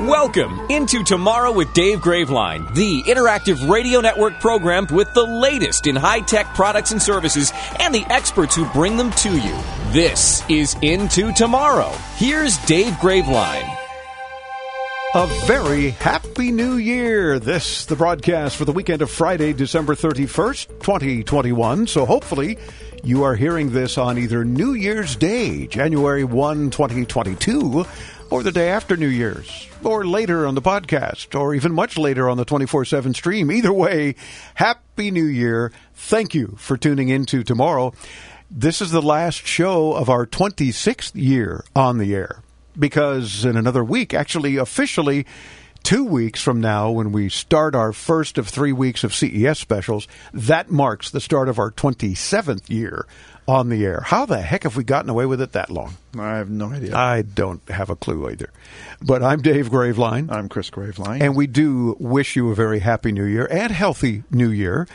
Welcome 0.00 0.58
into 0.70 1.04
Tomorrow 1.04 1.52
with 1.52 1.72
Dave 1.72 2.00
Graveline, 2.00 2.74
the 2.74 3.04
interactive 3.04 3.70
radio 3.70 4.00
network 4.00 4.40
program 4.40 4.88
with 4.90 5.14
the 5.14 5.22
latest 5.22 5.86
in 5.86 5.94
high 5.94 6.18
tech 6.18 6.52
products 6.52 6.90
and 6.90 7.00
services 7.00 7.52
and 7.78 7.94
the 7.94 8.04
experts 8.10 8.56
who 8.56 8.68
bring 8.70 8.96
them 8.96 9.12
to 9.12 9.30
you. 9.38 9.56
This 9.92 10.42
is 10.50 10.74
Into 10.82 11.32
Tomorrow. 11.32 11.90
Here's 12.16 12.58
Dave 12.66 12.94
Graveline. 12.94 13.72
A 15.14 15.28
very 15.46 15.90
happy 15.90 16.50
new 16.50 16.74
year. 16.74 17.38
This, 17.38 17.86
the 17.86 17.94
broadcast 17.94 18.56
for 18.56 18.64
the 18.64 18.72
weekend 18.72 19.00
of 19.00 19.12
Friday, 19.12 19.52
December 19.52 19.94
31st, 19.94 20.80
2021. 20.80 21.86
So 21.86 22.04
hopefully 22.04 22.58
you 23.04 23.22
are 23.22 23.36
hearing 23.36 23.70
this 23.70 23.96
on 23.96 24.18
either 24.18 24.44
New 24.44 24.72
Year's 24.72 25.14
Day, 25.14 25.68
January 25.68 26.24
1, 26.24 26.70
2022, 26.70 27.86
or 28.30 28.42
the 28.42 28.50
day 28.50 28.70
after 28.70 28.96
New 28.96 29.06
Year's, 29.06 29.68
or 29.84 30.06
later 30.06 30.46
on 30.46 30.54
the 30.54 30.62
podcast, 30.62 31.38
or 31.38 31.54
even 31.54 31.72
much 31.72 31.98
later 31.98 32.28
on 32.28 32.36
the 32.36 32.44
24 32.44 32.84
7 32.84 33.14
stream. 33.14 33.50
Either 33.50 33.72
way, 33.72 34.14
Happy 34.54 35.10
New 35.10 35.24
Year. 35.24 35.72
Thank 35.94 36.34
you 36.34 36.54
for 36.58 36.76
tuning 36.76 37.08
in 37.08 37.26
to 37.26 37.42
tomorrow. 37.42 37.92
This 38.50 38.80
is 38.80 38.90
the 38.90 39.02
last 39.02 39.46
show 39.46 39.92
of 39.94 40.08
our 40.08 40.26
26th 40.26 41.12
year 41.14 41.64
on 41.74 41.98
the 41.98 42.14
air 42.14 42.40
because 42.78 43.44
in 43.44 43.56
another 43.56 43.84
week, 43.84 44.14
actually, 44.14 44.56
officially, 44.56 45.26
two 45.84 46.04
weeks 46.04 46.42
from 46.42 46.60
now, 46.60 46.90
when 46.90 47.12
we 47.12 47.28
start 47.28 47.76
our 47.76 47.92
first 47.92 48.38
of 48.38 48.48
three 48.48 48.72
weeks 48.72 49.04
of 49.04 49.14
CES 49.14 49.58
specials, 49.58 50.08
that 50.32 50.70
marks 50.70 51.10
the 51.10 51.20
start 51.20 51.48
of 51.48 51.58
our 51.58 51.70
27th 51.70 52.68
year 52.68 53.06
on 53.46 53.68
the 53.68 53.84
air. 53.84 54.00
How 54.00 54.26
the 54.26 54.40
heck 54.40 54.62
have 54.62 54.76
we 54.76 54.82
gotten 54.82 55.10
away 55.10 55.26
with 55.26 55.40
it 55.40 55.52
that 55.52 55.70
long? 55.70 55.96
I 56.18 56.38
have 56.38 56.50
no 56.50 56.70
idea. 56.70 56.96
I 56.96 57.22
don't 57.22 57.66
have 57.68 57.90
a 57.90 57.96
clue 57.96 58.28
either. 58.30 58.50
But 59.02 59.22
I'm 59.22 59.42
Dave 59.42 59.68
Graveline. 59.68 60.32
I'm 60.32 60.48
Chris 60.48 60.70
Graveline. 60.70 61.20
And 61.20 61.36
we 61.36 61.46
do 61.46 61.96
wish 62.00 62.34
you 62.34 62.50
a 62.50 62.54
very 62.54 62.78
happy 62.78 63.12
new 63.12 63.24
year 63.24 63.46
and 63.50 63.70
healthy 63.70 64.24
new 64.30 64.50
year. 64.50 64.88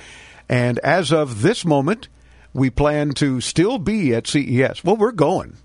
And 0.49 0.79
as 0.79 1.13
of 1.13 1.43
this 1.43 1.63
moment, 1.63 2.07
we 2.53 2.71
plan 2.71 3.11
to 3.11 3.39
still 3.39 3.77
be 3.77 4.15
at 4.15 4.25
CES. 4.25 4.83
Well, 4.83 4.97
we're 4.97 5.11
going 5.11 5.55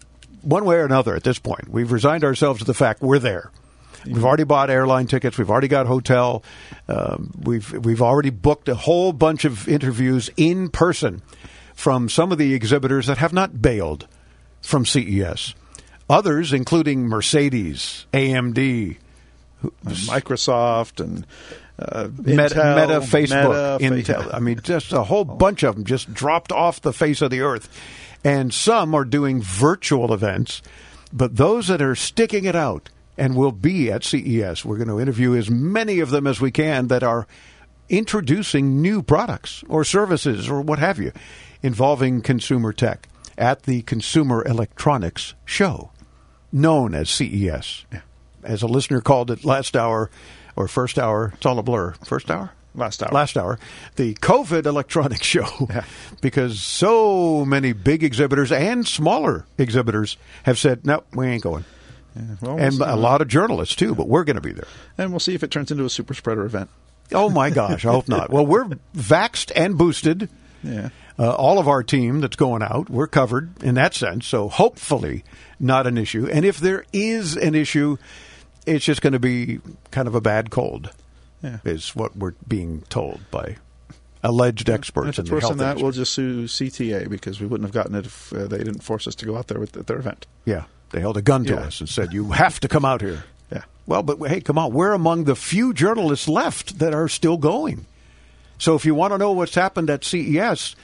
one 0.43 0.67
way 0.67 0.77
or 0.77 0.85
another 0.85 1.17
at 1.17 1.25
this 1.25 1.39
point. 1.39 1.69
We've 1.69 1.91
resigned 1.91 2.23
ourselves 2.23 2.59
to 2.59 2.67
the 2.67 2.75
fact 2.75 3.01
we're 3.01 3.19
there. 3.19 3.51
We've 4.07 4.25
already 4.25 4.45
bought 4.45 4.71
airline 4.71 5.07
tickets. 5.07 5.39
We've 5.39 5.51
already 5.51 5.69
got 5.69 5.87
hotel. 5.87 6.43
Um, 6.89 7.33
we've 7.43 7.71
we've 7.73 8.03
already 8.03 8.31
booked 8.31 8.69
a 8.69 8.75
whole 8.75 9.13
bunch 9.13 9.45
of 9.45 9.69
interviews 9.69 10.31
in 10.37 10.69
person 10.69 11.23
from 11.75 12.09
some 12.09 12.33
of 12.33 12.39
the 12.39 12.55
exhibitors 12.55 13.07
that 13.07 13.19
have 13.19 13.33
not 13.33 13.61
bailed 13.61 14.07
from 14.63 14.87
CES. 14.87 15.55
Others, 16.09 16.53
including 16.53 17.07
Mercedes, 17.07 18.07
AMD, 18.13 18.97
Microsoft, 19.85 21.01
and 21.01 21.27
uh, 21.79 22.09
Meta, 22.19 22.55
Intel, 22.55 22.77
Meta, 22.77 23.01
Facebook, 23.01 23.81
Meta, 23.81 24.13
Intel. 24.13 24.35
I 24.35 24.39
mean, 24.39 24.61
just 24.63 24.93
a 24.93 25.03
whole 25.03 25.25
bunch 25.25 25.63
of 25.63 25.75
them 25.75 25.85
just 25.85 26.13
dropped 26.13 26.53
off 26.53 26.81
the 26.81 26.93
face 26.93 27.23
of 27.23 27.31
the 27.31 27.41
earth. 27.41 27.69
And 28.23 28.55
some 28.55 28.95
are 28.95 29.05
doing 29.05 29.43
virtual 29.43 30.13
events, 30.13 30.63
but 31.13 31.37
those 31.37 31.69
that 31.69 31.83
are 31.83 31.95
sticking 31.95 32.45
it 32.45 32.55
out 32.55 32.91
and 33.17 33.37
will 33.37 33.53
be 33.53 33.91
at 33.91 34.05
CES, 34.05 34.65
we're 34.65 34.77
going 34.77 34.89
to 34.89 35.01
interview 35.01 35.35
as 35.35 35.51
many 35.51 36.01
of 36.01 36.11
them 36.11 36.27
as 36.27 36.41
we 36.41 36.51
can 36.51 36.89
that 36.89 37.03
are 37.03 37.27
introducing 37.89 38.81
new 38.81 39.03
products 39.03 39.63
or 39.69 39.85
services 39.85 40.49
or 40.49 40.61
what 40.61 40.79
have 40.79 40.99
you 40.99 41.13
involving 41.63 42.21
consumer 42.21 42.73
tech 42.73 43.09
at 43.37 43.65
the 43.65 43.83
Consumer 43.83 44.45
Electronics 44.45 45.35
Show, 45.45 45.91
known 46.53 46.95
as 46.95 47.11
CES. 47.11 47.85
As 48.43 48.63
a 48.63 48.67
listener 48.67 49.01
called 49.01 49.31
it 49.31 49.45
last 49.45 49.77
hour 49.77 50.11
or 50.57 50.69
first 50.69 50.99
hour, 50.99 51.33
it's 51.35 51.47
all 51.47 51.59
a 51.59 51.63
blur. 51.63 51.93
First 52.05 52.31
hour? 52.31 52.53
Last 52.75 53.03
hour. 53.03 53.11
Last 53.13 53.37
hour. 53.37 53.59
The 53.97 54.15
COVID 54.15 54.67
Electronics 54.67 55.27
Show. 55.27 55.69
because 56.21 56.61
so 56.61 57.45
many 57.45 57.73
big 57.73 58.03
exhibitors 58.03 58.51
and 58.51 58.87
smaller 58.87 59.47
exhibitors 59.59 60.17
have 60.45 60.59
said, 60.59 60.85
no, 60.85 61.05
we 61.15 61.27
ain't 61.27 61.43
going. 61.43 61.65
Well, 62.15 62.55
we'll 62.57 62.59
and 62.59 62.81
a 62.81 62.97
lot 62.97 63.21
of 63.23 63.29
journalists, 63.29 63.75
too, 63.75 63.95
but 63.95 64.09
we're 64.09 64.25
going 64.25 64.37
to 64.37 64.43
be 64.43 64.53
there. 64.53 64.67
and 64.99 65.11
we'll 65.11 65.21
see 65.21 65.35
if 65.35 65.43
it 65.43 65.51
turns 65.51 65.71
into 65.71 65.85
a 65.85 65.91
super 65.91 66.15
spreader 66.15 66.45
event. 66.45 66.71
Oh 67.13 67.29
my 67.29 67.51
gosh, 67.51 67.85
I 67.85 67.93
hope 67.93 68.09
not. 68.09 68.31
Well, 68.31 68.47
we're 68.47 68.65
vaxxed 68.97 69.53
and 69.55 69.77
boosted. 69.77 70.29
Yeah. 70.63 70.89
Uh, 71.19 71.31
all 71.33 71.59
of 71.59 71.69
our 71.69 71.83
team 71.83 72.21
that's 72.21 72.37
going 72.37 72.63
out, 72.63 72.89
we're 72.91 73.07
covered 73.07 73.63
in 73.63 73.75
that 73.75 73.95
sense. 73.95 74.27
So 74.27 74.49
hopefully, 74.49 75.23
not 75.61 75.87
an 75.87 75.99
issue. 75.99 76.27
And 76.31 76.45
if 76.45 76.59
there 76.59 76.85
is 76.93 77.37
an 77.37 77.55
issue, 77.55 77.99
it's 78.67 78.85
just 78.85 79.03
going 79.03 79.13
to 79.13 79.19
be 79.21 79.61
kind 79.91 80.09
of 80.09 80.15
a 80.15 80.21
bad 80.21 80.51
cold, 80.51 80.91
Yeah. 81.43 81.59
is 81.65 81.95
what 81.95 82.17
we're 82.17 82.33
being 82.49 82.83
told 82.89 83.21
by 83.31 83.57
alleged 84.23 84.71
experts 84.71 85.11
If 85.11 85.19
in 85.19 85.23
it's 85.25 85.29
the 85.29 85.35
worse 85.37 85.49
than 85.49 85.59
that, 85.59 85.77
we'll 85.77 85.93
just 85.93 86.15
sue 86.15 86.45
CTA 86.47 87.09
because 87.11 87.39
we 87.41 87.47
wouldn't 87.47 87.67
have 87.69 87.75
gotten 87.75 87.95
it 87.95 88.07
if 88.07 88.33
uh, 88.33 88.47
they 88.47 88.59
didn't 88.59 88.83
force 88.83 89.07
us 89.07 89.15
to 89.17 89.27
go 89.27 89.37
out 89.37 89.49
there 89.49 89.61
with, 89.61 89.77
at 89.77 89.87
their 89.87 89.99
event. 89.99 90.27
Yeah, 90.47 90.65
they 90.95 91.01
held 91.01 91.17
a 91.17 91.23
gun 91.23 91.45
to 91.45 91.55
Yeah. 91.55 91.61
us 91.61 91.81
and 91.81 91.89
said, 91.89 92.13
"You 92.13 92.31
have 92.33 92.61
to 92.61 92.69
come 92.69 92.85
out 92.85 93.01
here." 93.03 93.25
Yeah. 93.53 93.63
Well, 93.87 94.03
but 94.03 94.19
hey, 94.29 94.41
come 94.41 94.57
on, 94.59 94.73
we're 94.73 94.93
among 94.93 95.25
the 95.25 95.37
few 95.37 95.75
journalists 95.75 96.29
left 96.29 96.79
that 96.79 96.95
are 96.95 97.09
still 97.09 97.37
going. 97.37 97.85
So 98.59 98.75
if 98.77 98.87
you 98.87 98.95
want 98.95 99.13
to 99.13 99.19
know 99.19 99.33
what's 99.33 99.55
happened 99.57 99.91
at 99.91 100.05
CES, 100.05 100.77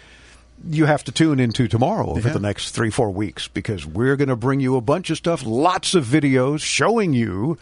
you 0.68 0.84
have 0.84 1.04
to 1.04 1.12
tune 1.12 1.40
into 1.40 1.68
tomorrow 1.68 2.10
over 2.10 2.28
Yeah. 2.28 2.34
the 2.34 2.40
next 2.40 2.72
three, 2.72 2.90
four 2.90 3.10
weeks 3.10 3.48
because 3.48 3.86
we're 3.86 4.16
going 4.16 4.28
to 4.28 4.36
bring 4.36 4.60
you 4.60 4.76
a 4.76 4.80
bunch 4.82 5.08
of 5.08 5.16
stuff, 5.16 5.42
lots 5.46 5.94
of 5.94 6.04
videos 6.04 6.60
showing 6.60 7.14
you 7.14 7.56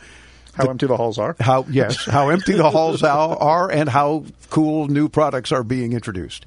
How 0.55 0.65
empty 0.69 0.87
the 0.87 0.97
halls 0.97 1.19
are. 1.19 1.37
how 1.39 1.65
yes, 1.71 2.05
how 2.07 2.31
empty 2.31 2.55
the 2.55 2.71
halls 2.71 3.03
are 3.05 3.71
and 3.71 3.89
how 3.89 4.25
cool 4.51 4.89
new 4.89 5.09
products 5.09 5.53
are 5.53 5.63
being 5.63 5.93
introduced. 5.93 6.45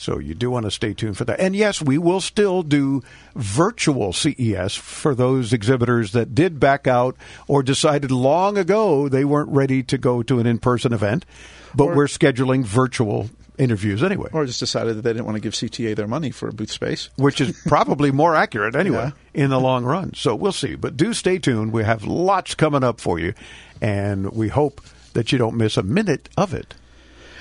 So 0.00 0.18
you 0.20 0.34
do 0.34 0.48
want 0.50 0.64
to 0.64 0.70
stay 0.70 0.94
tuned 0.94 1.16
for 1.18 1.24
that. 1.24 1.40
And 1.40 1.54
yes, 1.56 1.82
we 1.82 1.98
will 1.98 2.20
still 2.20 2.62
do 2.62 3.02
virtual 3.34 4.12
CES 4.12 4.76
for 4.76 5.14
those 5.14 5.52
exhibitors 5.52 6.12
that 6.12 6.34
did 6.34 6.60
back 6.60 6.86
out 6.86 7.16
or 7.48 7.62
decided 7.62 8.10
long 8.12 8.56
ago 8.56 9.08
they 9.08 9.24
weren't 9.24 9.50
ready 9.50 9.82
to 9.82 9.98
go 9.98 10.22
to 10.22 10.38
an 10.38 10.46
in-person 10.46 10.92
event, 10.92 11.26
but 11.74 11.84
Or- 11.88 11.96
we're 11.96 12.06
scheduling 12.06 12.64
virtual 12.64 13.28
interviews 13.58 14.04
anyway. 14.04 14.28
Or 14.32 14.46
just 14.46 14.60
decided 14.60 14.96
that 14.96 15.02
they 15.02 15.12
didn't 15.12 15.24
want 15.24 15.34
to 15.34 15.40
give 15.40 15.52
CTA 15.52 15.96
their 15.96 16.06
money 16.06 16.30
for 16.30 16.48
a 16.48 16.52
booth 16.52 16.70
space. 16.70 17.10
which 17.16 17.40
is 17.40 17.60
probably 17.66 18.12
more 18.12 18.36
accurate 18.36 18.76
anyway 18.76 19.12
Yeah. 19.34 19.42
in 19.42 19.50
the 19.50 19.58
long 19.58 19.84
run. 19.84 20.14
So 20.14 20.36
we'll 20.36 20.52
see. 20.52 20.76
But 20.76 20.96
do 20.96 21.12
stay 21.12 21.38
tuned. 21.38 21.72
We 21.72 21.82
have 21.82 22.04
lots 22.04 22.54
coming 22.54 22.84
up 22.84 23.00
for 23.00 23.18
you, 23.18 23.34
and 23.82 24.30
we 24.32 24.46
hope 24.46 24.80
that 25.14 25.32
you 25.32 25.38
don't 25.38 25.56
miss 25.56 25.76
a 25.76 25.82
minute 25.82 26.28
of 26.36 26.54
it. 26.54 26.74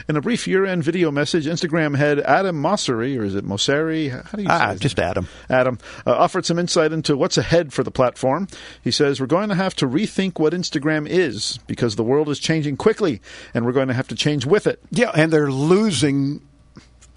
In 0.08 0.16
a 0.16 0.22
brief 0.22 0.48
year-end 0.48 0.84
video 0.84 1.12
message, 1.12 1.46
Instagram 1.46 1.96
head 1.98 2.20
Adam 2.20 2.62
Mosseri, 2.62 3.18
or 3.20 3.24
is 3.24 3.36
it 3.36 3.46
Mosseri? 3.46 4.10
How 4.12 4.38
do 4.38 4.42
you 4.44 4.48
say 4.48 4.54
Ah, 4.54 4.76
just? 4.76 5.00
Adam. 5.00 5.28
Adam 5.50 5.80
uh, 6.06 6.12
offered 6.14 6.46
some 6.46 6.60
insight 6.60 6.92
into 6.94 7.18
what's 7.18 7.38
ahead 7.38 7.74
for 7.74 7.84
the 7.84 7.92
platform. 7.92 8.48
He 8.84 8.92
says, 8.92 9.20
We're 9.20 9.28
going 9.28 9.50
to 9.50 9.56
have 9.56 9.76
to 9.76 9.88
rethink 9.88 10.40
what 10.40 10.54
Instagram 10.54 11.08
is 11.08 11.60
because 11.68 11.96
the 11.96 12.04
world 12.04 12.30
is 12.30 12.40
changing 12.40 12.78
quickly 12.78 13.22
and 13.54 13.66
we're 13.66 13.72
going 13.72 13.88
to 13.88 13.94
have 13.94 14.08
to 14.10 14.16
change 14.16 14.46
with 14.46 14.68
it. 14.68 14.80
Yeah, 14.92 15.12
and 15.16 15.32
they're 15.34 15.52
losing 15.52 16.42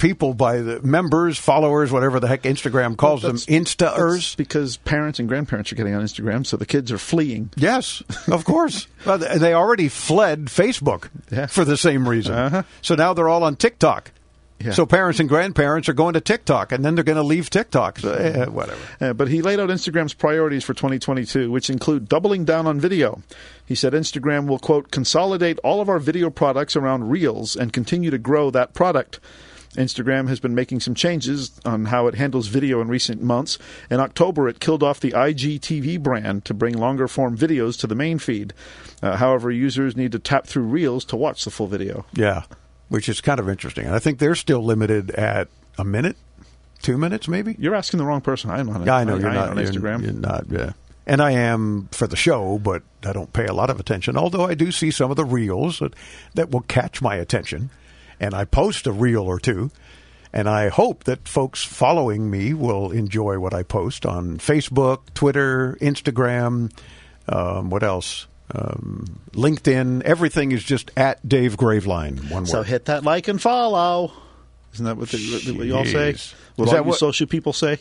people 0.01 0.35
by 0.35 0.59
the 0.59 0.81
members, 0.83 1.39
followers, 1.39 1.93
whatever 1.93 2.19
the 2.19 2.27
heck 2.27 2.43
Instagram 2.43 2.97
calls 2.97 3.23
them, 3.23 3.37
Instaers. 3.37 4.37
Because 4.37 4.77
parents 4.79 5.21
and 5.21 5.29
grandparents 5.29 5.71
are 5.71 5.77
getting 5.77 5.95
on 5.95 6.03
Instagram, 6.03 6.45
so 6.45 6.57
the 6.57 6.67
kids 6.67 6.91
are 6.91 6.99
fleeing. 6.99 7.51
Yes, 7.57 8.03
of 8.27 8.45
course. 8.45 8.89
well, 9.07 9.19
they 9.19 9.55
already 9.55 9.89
fled 9.89 10.47
Facebook 10.47 11.09
Yeah. 11.31 11.47
for 11.47 11.65
the 11.65 11.77
same 11.77 12.09
reason. 12.09 12.35
Uh-huh. 12.35 12.63
So 12.83 12.97
now 12.97 13.15
they're 13.15 13.29
all 13.29 13.45
on 13.45 13.55
TikTok. 13.55 14.11
Yeah. 14.63 14.73
So 14.73 14.85
parents 14.85 15.21
and 15.21 15.29
grandparents 15.29 15.89
are 15.89 15.95
going 15.95 16.13
to 16.15 16.21
TikTok, 16.21 16.71
and 16.73 16.85
then 16.85 16.95
they're 16.95 17.05
going 17.05 17.17
to 17.17 17.23
leave 17.23 17.49
TikTok. 17.49 18.01
So, 18.01 18.13
eh, 18.13 18.45
whatever. 18.45 18.79
Uh, 19.01 19.13
but 19.15 19.29
he 19.29 19.41
laid 19.41 19.59
out 19.59 19.71
Instagram's 19.71 20.13
priorities 20.13 20.65
for 20.65 20.75
2022, 20.75 21.51
which 21.51 21.71
include 21.71 22.11
doubling 22.11 22.45
down 22.45 22.67
on 22.67 22.79
video. 22.79 23.23
He 23.65 23.75
said 23.75 23.95
Instagram 23.95 24.47
will, 24.47 24.59
quote, 24.59 24.91
consolidate 24.91 25.59
all 25.65 25.81
of 25.81 25.89
our 25.89 25.99
video 25.99 26.29
products 26.29 26.77
around 26.77 27.09
Reels 27.09 27.57
and 27.57 27.73
continue 27.73 28.11
to 28.11 28.19
grow 28.19 28.51
that 28.51 28.75
product. 28.75 29.19
Instagram 29.75 30.29
has 30.29 30.41
been 30.41 30.55
making 30.55 30.81
some 30.81 30.95
changes 30.95 31.61
on 31.65 31.87
how 31.87 32.07
it 32.09 32.15
handles 32.17 32.49
video 32.49 32.81
in 32.81 32.89
recent 32.89 33.23
months. 33.23 33.57
In 33.91 34.01
October, 34.01 34.49
it 34.49 34.59
killed 34.59 34.83
off 34.83 34.99
the 35.01 35.13
IGTV 35.13 36.03
brand 36.03 36.45
to 36.47 36.55
bring 36.55 36.77
longer 36.77 37.07
form 37.07 37.37
videos 37.39 37.79
to 37.81 37.87
the 37.87 37.95
main 37.95 38.19
feed. 38.19 38.53
Uh, 39.03 39.17
however, 39.17 39.51
users 39.51 39.97
need 39.97 40.13
to 40.13 40.19
tap 40.19 40.47
through 40.47 40.65
Reels 40.65 41.05
to 41.07 41.17
watch 41.17 41.45
the 41.45 41.51
full 41.51 41.69
video. 41.69 42.05
Yeah, 42.13 42.43
which 42.89 43.09
is 43.09 43.21
kind 43.21 43.39
of 43.39 43.49
interesting. 43.49 43.87
And 43.87 43.95
I 43.95 44.01
think 44.01 44.19
they're 44.19 44.35
still 44.35 44.63
limited 44.65 45.11
at 45.13 45.47
a 45.79 45.85
minute, 45.85 46.17
two 46.83 46.99
minutes, 46.99 47.29
maybe. 47.29 47.55
You're 47.59 47.77
asking 47.77 47.99
the 47.99 48.05
wrong 48.05 48.21
person. 48.23 48.51
I'm 48.51 48.69
on. 48.71 48.85
Yeah, 48.85 48.97
I 48.97 49.05
know 49.05 49.17
you're 49.19 49.31
I 49.31 49.35
not 49.35 49.51
on 49.51 49.57
you're- 49.57 49.71
Instagram. 49.71 50.03
You're, 50.03 50.13
not. 50.13 50.47
Yeah, 50.51 50.73
and 51.07 51.21
I 51.23 51.31
am 51.31 51.89
for 51.93 52.09
the 52.09 52.17
show, 52.17 52.59
but 52.59 52.83
I 53.07 53.13
don't 53.13 53.33
pay 53.33 53.47
a 53.47 53.53
lot 53.55 53.71
of 53.71 53.79
attention. 53.79 54.17
Although 54.17 54.47
I 54.47 54.55
do 54.55 54.73
see 54.73 54.91
some 54.91 55.11
of 55.13 55.17
the 55.17 55.25
reels 55.25 55.79
that, 55.79 55.95
that 56.35 56.51
will 56.51 56.61
catch 56.63 57.01
my 57.01 57.15
attention, 57.15 57.71
and 58.21 58.35
I 58.35 58.45
post 58.45 58.87
a 58.87 58.93
reel 58.93 59.23
or 59.25 59.39
two. 59.41 59.71
And 60.33 60.49
I 60.49 60.69
hope 60.69 61.05
that 61.05 61.27
folks 61.27 61.65
following 61.65 62.31
me 62.31 62.55
will 62.55 62.93
enjoy 62.93 63.41
what 63.41 63.53
I 63.53 63.65
post 63.65 64.07
on 64.07 64.39
Facebook, 64.39 65.01
Twitter, 65.13 65.77
Instagram. 65.81 66.71
Um, 67.29 67.69
what 67.69 67.83
else? 67.83 68.29
Um, 68.55 69.19
LinkedIn. 69.33 70.03
Everything 70.03 70.53
is 70.53 70.63
just 70.63 70.93
at 70.97 71.27
Dave 71.29 71.57
Graveline. 71.57 72.31
One 72.31 72.47
So 72.47 72.59
word. 72.59 72.67
hit 72.69 72.85
that 72.85 73.03
like 73.03 73.27
and 73.27 73.43
follow. 73.43 74.13
Isn't 74.75 74.85
that 74.85 74.97
what, 74.97 75.09
the, 75.09 75.53
what 75.57 75.67
you 75.67 75.77
all 75.77 75.85
say? 75.85 76.13
What 76.13 76.15
Is 76.15 76.29
all 76.59 76.67
that 76.75 76.85
what- 76.87 76.99
social 76.99 77.27
people 77.27 77.53
say? 77.53 77.79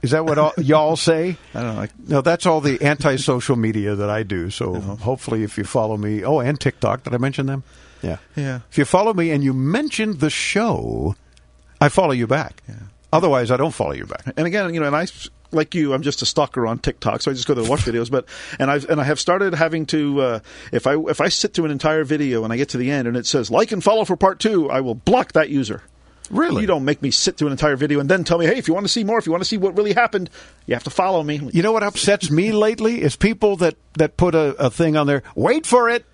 Is 0.00 0.10
that 0.12 0.24
what 0.24 0.38
all, 0.38 0.52
y'all 0.58 0.96
say? 0.96 1.36
I 1.54 1.62
don't 1.62 1.74
know. 1.76 1.82
I- 1.82 1.88
No, 2.08 2.20
that's 2.22 2.46
all 2.46 2.62
the 2.62 2.80
anti-social 2.82 3.56
media 3.56 3.94
that 3.94 4.08
I 4.08 4.22
do. 4.22 4.48
So 4.48 4.74
hopefully, 4.80 5.42
if 5.42 5.58
you 5.58 5.64
follow 5.64 5.98
me, 5.98 6.24
oh, 6.24 6.38
and 6.40 6.58
TikTok, 6.58 7.04
did 7.04 7.12
I 7.14 7.18
mention 7.18 7.44
them? 7.44 7.62
Yeah, 8.04 8.18
Yeah. 8.36 8.60
If 8.70 8.78
you 8.78 8.84
follow 8.84 9.14
me 9.14 9.30
and 9.30 9.42
you 9.42 9.52
mention 9.52 10.18
the 10.18 10.30
show, 10.30 11.16
I 11.80 11.88
follow 11.88 12.12
you 12.12 12.26
back. 12.26 12.62
Yeah. 12.68 12.74
Otherwise, 13.12 13.50
I 13.50 13.56
don't 13.56 13.72
follow 13.72 13.92
you 13.92 14.06
back. 14.06 14.24
And 14.36 14.46
again, 14.46 14.74
you 14.74 14.80
know, 14.80 14.86
and 14.86 14.96
I 14.96 15.06
like 15.52 15.74
you, 15.74 15.94
I'm 15.94 16.02
just 16.02 16.20
a 16.20 16.26
stalker 16.26 16.66
on 16.66 16.78
TikTok, 16.78 17.22
so 17.22 17.30
I 17.30 17.34
just 17.34 17.46
go 17.46 17.54
there 17.54 17.64
to 17.64 17.70
watch 17.70 17.80
videos. 17.84 18.10
But 18.10 18.26
and 18.58 18.70
I've 18.70 18.88
and 18.90 19.00
I 19.00 19.04
have 19.04 19.20
started 19.20 19.54
having 19.54 19.86
to 19.86 20.20
uh, 20.20 20.40
if 20.72 20.86
I 20.86 20.96
if 20.98 21.20
I 21.20 21.28
sit 21.28 21.54
through 21.54 21.66
an 21.66 21.70
entire 21.70 22.04
video 22.04 22.44
and 22.44 22.52
I 22.52 22.56
get 22.56 22.70
to 22.70 22.76
the 22.78 22.90
end 22.90 23.08
and 23.08 23.16
it 23.16 23.26
says 23.26 23.50
like 23.50 23.72
and 23.72 23.82
follow 23.82 24.04
for 24.04 24.16
part 24.16 24.40
two, 24.40 24.70
I 24.70 24.80
will 24.80 24.94
block 24.94 25.32
that 25.32 25.48
user. 25.48 25.82
Really? 26.30 26.62
You 26.62 26.66
don't 26.66 26.84
make 26.86 27.02
me 27.02 27.10
sit 27.10 27.36
through 27.36 27.48
an 27.48 27.52
entire 27.52 27.76
video 27.76 28.00
and 28.00 28.08
then 28.08 28.24
tell 28.24 28.38
me, 28.38 28.46
hey, 28.46 28.56
if 28.56 28.66
you 28.66 28.72
want 28.72 28.86
to 28.86 28.92
see 28.92 29.04
more, 29.04 29.18
if 29.18 29.26
you 29.26 29.32
want 29.32 29.42
to 29.42 29.48
see 29.48 29.58
what 29.58 29.76
really 29.76 29.92
happened, 29.92 30.30
you 30.66 30.74
have 30.74 30.84
to 30.84 30.90
follow 30.90 31.22
me. 31.22 31.50
You 31.52 31.62
know 31.62 31.72
what 31.72 31.82
upsets 31.82 32.30
me 32.30 32.50
lately 32.50 33.02
is 33.02 33.14
people 33.14 33.56
that 33.56 33.76
that 33.98 34.16
put 34.16 34.34
a, 34.34 34.54
a 34.56 34.70
thing 34.70 34.96
on 34.96 35.06
there. 35.06 35.22
Wait 35.36 35.66
for 35.66 35.88
it, 35.88 36.04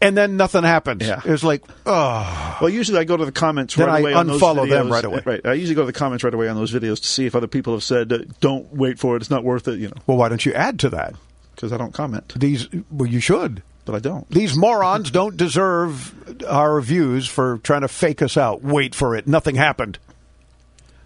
and 0.00 0.16
then 0.16 0.36
nothing 0.36 0.62
happens. 0.64 1.06
Yeah. 1.06 1.20
It's 1.24 1.42
like, 1.42 1.62
oh, 1.86 2.58
Well, 2.60 2.70
usually 2.70 2.98
I 2.98 3.04
go 3.04 3.16
to 3.16 3.24
the 3.24 3.32
comments 3.32 3.74
Then 3.74 3.86
right 3.86 3.96
I 3.96 3.98
away 4.00 4.12
on 4.14 4.26
those 4.26 4.40
unfollow 4.40 4.68
them 4.68 4.90
right 4.90 5.04
away. 5.04 5.22
Right. 5.24 5.40
I 5.44 5.54
usually 5.54 5.74
go 5.74 5.82
to 5.82 5.86
the 5.86 5.92
comments 5.98 6.24
right 6.24 6.34
away 6.34 6.48
on 6.48 6.56
those 6.56 6.72
videos 6.72 7.00
to 7.00 7.06
see 7.08 7.26
if 7.26 7.34
other 7.34 7.46
people 7.48 7.72
have 7.72 7.82
said, 7.82 8.12
uh, 8.12 8.18
"Don't 8.40 8.72
wait 8.74 8.98
for 8.98 9.16
it; 9.16 9.22
it's 9.22 9.30
not 9.30 9.44
worth 9.44 9.66
it." 9.68 9.78
You 9.78 9.88
know, 9.88 9.96
well, 10.06 10.16
why 10.16 10.28
don't 10.28 10.44
you 10.44 10.52
add 10.54 10.78
to 10.80 10.90
that? 10.90 11.14
because 11.58 11.72
I 11.72 11.76
don't 11.76 11.92
comment, 11.92 12.34
These, 12.36 12.68
well, 12.88 13.08
you 13.08 13.18
should. 13.18 13.64
but 13.84 13.96
I 13.96 13.98
don't. 13.98 14.30
These 14.30 14.56
morons 14.56 15.10
don't 15.10 15.36
deserve 15.36 16.14
our 16.46 16.74
reviews 16.74 17.26
for 17.26 17.58
trying 17.64 17.80
to 17.80 17.88
fake 17.88 18.22
us 18.22 18.36
out. 18.36 18.62
Wait 18.62 18.94
for 18.94 19.16
it. 19.16 19.26
Nothing 19.26 19.56
happened. 19.56 19.98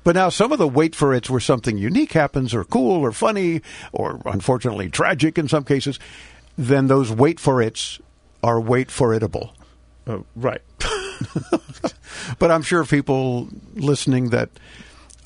But 0.05 0.15
now 0.15 0.29
some 0.29 0.53
of 0.53 0.59
the 0.59 0.69
wait 0.69 0.95
for 0.95 1.15
it's 1.15 1.31
where 1.31 1.41
something 1.41 1.79
unique 1.79 2.13
happens 2.13 2.53
or 2.53 2.65
cool 2.65 3.01
or 3.01 3.13
funny 3.13 3.63
or 3.93 4.21
unfortunately 4.27 4.91
tragic 4.91 5.39
in 5.39 5.49
some 5.49 5.65
cases, 5.65 5.99
then 6.59 6.87
those 6.87 7.11
wait 7.11 7.41
for 7.41 7.63
it's 7.63 7.99
are 8.43 8.61
wait 8.61 8.91
for 8.91 9.15
itable. 9.15 9.53
Uh, 10.07 10.21
right. 10.35 10.63
But 12.39 12.51
I'm 12.51 12.63
sure 12.63 12.85
people 12.85 13.49
listening 13.75 14.31
that 14.31 14.51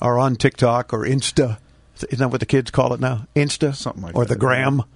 are 0.01 0.17
on 0.17 0.35
TikTok 0.35 0.93
or 0.93 0.99
Insta, 0.99 1.57
isn't 1.95 2.19
that 2.19 2.29
what 2.29 2.39
the 2.39 2.45
kids 2.45 2.71
call 2.71 2.93
it 2.93 2.99
now? 2.99 3.27
Insta? 3.35 3.75
Something 3.75 4.03
like 4.03 4.15
or 4.15 4.25
that. 4.25 4.33
the 4.33 4.39
gram? 4.39 4.83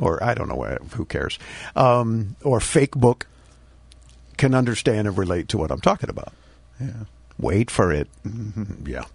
Or 0.00 0.22
I 0.22 0.34
don't 0.34 0.48
know, 0.48 0.78
who 0.94 1.04
cares? 1.04 1.40
Um, 1.74 2.36
or 2.44 2.60
fake 2.60 2.92
book 2.92 3.26
can 4.36 4.54
understand 4.54 5.08
and 5.08 5.18
relate 5.18 5.48
to 5.48 5.58
what 5.58 5.72
I'm 5.72 5.80
talking 5.80 6.08
about. 6.08 6.32
Yeah. 6.80 6.92
Wait 7.36 7.68
for 7.68 7.90
it. 7.90 8.06
Yeah. 8.84 9.06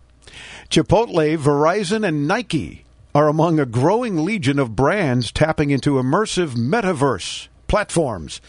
Chipotle, 0.70 1.38
Verizon, 1.38 2.06
and 2.06 2.28
Nike 2.28 2.84
are 3.16 3.30
among 3.30 3.62
a 3.62 3.66
growing 3.66 4.26
legion 4.26 4.60
of 4.60 4.76
brands 4.76 5.32
tapping 5.32 5.70
into 5.70 5.92
immersive 5.92 6.56
metaverse 6.56 7.48
platforms. 7.74 8.40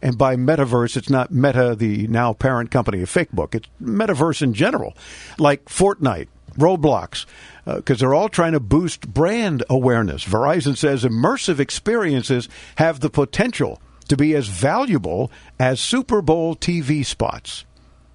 And 0.00 0.16
by 0.16 0.34
metaverse, 0.34 0.96
it's 0.96 1.10
not 1.10 1.30
Meta, 1.30 1.76
the 1.76 2.06
now 2.06 2.32
parent 2.32 2.70
company 2.70 3.02
of 3.02 3.10
Facebook. 3.10 3.54
It's 3.54 3.68
metaverse 3.82 4.40
in 4.40 4.54
general, 4.54 4.96
like 5.38 5.66
Fortnite, 5.66 6.28
Roblox, 6.56 7.26
uh, 7.66 7.76
because 7.76 8.00
they're 8.00 8.14
all 8.14 8.30
trying 8.30 8.52
to 8.52 8.60
boost 8.60 9.06
brand 9.06 9.62
awareness. 9.68 10.24
Verizon 10.24 10.74
says 10.74 11.04
immersive 11.04 11.60
experiences 11.60 12.48
have 12.76 13.00
the 13.00 13.10
potential 13.10 13.78
to 14.08 14.16
be 14.16 14.34
as 14.34 14.48
valuable 14.48 15.30
as 15.60 15.78
Super 15.78 16.22
Bowl 16.22 16.56
TV 16.56 17.04
spots. 17.04 17.66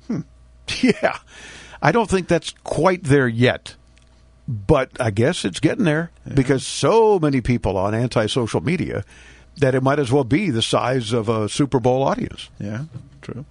Hmm. 0.07 0.21
Yeah. 0.81 1.19
I 1.83 1.91
don't 1.91 2.09
think 2.09 2.27
that's 2.27 2.55
quite 2.63 3.03
there 3.03 3.27
yet. 3.27 3.75
But 4.47 4.89
I 4.99 5.11
guess 5.11 5.45
it's 5.45 5.59
getting 5.59 5.85
there 5.85 6.09
because 6.33 6.65
so 6.65 7.19
many 7.19 7.41
people 7.41 7.77
on 7.77 7.93
anti-social 7.93 8.61
media 8.61 9.03
that 9.57 9.75
it 9.75 9.83
might 9.83 9.99
as 9.99 10.11
well 10.11 10.23
be 10.23 10.49
the 10.49 10.61
size 10.61 11.13
of 11.13 11.29
a 11.29 11.49
Super 11.49 11.79
Bowl 11.79 12.03
audience. 12.03 12.49
Yeah, 12.59 12.85
true. 13.21 13.45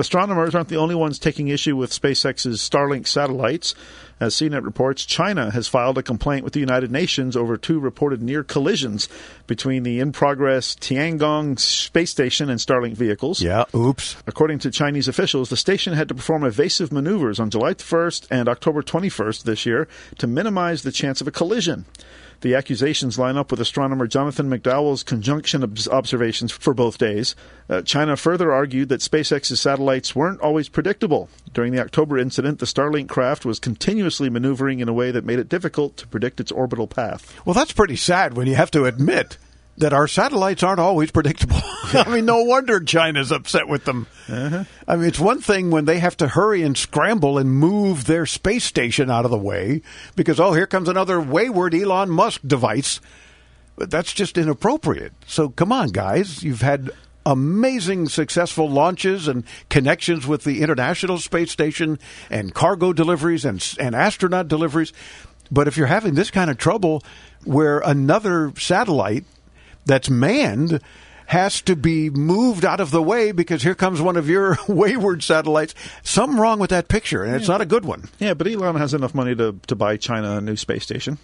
Astronomers 0.00 0.54
aren't 0.54 0.68
the 0.68 0.76
only 0.76 0.94
ones 0.94 1.18
taking 1.18 1.48
issue 1.48 1.76
with 1.76 1.90
SpaceX's 1.90 2.58
Starlink 2.58 3.06
satellites. 3.06 3.74
As 4.18 4.34
CNET 4.34 4.64
reports, 4.64 5.04
China 5.04 5.50
has 5.50 5.68
filed 5.68 5.98
a 5.98 6.02
complaint 6.02 6.42
with 6.42 6.54
the 6.54 6.60
United 6.60 6.90
Nations 6.90 7.36
over 7.36 7.58
two 7.58 7.78
reported 7.78 8.22
near 8.22 8.42
collisions 8.42 9.10
between 9.46 9.82
the 9.82 10.00
in 10.00 10.12
progress 10.12 10.74
Tiangong 10.74 11.58
space 11.58 12.10
station 12.10 12.48
and 12.48 12.58
Starlink 12.58 12.94
vehicles. 12.94 13.42
Yeah, 13.42 13.64
oops. 13.74 14.16
According 14.26 14.60
to 14.60 14.70
Chinese 14.70 15.06
officials, 15.06 15.50
the 15.50 15.56
station 15.56 15.92
had 15.92 16.08
to 16.08 16.14
perform 16.14 16.44
evasive 16.44 16.92
maneuvers 16.92 17.38
on 17.38 17.50
July 17.50 17.74
1st 17.74 18.26
and 18.30 18.48
October 18.48 18.82
21st 18.82 19.42
this 19.42 19.66
year 19.66 19.86
to 20.16 20.26
minimize 20.26 20.82
the 20.82 20.92
chance 20.92 21.20
of 21.20 21.28
a 21.28 21.32
collision. 21.32 21.84
The 22.42 22.54
accusations 22.54 23.18
line 23.18 23.36
up 23.36 23.50
with 23.50 23.60
astronomer 23.60 24.06
Jonathan 24.06 24.48
McDowell's 24.48 25.02
conjunction 25.02 25.62
obs- 25.62 25.86
observations 25.88 26.50
for 26.50 26.72
both 26.72 26.96
days. 26.96 27.36
Uh, 27.68 27.82
China 27.82 28.16
further 28.16 28.50
argued 28.52 28.88
that 28.88 29.00
SpaceX's 29.00 29.60
satellites 29.60 30.16
weren't 30.16 30.40
always 30.40 30.68
predictable. 30.68 31.28
During 31.52 31.72
the 31.72 31.82
October 31.82 32.16
incident, 32.16 32.58
the 32.58 32.66
Starlink 32.66 33.08
craft 33.08 33.44
was 33.44 33.58
continuously 33.58 34.30
maneuvering 34.30 34.80
in 34.80 34.88
a 34.88 34.94
way 34.94 35.10
that 35.10 35.24
made 35.24 35.38
it 35.38 35.50
difficult 35.50 35.98
to 35.98 36.08
predict 36.08 36.40
its 36.40 36.50
orbital 36.50 36.86
path. 36.86 37.38
Well, 37.44 37.54
that's 37.54 37.72
pretty 37.72 37.96
sad 37.96 38.36
when 38.36 38.46
you 38.46 38.54
have 38.54 38.70
to 38.70 38.86
admit 38.86 39.36
that 39.80 39.92
our 39.92 40.06
satellites 40.06 40.62
aren't 40.62 40.80
always 40.80 41.10
predictable. 41.10 41.60
I 41.92 42.08
mean, 42.08 42.26
no 42.26 42.42
wonder 42.42 42.80
China's 42.80 43.32
upset 43.32 43.66
with 43.66 43.84
them. 43.84 44.06
Uh-huh. 44.28 44.64
I 44.86 44.96
mean, 44.96 45.08
it's 45.08 45.18
one 45.18 45.40
thing 45.40 45.70
when 45.70 45.86
they 45.86 45.98
have 45.98 46.16
to 46.18 46.28
hurry 46.28 46.62
and 46.62 46.76
scramble 46.76 47.38
and 47.38 47.50
move 47.50 48.04
their 48.04 48.26
space 48.26 48.64
station 48.64 49.10
out 49.10 49.24
of 49.24 49.30
the 49.30 49.38
way 49.38 49.82
because, 50.16 50.38
oh, 50.38 50.52
here 50.52 50.66
comes 50.66 50.88
another 50.88 51.20
wayward 51.20 51.74
Elon 51.74 52.10
Musk 52.10 52.42
device. 52.46 53.00
But 53.76 53.90
that's 53.90 54.12
just 54.12 54.36
inappropriate. 54.36 55.14
So 55.26 55.48
come 55.48 55.72
on, 55.72 55.88
guys. 55.88 56.42
You've 56.42 56.60
had 56.60 56.90
amazing 57.24 58.08
successful 58.08 58.68
launches 58.68 59.28
and 59.28 59.44
connections 59.70 60.26
with 60.26 60.44
the 60.44 60.60
International 60.60 61.18
Space 61.18 61.50
Station 61.50 61.98
and 62.28 62.54
cargo 62.54 62.92
deliveries 62.92 63.46
and, 63.46 63.66
and 63.78 63.94
astronaut 63.94 64.48
deliveries. 64.48 64.92
But 65.50 65.68
if 65.68 65.76
you're 65.78 65.86
having 65.86 66.14
this 66.14 66.30
kind 66.30 66.50
of 66.50 66.58
trouble 66.58 67.02
where 67.44 67.78
another 67.80 68.52
satellite 68.58 69.24
that's 69.86 70.10
manned 70.10 70.80
has 71.26 71.60
to 71.62 71.76
be 71.76 72.10
moved 72.10 72.64
out 72.64 72.80
of 72.80 72.90
the 72.90 73.00
way 73.02 73.30
because 73.30 73.62
here 73.62 73.74
comes 73.76 74.00
one 74.00 74.16
of 74.16 74.28
your 74.28 74.58
wayward 74.68 75.22
satellites. 75.22 75.74
Something 76.02 76.38
wrong 76.40 76.58
with 76.58 76.70
that 76.70 76.88
picture, 76.88 77.22
and 77.22 77.36
it's 77.36 77.46
not 77.48 77.60
a 77.60 77.66
good 77.66 77.84
one. 77.84 78.08
Yeah, 78.18 78.34
but 78.34 78.48
Elon 78.48 78.76
has 78.76 78.94
enough 78.94 79.14
money 79.14 79.34
to, 79.36 79.58
to 79.68 79.76
buy 79.76 79.96
China 79.96 80.38
a 80.38 80.40
new 80.40 80.56
space 80.56 80.82
station. 80.82 81.18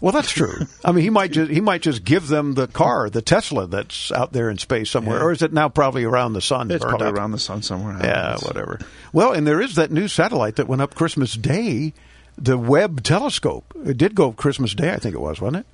Well, 0.00 0.12
that's 0.12 0.30
true. 0.30 0.66
I 0.84 0.92
mean, 0.92 1.02
he 1.02 1.10
might 1.10 1.32
just 1.32 1.50
he 1.50 1.60
might 1.60 1.82
just 1.82 2.04
give 2.04 2.28
them 2.28 2.54
the 2.54 2.68
car, 2.68 3.10
the 3.10 3.22
Tesla 3.22 3.66
that's 3.66 4.12
out 4.12 4.32
there 4.32 4.50
in 4.50 4.58
space 4.58 4.90
somewhere, 4.90 5.18
Yeah. 5.18 5.24
or 5.24 5.32
is 5.32 5.42
it 5.42 5.52
now 5.52 5.68
probably 5.68 6.04
around 6.04 6.34
the 6.34 6.40
sun? 6.42 6.70
It's 6.70 6.84
probably 6.84 7.08
up? 7.08 7.14
around 7.14 7.32
the 7.32 7.38
sun 7.38 7.62
somewhere. 7.62 7.96
Yeah, 8.00 8.36
know. 8.40 8.46
whatever. 8.46 8.78
Well, 9.12 9.32
and 9.32 9.46
there 9.46 9.60
is 9.60 9.74
that 9.76 9.90
new 9.90 10.06
satellite 10.06 10.56
that 10.56 10.68
went 10.68 10.82
up 10.82 10.94
Christmas 10.94 11.34
Day, 11.34 11.94
the 12.36 12.58
Webb 12.58 13.02
telescope. 13.02 13.72
It 13.84 13.96
did 13.96 14.14
go 14.14 14.30
Christmas 14.30 14.74
Day, 14.74 14.92
I 14.92 14.98
think 14.98 15.14
it 15.16 15.20
was, 15.20 15.40
wasn't 15.40 15.64
it? 15.64 15.66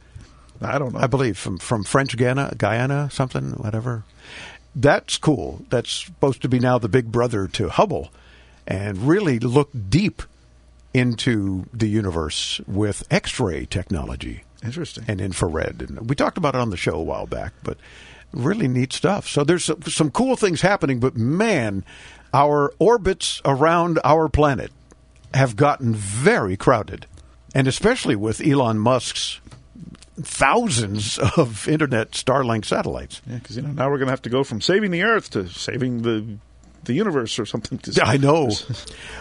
I 0.65 0.79
don't 0.79 0.93
know. 0.93 1.01
I 1.01 1.07
believe 1.07 1.39
from 1.39 1.59
from 1.59 1.85
French 1.85 2.17
Guiana, 2.17 2.55
Guyana, 2.57 3.11
something, 3.11 3.53
whatever. 3.53 4.05
That's 4.75 5.19
cool. 5.19 5.65
That's 5.71 5.91
supposed 5.91 6.43
to 6.43 6.49
be 6.49 6.59
now 6.59 6.79
the 6.79 6.89
big 6.89 7.13
brother 7.13 7.47
to 7.49 7.69
Hubble, 7.69 8.11
and 8.67 9.07
really 9.07 9.39
look 9.39 9.71
deep 9.89 10.23
into 10.93 11.67
the 11.73 11.89
universe 11.89 12.61
with 12.67 13.05
X-ray 13.11 13.67
technology 13.67 14.45
Interesting. 14.65 15.05
and 15.09 15.21
infrared. 15.21 15.83
And 15.83 16.09
we 16.09 16.15
talked 16.15 16.39
about 16.39 16.55
it 16.55 16.61
on 16.61 16.71
the 16.71 16.77
show 16.77 16.95
a 16.95 17.03
while 17.03 17.27
back, 17.27 17.53
but 17.65 17.79
really 18.33 18.69
neat 18.69 18.93
stuff. 18.93 19.29
So 19.29 19.45
there's 19.45 19.65
some, 19.65 19.83
some 19.83 20.11
cool 20.11 20.37
things 20.37 20.61
happening, 20.61 21.01
but 21.01 21.17
man, 21.17 21.85
our 22.33 22.73
orbits 22.79 23.43
around 23.45 23.99
our 24.05 24.29
planet 24.29 24.71
have 25.35 25.57
gotten 25.57 25.95
very 25.95 26.57
crowded, 26.57 27.07
and 27.55 27.67
especially 27.67 28.17
with 28.17 28.41
Elon 28.41 28.79
Musk's 28.79 29.41
thousands 30.21 31.19
of 31.37 31.69
internet 31.69 32.13
Starlink 32.13 32.65
satellites. 32.65 33.21
Yeah, 33.27 33.39
because 33.39 33.57
you 33.57 33.63
know 33.63 33.71
now 33.73 33.91
we're 33.91 33.99
going 33.99 34.07
to 34.07 34.13
have 34.13 34.23
to 34.23 34.31
go 34.31 34.45
from 34.45 34.61
saving 34.61 34.91
the 34.91 35.03
Earth 35.03 35.31
to 35.31 35.49
saving 35.49 36.03
the 36.03 36.39
the 36.85 36.93
universe 36.93 37.39
or 37.39 37.47
something. 37.47 37.81
Yeah, 37.93 38.05
I 38.07 38.17
know. 38.17 38.51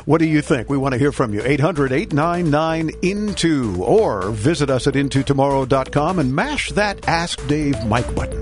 what 0.06 0.20
do 0.20 0.26
you 0.26 0.42
think? 0.42 0.70
We 0.70 0.78
want 0.78 0.94
to 0.94 1.00
hear 1.00 1.12
from 1.12 1.34
you. 1.34 1.42
800 1.44 1.92
899 1.92 2.92
INTO 3.02 3.82
or 3.82 4.32
visit 4.32 4.70
us 4.70 4.88
at 4.88 4.94
intotomorrow.com 4.96 6.20
and 6.20 6.36
mash 6.36 6.72
that 6.72 7.08
Ask 7.08 7.46
Dave 7.48 7.86
Mike 7.86 8.14
button. 8.16 8.42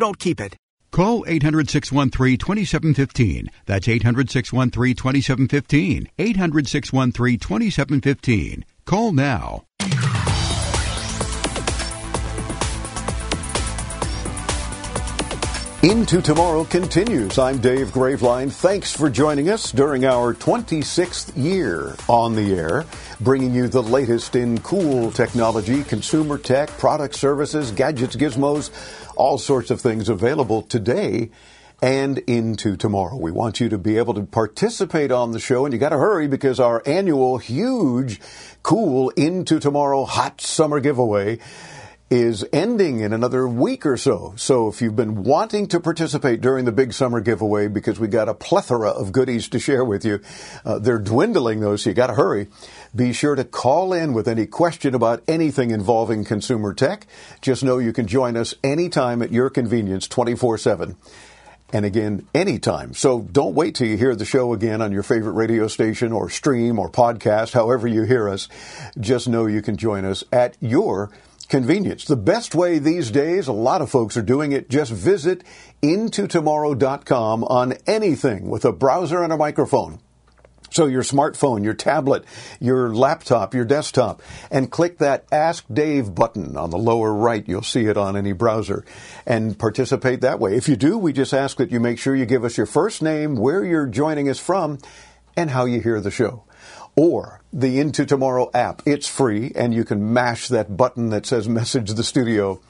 don't 0.01 0.19
keep 0.19 0.41
it. 0.41 0.57
Call 0.91 1.23
800 1.27 1.69
613 1.69 2.37
2715. 2.37 3.49
That's 3.65 3.87
800 3.87 4.29
613 4.29 4.95
2715. 4.95 6.09
800 6.17 6.67
613 6.67 7.39
2715. 7.39 8.65
Call 8.85 9.13
now. 9.13 9.63
Into 15.83 16.21
Tomorrow 16.21 16.65
continues. 16.65 17.39
I'm 17.39 17.57
Dave 17.57 17.87
Graveline. 17.87 18.51
Thanks 18.51 18.95
for 18.95 19.09
joining 19.09 19.49
us 19.49 19.71
during 19.71 20.05
our 20.05 20.35
26th 20.35 21.31
year 21.35 21.95
on 22.07 22.35
the 22.35 22.53
air, 22.53 22.85
bringing 23.19 23.51
you 23.51 23.67
the 23.67 23.81
latest 23.81 24.35
in 24.35 24.59
cool 24.59 25.09
technology, 25.09 25.83
consumer 25.83 26.37
tech, 26.37 26.69
product 26.77 27.15
services, 27.15 27.71
gadgets, 27.71 28.15
gizmos, 28.15 28.69
all 29.21 29.37
sorts 29.37 29.69
of 29.69 29.79
things 29.79 30.09
available 30.09 30.63
today 30.63 31.29
and 31.79 32.17
into 32.17 32.75
tomorrow. 32.75 33.15
We 33.15 33.29
want 33.29 33.59
you 33.59 33.69
to 33.69 33.77
be 33.77 33.99
able 33.99 34.15
to 34.15 34.23
participate 34.23 35.11
on 35.11 35.31
the 35.31 35.39
show, 35.39 35.63
and 35.63 35.71
you 35.71 35.79
got 35.79 35.89
to 35.89 35.97
hurry 35.99 36.27
because 36.27 36.59
our 36.59 36.81
annual 36.87 37.37
huge, 37.37 38.19
cool 38.63 39.09
Into 39.11 39.59
Tomorrow 39.59 40.05
hot 40.05 40.41
summer 40.41 40.79
giveaway 40.79 41.37
is 42.11 42.43
ending 42.51 42.99
in 42.99 43.13
another 43.13 43.47
week 43.47 43.85
or 43.85 43.95
so. 43.95 44.33
So 44.35 44.67
if 44.67 44.81
you've 44.81 44.97
been 44.97 45.23
wanting 45.23 45.67
to 45.67 45.79
participate 45.79 46.41
during 46.41 46.65
the 46.65 46.71
big 46.73 46.91
summer 46.91 47.21
giveaway 47.21 47.67
because 47.67 48.01
we 48.01 48.09
got 48.09 48.27
a 48.27 48.33
plethora 48.33 48.89
of 48.89 49.13
goodies 49.13 49.47
to 49.49 49.59
share 49.59 49.85
with 49.85 50.03
you, 50.03 50.19
uh, 50.65 50.79
they're 50.79 50.99
dwindling 50.99 51.61
though, 51.61 51.77
so 51.77 51.89
you 51.89 51.93
got 51.93 52.07
to 52.07 52.15
hurry. 52.15 52.47
Be 52.93 53.13
sure 53.13 53.35
to 53.35 53.45
call 53.45 53.93
in 53.93 54.13
with 54.13 54.27
any 54.27 54.45
question 54.45 54.93
about 54.93 55.23
anything 55.27 55.71
involving 55.71 56.25
consumer 56.25 56.73
tech. 56.73 57.07
Just 57.41 57.63
know 57.63 57.77
you 57.77 57.93
can 57.93 58.05
join 58.05 58.35
us 58.35 58.53
anytime 58.63 59.21
at 59.21 59.31
your 59.31 59.49
convenience 59.49 60.09
24 60.09 60.57
7 60.57 60.97
and 61.73 61.85
again 61.85 62.27
anytime. 62.35 62.93
So 62.93 63.21
don't 63.21 63.55
wait 63.55 63.75
till 63.75 63.87
you 63.87 63.95
hear 63.95 64.15
the 64.15 64.25
show 64.25 64.53
again 64.53 64.81
on 64.81 64.91
your 64.91 65.03
favorite 65.03 65.33
radio 65.33 65.67
station 65.67 66.11
or 66.11 66.29
stream 66.29 66.79
or 66.79 66.89
podcast, 66.89 67.53
however 67.53 67.87
you 67.87 68.03
hear 68.03 68.27
us. 68.27 68.49
Just 68.99 69.29
know 69.29 69.45
you 69.45 69.61
can 69.61 69.77
join 69.77 70.03
us 70.03 70.25
at 70.33 70.57
your 70.59 71.11
convenience. 71.47 72.05
The 72.05 72.17
best 72.17 72.55
way 72.55 72.79
these 72.79 73.11
days, 73.11 73.47
a 73.47 73.53
lot 73.53 73.81
of 73.81 73.89
folks 73.89 74.17
are 74.17 74.21
doing 74.21 74.51
it, 74.51 74.69
just 74.69 74.91
visit 74.91 75.43
intotomorrow.com 75.81 77.43
on 77.43 77.73
anything 77.87 78.49
with 78.49 78.65
a 78.65 78.71
browser 78.71 79.23
and 79.23 79.33
a 79.33 79.37
microphone. 79.37 79.99
So 80.71 80.85
your 80.85 81.03
smartphone, 81.03 81.65
your 81.65 81.73
tablet, 81.73 82.23
your 82.61 82.95
laptop, 82.95 83.53
your 83.53 83.65
desktop, 83.65 84.21
and 84.49 84.71
click 84.71 84.99
that 84.99 85.25
Ask 85.29 85.65
Dave 85.71 86.15
button 86.15 86.55
on 86.55 86.69
the 86.69 86.77
lower 86.77 87.13
right. 87.13 87.47
You'll 87.47 87.61
see 87.61 87.85
it 87.87 87.97
on 87.97 88.15
any 88.15 88.31
browser 88.31 88.85
and 89.25 89.59
participate 89.59 90.21
that 90.21 90.39
way. 90.39 90.55
If 90.55 90.69
you 90.69 90.77
do, 90.77 90.97
we 90.97 91.11
just 91.11 91.33
ask 91.33 91.57
that 91.57 91.71
you 91.71 91.81
make 91.81 91.99
sure 91.99 92.15
you 92.15 92.25
give 92.25 92.45
us 92.45 92.55
your 92.55 92.65
first 92.65 93.01
name, 93.01 93.35
where 93.35 93.65
you're 93.65 93.85
joining 93.85 94.29
us 94.29 94.39
from, 94.39 94.79
and 95.35 95.49
how 95.49 95.65
you 95.65 95.81
hear 95.81 95.99
the 95.99 96.11
show 96.11 96.45
or 96.95 97.41
the 97.51 97.79
Into 97.79 98.05
Tomorrow 98.05 98.49
app. 98.53 98.81
It's 98.85 99.07
free, 99.07 99.51
and 99.55 99.73
you 99.73 99.83
can 99.83 100.13
mash 100.13 100.47
that 100.49 100.75
button 100.77 101.09
that 101.09 101.25
says 101.25 101.49
Message 101.49 101.91
the 101.91 102.03
Studio. 102.03 102.61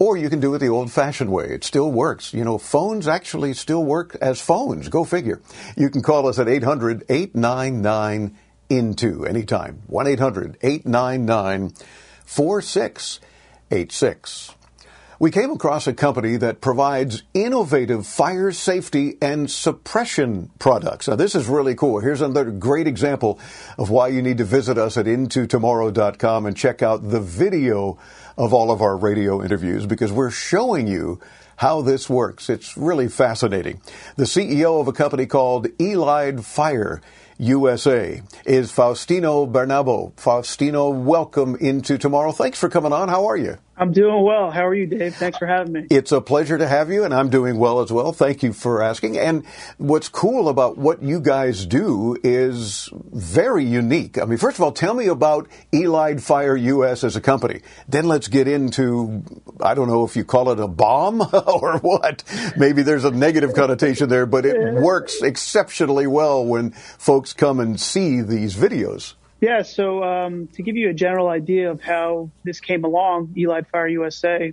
Or 0.00 0.16
you 0.16 0.28
can 0.30 0.40
do 0.40 0.54
it 0.54 0.60
the 0.60 0.70
old 0.70 0.90
fashioned 0.90 1.30
way. 1.30 1.50
It 1.50 1.62
still 1.62 1.92
works. 1.92 2.32
You 2.32 2.42
know, 2.42 2.56
phones 2.56 3.06
actually 3.06 3.52
still 3.52 3.84
work 3.84 4.16
as 4.22 4.40
phones. 4.40 4.88
Go 4.88 5.04
figure. 5.04 5.42
You 5.76 5.90
can 5.90 6.00
call 6.02 6.26
us 6.26 6.38
at 6.38 6.48
800 6.48 7.04
899 7.10 8.34
INTO 8.70 9.24
anytime. 9.24 9.82
1 9.86 10.06
800 10.06 10.56
899 10.62 11.74
4686 12.24 14.54
we 15.20 15.30
came 15.30 15.50
across 15.50 15.86
a 15.86 15.92
company 15.92 16.38
that 16.38 16.62
provides 16.62 17.24
innovative 17.34 18.06
fire 18.06 18.52
safety 18.52 19.18
and 19.20 19.50
suppression 19.50 20.50
products. 20.58 21.08
Now, 21.08 21.16
this 21.16 21.34
is 21.34 21.46
really 21.46 21.74
cool. 21.74 22.00
Here's 22.00 22.22
another 22.22 22.50
great 22.50 22.86
example 22.86 23.38
of 23.76 23.90
why 23.90 24.08
you 24.08 24.22
need 24.22 24.38
to 24.38 24.44
visit 24.44 24.78
us 24.78 24.96
at 24.96 25.04
intotomorrow.com 25.04 26.46
and 26.46 26.56
check 26.56 26.80
out 26.80 27.06
the 27.06 27.20
video 27.20 27.98
of 28.40 28.54
all 28.54 28.70
of 28.70 28.80
our 28.80 28.96
radio 28.96 29.42
interviews 29.42 29.84
because 29.84 30.10
we're 30.10 30.30
showing 30.30 30.86
you 30.86 31.20
how 31.56 31.82
this 31.82 32.08
works. 32.08 32.48
It's 32.48 32.74
really 32.74 33.06
fascinating. 33.06 33.82
The 34.16 34.24
CEO 34.24 34.80
of 34.80 34.88
a 34.88 34.94
company 34.94 35.26
called 35.26 35.66
Elide 35.76 36.42
Fire 36.42 37.02
USA 37.36 38.22
is 38.46 38.72
Faustino 38.72 39.46
Bernabo. 39.46 40.14
Faustino, 40.14 40.90
welcome 40.90 41.54
into 41.56 41.98
tomorrow. 41.98 42.32
Thanks 42.32 42.58
for 42.58 42.70
coming 42.70 42.94
on. 42.94 43.10
How 43.10 43.26
are 43.26 43.36
you? 43.36 43.58
I'm 43.80 43.92
doing 43.92 44.22
well. 44.22 44.50
How 44.50 44.66
are 44.66 44.74
you, 44.74 44.84
Dave? 44.84 45.14
Thanks 45.14 45.38
for 45.38 45.46
having 45.46 45.72
me. 45.72 45.86
It's 45.88 46.12
a 46.12 46.20
pleasure 46.20 46.58
to 46.58 46.68
have 46.68 46.90
you, 46.90 47.04
and 47.04 47.14
I'm 47.14 47.30
doing 47.30 47.56
well 47.56 47.80
as 47.80 47.90
well. 47.90 48.12
Thank 48.12 48.42
you 48.42 48.52
for 48.52 48.82
asking. 48.82 49.16
And 49.16 49.46
what's 49.78 50.10
cool 50.10 50.50
about 50.50 50.76
what 50.76 51.02
you 51.02 51.18
guys 51.18 51.64
do 51.64 52.14
is 52.22 52.90
very 52.92 53.64
unique. 53.64 54.18
I 54.18 54.26
mean, 54.26 54.36
first 54.36 54.58
of 54.58 54.64
all, 54.64 54.72
tell 54.72 54.92
me 54.92 55.06
about 55.06 55.48
Elide 55.72 56.20
Fire 56.20 56.56
US 56.56 57.04
as 57.04 57.16
a 57.16 57.22
company. 57.22 57.62
Then 57.88 58.04
let's 58.04 58.28
get 58.28 58.46
into, 58.46 59.24
I 59.62 59.72
don't 59.72 59.88
know 59.88 60.04
if 60.04 60.14
you 60.14 60.26
call 60.26 60.50
it 60.50 60.60
a 60.60 60.68
bomb 60.68 61.22
or 61.32 61.78
what. 61.78 62.22
Maybe 62.58 62.82
there's 62.82 63.06
a 63.06 63.10
negative 63.10 63.54
connotation 63.54 64.10
there, 64.10 64.26
but 64.26 64.44
it 64.44 64.74
works 64.74 65.22
exceptionally 65.22 66.06
well 66.06 66.44
when 66.44 66.72
folks 66.72 67.32
come 67.32 67.58
and 67.60 67.80
see 67.80 68.20
these 68.20 68.54
videos. 68.54 69.14
Yeah, 69.40 69.62
so 69.62 70.04
um, 70.04 70.48
to 70.48 70.62
give 70.62 70.76
you 70.76 70.90
a 70.90 70.94
general 70.94 71.28
idea 71.28 71.70
of 71.70 71.80
how 71.80 72.30
this 72.44 72.60
came 72.60 72.84
along, 72.84 73.28
Elide 73.28 73.66
Fire 73.68 73.88
USA, 73.88 74.52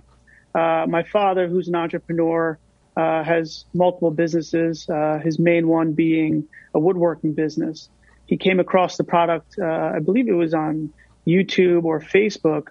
uh, 0.54 0.86
my 0.88 1.02
father, 1.02 1.46
who's 1.46 1.68
an 1.68 1.74
entrepreneur, 1.74 2.58
uh, 2.96 3.22
has 3.22 3.66
multiple 3.74 4.10
businesses, 4.10 4.88
uh, 4.88 5.20
his 5.22 5.38
main 5.38 5.68
one 5.68 5.92
being 5.92 6.48
a 6.74 6.80
woodworking 6.80 7.34
business. 7.34 7.90
He 8.26 8.38
came 8.38 8.60
across 8.60 8.96
the 8.96 9.04
product, 9.04 9.56
uh, 9.60 9.92
I 9.94 9.98
believe 10.00 10.26
it 10.26 10.32
was 10.32 10.54
on 10.54 10.92
YouTube 11.26 11.84
or 11.84 12.00
Facebook, 12.00 12.68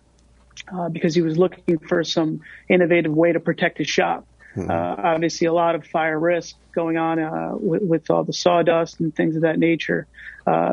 uh, 0.74 0.90
because 0.90 1.14
he 1.14 1.22
was 1.22 1.38
looking 1.38 1.78
for 1.78 2.04
some 2.04 2.42
innovative 2.68 3.14
way 3.14 3.32
to 3.32 3.40
protect 3.40 3.78
his 3.78 3.88
shop. 3.88 4.28
Mm-hmm. 4.56 4.72
obviously, 4.72 5.46
a 5.46 5.54
lot 5.54 5.76
of 5.76 5.86
fire 5.86 6.20
risk 6.20 6.56
going 6.74 6.98
on 6.98 7.62
with, 7.62 7.84
with, 7.84 8.10
all 8.10 8.24
the 8.24 8.34
sawdust 8.34 9.00
and 9.00 9.16
things 9.16 9.36
of 9.36 9.44
that 9.44 9.60
nature 9.60 10.08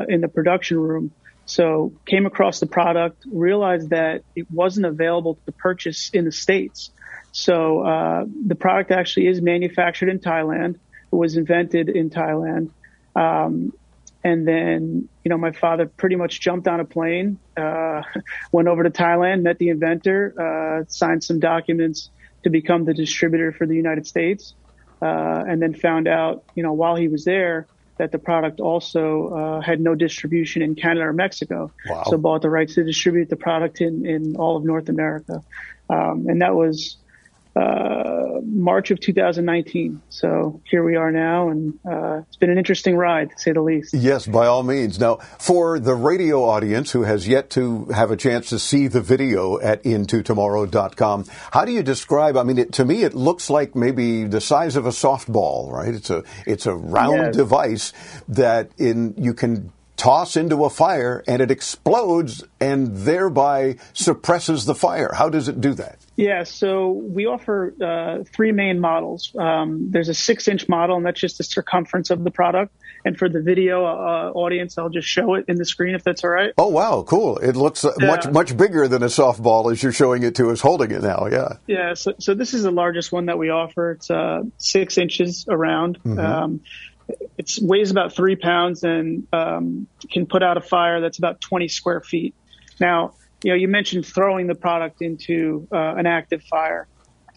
in 0.09 0.21
the 0.21 0.27
production 0.27 0.79
room. 0.79 1.11
So 1.45 1.93
came 2.05 2.25
across 2.25 2.59
the 2.59 2.65
product, 2.65 3.23
realized 3.31 3.91
that 3.91 4.23
it 4.35 4.49
wasn't 4.51 4.85
available 4.85 5.37
to 5.45 5.51
purchase 5.51 6.09
in 6.11 6.25
the 6.25 6.31
States. 6.31 6.91
So 7.31 7.81
uh, 7.81 8.25
the 8.47 8.55
product 8.55 8.91
actually 8.91 9.27
is 9.27 9.41
manufactured 9.41 10.09
in 10.09 10.19
Thailand. 10.19 10.75
It 10.75 11.15
was 11.15 11.37
invented 11.37 11.89
in 11.89 12.09
Thailand. 12.09 12.71
Um, 13.15 13.73
And 14.25 14.47
then, 14.47 15.07
you 15.23 15.29
know, 15.29 15.37
my 15.37 15.51
father 15.51 15.85
pretty 15.85 16.15
much 16.15 16.41
jumped 16.41 16.67
on 16.67 16.79
a 16.79 16.85
plane, 16.85 17.37
uh, 17.55 18.01
went 18.51 18.67
over 18.67 18.81
to 18.81 18.89
Thailand, 18.89 19.43
met 19.43 19.59
the 19.59 19.69
inventor, 19.69 20.33
uh, 20.45 20.85
signed 20.87 21.23
some 21.23 21.39
documents 21.39 22.09
to 22.43 22.49
become 22.49 22.85
the 22.85 22.93
distributor 22.95 23.51
for 23.51 23.67
the 23.67 23.75
United 23.75 24.07
States, 24.07 24.55
uh, 24.99 25.43
and 25.47 25.61
then 25.61 25.75
found 25.75 26.07
out, 26.07 26.43
you 26.55 26.63
know, 26.63 26.73
while 26.73 26.95
he 26.95 27.07
was 27.07 27.23
there, 27.23 27.67
that 27.97 28.11
the 28.11 28.19
product 28.19 28.59
also 28.59 29.29
uh, 29.29 29.61
had 29.61 29.79
no 29.79 29.95
distribution 29.95 30.61
in 30.61 30.75
Canada 30.75 31.05
or 31.05 31.13
Mexico. 31.13 31.71
Wow. 31.87 32.03
So 32.07 32.17
bought 32.17 32.41
the 32.41 32.49
rights 32.49 32.75
to 32.75 32.83
distribute 32.83 33.29
the 33.29 33.35
product 33.35 33.81
in, 33.81 34.05
in 34.05 34.35
all 34.35 34.57
of 34.57 34.65
North 34.65 34.89
America. 34.89 35.43
Um, 35.89 36.25
and 36.27 36.41
that 36.41 36.55
was 36.55 36.97
uh, 37.55 38.41
March 38.43 38.91
of 38.91 38.99
2019. 38.99 40.01
So 40.09 40.61
here 40.69 40.83
we 40.83 40.95
are 40.95 41.11
now, 41.11 41.49
and 41.49 41.73
uh, 41.89 42.21
it's 42.27 42.35
been 42.37 42.49
an 42.49 42.57
interesting 42.57 42.95
ride, 42.97 43.29
to 43.31 43.37
say 43.39 43.51
the 43.53 43.61
least. 43.61 43.93
Yes, 43.93 44.25
by 44.27 44.45
all 44.47 44.63
means. 44.63 44.99
Now, 44.99 45.15
for 45.39 45.79
the 45.79 45.95
radio 45.95 46.43
audience 46.43 46.91
who 46.91 47.03
has 47.03 47.27
yet 47.27 47.49
to 47.51 47.85
have 47.87 48.11
a 48.11 48.17
chance 48.17 48.49
to 48.49 48.59
see 48.59 48.87
the 48.87 49.01
video 49.01 49.59
at 49.61 49.83
intotomorrow.com, 49.83 51.25
how 51.51 51.65
do 51.65 51.71
you 51.71 51.83
describe? 51.83 52.37
I 52.37 52.43
mean, 52.43 52.57
it, 52.57 52.73
to 52.73 52.85
me, 52.85 53.03
it 53.03 53.13
looks 53.13 53.49
like 53.49 53.75
maybe 53.75 54.25
the 54.25 54.41
size 54.41 54.75
of 54.75 54.85
a 54.85 54.89
softball, 54.89 55.71
right? 55.71 55.93
It's 55.93 56.09
a 56.09 56.23
it's 56.45 56.65
a 56.65 56.73
round 56.75 57.15
Yes. 57.15 57.35
device 57.35 57.93
that 58.27 58.69
in 58.77 59.13
you 59.17 59.33
can 59.33 59.71
toss 59.97 60.35
into 60.35 60.65
a 60.65 60.69
fire 60.69 61.23
and 61.27 61.41
it 61.41 61.51
explodes 61.51 62.43
and 62.59 62.95
thereby 62.95 63.77
suppresses 63.93 64.65
the 64.65 64.75
fire. 64.75 65.11
How 65.13 65.29
does 65.29 65.47
it 65.47 65.61
do 65.61 65.73
that? 65.75 65.97
Yeah, 66.17 66.43
so 66.43 66.91
we 66.91 67.25
offer 67.25 67.73
uh, 67.83 68.23
three 68.33 68.51
main 68.53 68.79
models. 68.79 69.35
Um, 69.37 69.91
there's 69.91 70.07
a 70.09 70.13
six 70.13 70.47
inch 70.47 70.69
model, 70.69 70.95
and 70.97 71.05
that's 71.05 71.19
just 71.19 71.37
the 71.37 71.43
circumference 71.43 72.09
of 72.09 72.23
the 72.23 72.31
product. 72.31 72.73
And 73.03 73.17
for 73.17 73.29
the 73.29 73.41
video 73.41 73.85
uh, 73.85 74.31
audience, 74.33 74.77
I'll 74.77 74.89
just 74.89 75.07
show 75.07 75.35
it 75.35 75.45
in 75.47 75.57
the 75.57 75.65
screen 75.65 75.93
if 75.93 76.03
that's 76.03 76.23
all 76.23 76.29
right. 76.29 76.53
Oh 76.57 76.69
wow, 76.69 77.03
cool! 77.05 77.37
It 77.37 77.55
looks 77.55 77.83
uh, 77.85 77.91
much 77.99 78.25
Yeah. 78.25 78.31
much 78.31 78.55
bigger 78.57 78.87
than 78.87 79.03
a 79.03 79.07
softball 79.07 79.71
as 79.71 79.83
you're 79.83 79.91
showing 79.91 80.23
it 80.23 80.35
to 80.35 80.49
us 80.51 80.61
holding 80.61 80.89
it 80.91 81.03
now. 81.03 81.27
Yeah. 81.29 81.57
Yeah, 81.67 81.93
so, 81.93 82.13
so 82.17 82.33
this 82.33 82.53
is 82.55 82.63
the 82.63 82.71
largest 82.71 83.11
one 83.11 83.25
that 83.27 83.37
we 83.37 83.49
offer. 83.49 83.91
It's 83.91 84.09
uh, 84.09 84.43
six 84.57 84.97
inches 84.97 85.45
around. 85.49 86.01
Mhm. 86.03 86.17
Um, 86.23 86.61
it 87.07 87.51
weighs 87.61 87.91
about 87.91 88.13
three 88.13 88.35
pounds 88.35 88.83
and 88.83 89.27
um, 89.33 89.87
can 90.11 90.25
put 90.25 90.43
out 90.43 90.57
a 90.57 90.61
fire 90.61 91.01
that's 91.01 91.17
about 91.17 91.41
20 91.41 91.67
square 91.67 92.01
feet. 92.01 92.33
Now, 92.79 93.13
you 93.43 93.51
know, 93.51 93.55
you 93.55 93.67
mentioned 93.67 94.05
throwing 94.05 94.47
the 94.47 94.55
product 94.55 95.01
into 95.01 95.67
uh, 95.71 95.95
an 95.95 96.07
active 96.07 96.43
fire. 96.43 96.87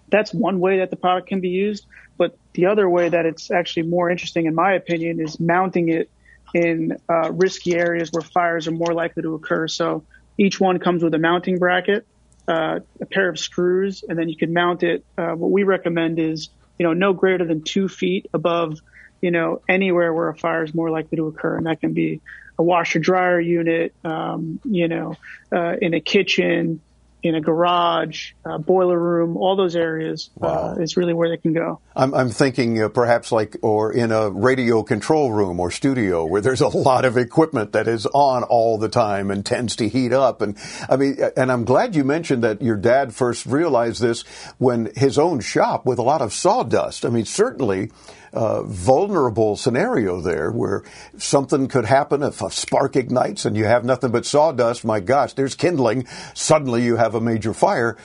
That's 0.09 0.33
one 0.33 0.59
way 0.59 0.79
that 0.79 0.91
the 0.91 0.97
product 0.97 1.29
can 1.29 1.41
be 1.41 1.51
used. 1.51 1.87
But 2.17 2.37
the 2.53 2.67
other 2.67 2.89
way 2.89 3.09
that 3.09 3.27
it's 3.27 3.51
actually 3.51 3.85
more 3.85 4.11
interesting, 4.11 4.47
in 4.47 4.55
my 4.55 4.73
opinion, 4.73 5.21
is 5.21 5.39
mounting 5.39 5.89
it 5.89 6.11
in 6.55 6.97
uh, 7.09 7.31
risky 7.33 7.77
areas 7.77 8.11
where 8.11 8.23
fires 8.23 8.67
are 8.67 8.73
more 8.73 8.93
likely 8.93 9.23
to 9.23 9.35
occur. 9.35 9.69
So 9.69 10.05
each 10.37 10.59
one 10.59 10.79
comes 10.79 11.03
with 11.03 11.15
a 11.15 11.19
mounting 11.19 11.59
bracket, 11.59 12.07
uh, 12.49 12.81
a 13.01 13.07
pair 13.07 13.29
of 13.29 13.39
screws, 13.39 14.03
and 14.09 14.19
then 14.19 14.29
you 14.29 14.37
can 14.37 14.53
mount 14.53 14.83
it. 14.83 15.05
Uh, 15.17 15.33
what 15.33 15.51
we 15.51 15.63
recommend 15.63 16.19
is, 16.19 16.49
you 16.79 16.87
know, 16.87 16.93
no 16.93 17.13
greater 17.13 17.45
than 17.45 17.63
two 17.63 17.89
feet 17.89 18.27
above, 18.33 18.79
you 19.21 19.31
know, 19.31 19.61
anywhere 19.69 20.13
where 20.13 20.29
a 20.29 20.37
fire 20.37 20.65
is 20.65 20.75
more 20.75 20.91
likely 20.91 21.17
to 21.17 21.27
occur, 21.27 21.57
and 21.57 21.67
that 21.67 21.81
can 21.81 21.93
be 21.93 22.21
a 22.59 22.63
washer 22.63 22.99
dryer 22.99 23.41
unit, 23.41 23.95
um, 24.05 24.61
you 24.65 24.89
know, 24.89 25.17
uh, 25.53 25.77
in 25.81 25.95
a 25.95 26.01
kitchen, 26.01 26.81
in 27.23 27.35
a 27.35 27.41
garage, 27.41 28.33
uh, 28.45 28.59
boiler 28.59 28.99
room, 28.99 29.37
all 29.37 29.57
those 29.57 29.75
areas 29.75 30.31
uh, 30.41 30.77
is 30.79 30.97
really 30.97 31.13
where 31.13 31.29
they 31.29 31.37
can 31.37 31.53
go. 31.53 31.81
I'm, 31.97 32.15
I'm 32.15 32.31
thinking 32.31 32.81
uh, 32.81 32.89
perhaps 32.89 33.33
like, 33.33 33.57
or 33.63 33.93
in 33.93 34.13
a 34.13 34.31
radio 34.31 34.85
control 34.85 35.33
room 35.33 35.59
or 35.59 35.71
studio 35.73 36.25
where 36.25 36.41
there's 36.41 36.61
a 36.61 36.69
lot 36.69 37.05
of 37.05 37.17
equipment 37.17 37.73
that 37.73 37.89
is 37.89 38.07
on 38.07 38.45
all 38.45 38.79
the 38.79 38.89
time 38.89 39.33
and 39.33 39.45
tends 39.45 39.77
to 39.77 39.89
heat 39.89 40.13
up. 40.13 40.43
And 40.43 40.57
I 40.89 40.97
mean, 40.97 41.19
and 41.37 41.51
I'm 41.51 41.65
glad 41.65 41.97
you 41.97 42.05
mentioned 42.05 42.45
that 42.45 42.63
your 42.63 42.77
dad 42.77 43.13
first 43.13 43.47
realized 43.47 44.01
this 44.01 44.23
when 44.59 44.93
his 44.95 45.19
own 45.19 45.41
shop 45.41 45.87
with 45.87 45.99
a 45.99 46.03
lot 46.03 46.23
of 46.23 46.33
sawdust. 46.33 47.05
I 47.05 47.09
mean, 47.09 47.25
certainly 47.25 47.91
uh, 48.33 48.63
vulnerable 48.63 49.57
scenario 49.57 50.21
there 50.21 50.51
where 50.51 50.83
something 51.17 51.69
could 51.69 51.85
happen 51.85 52.23
if 52.23 52.43
a 52.43 52.51
spark 52.51 52.97
ignites 52.97 53.45
and 53.45 53.57
you 53.57 53.65
have 53.65 53.85
nothing 53.85 54.11
but 54.11 54.27
sawdust. 54.27 54.85
My 54.85 55.01
gosh, 55.01 55.33
there's 55.33 55.55
kindling. 55.55 56.07
Suddenly 56.35 56.85
you 56.85 56.97
have 56.97 57.15
a 57.15 57.21
major 57.21 57.53
fire. 57.53 57.97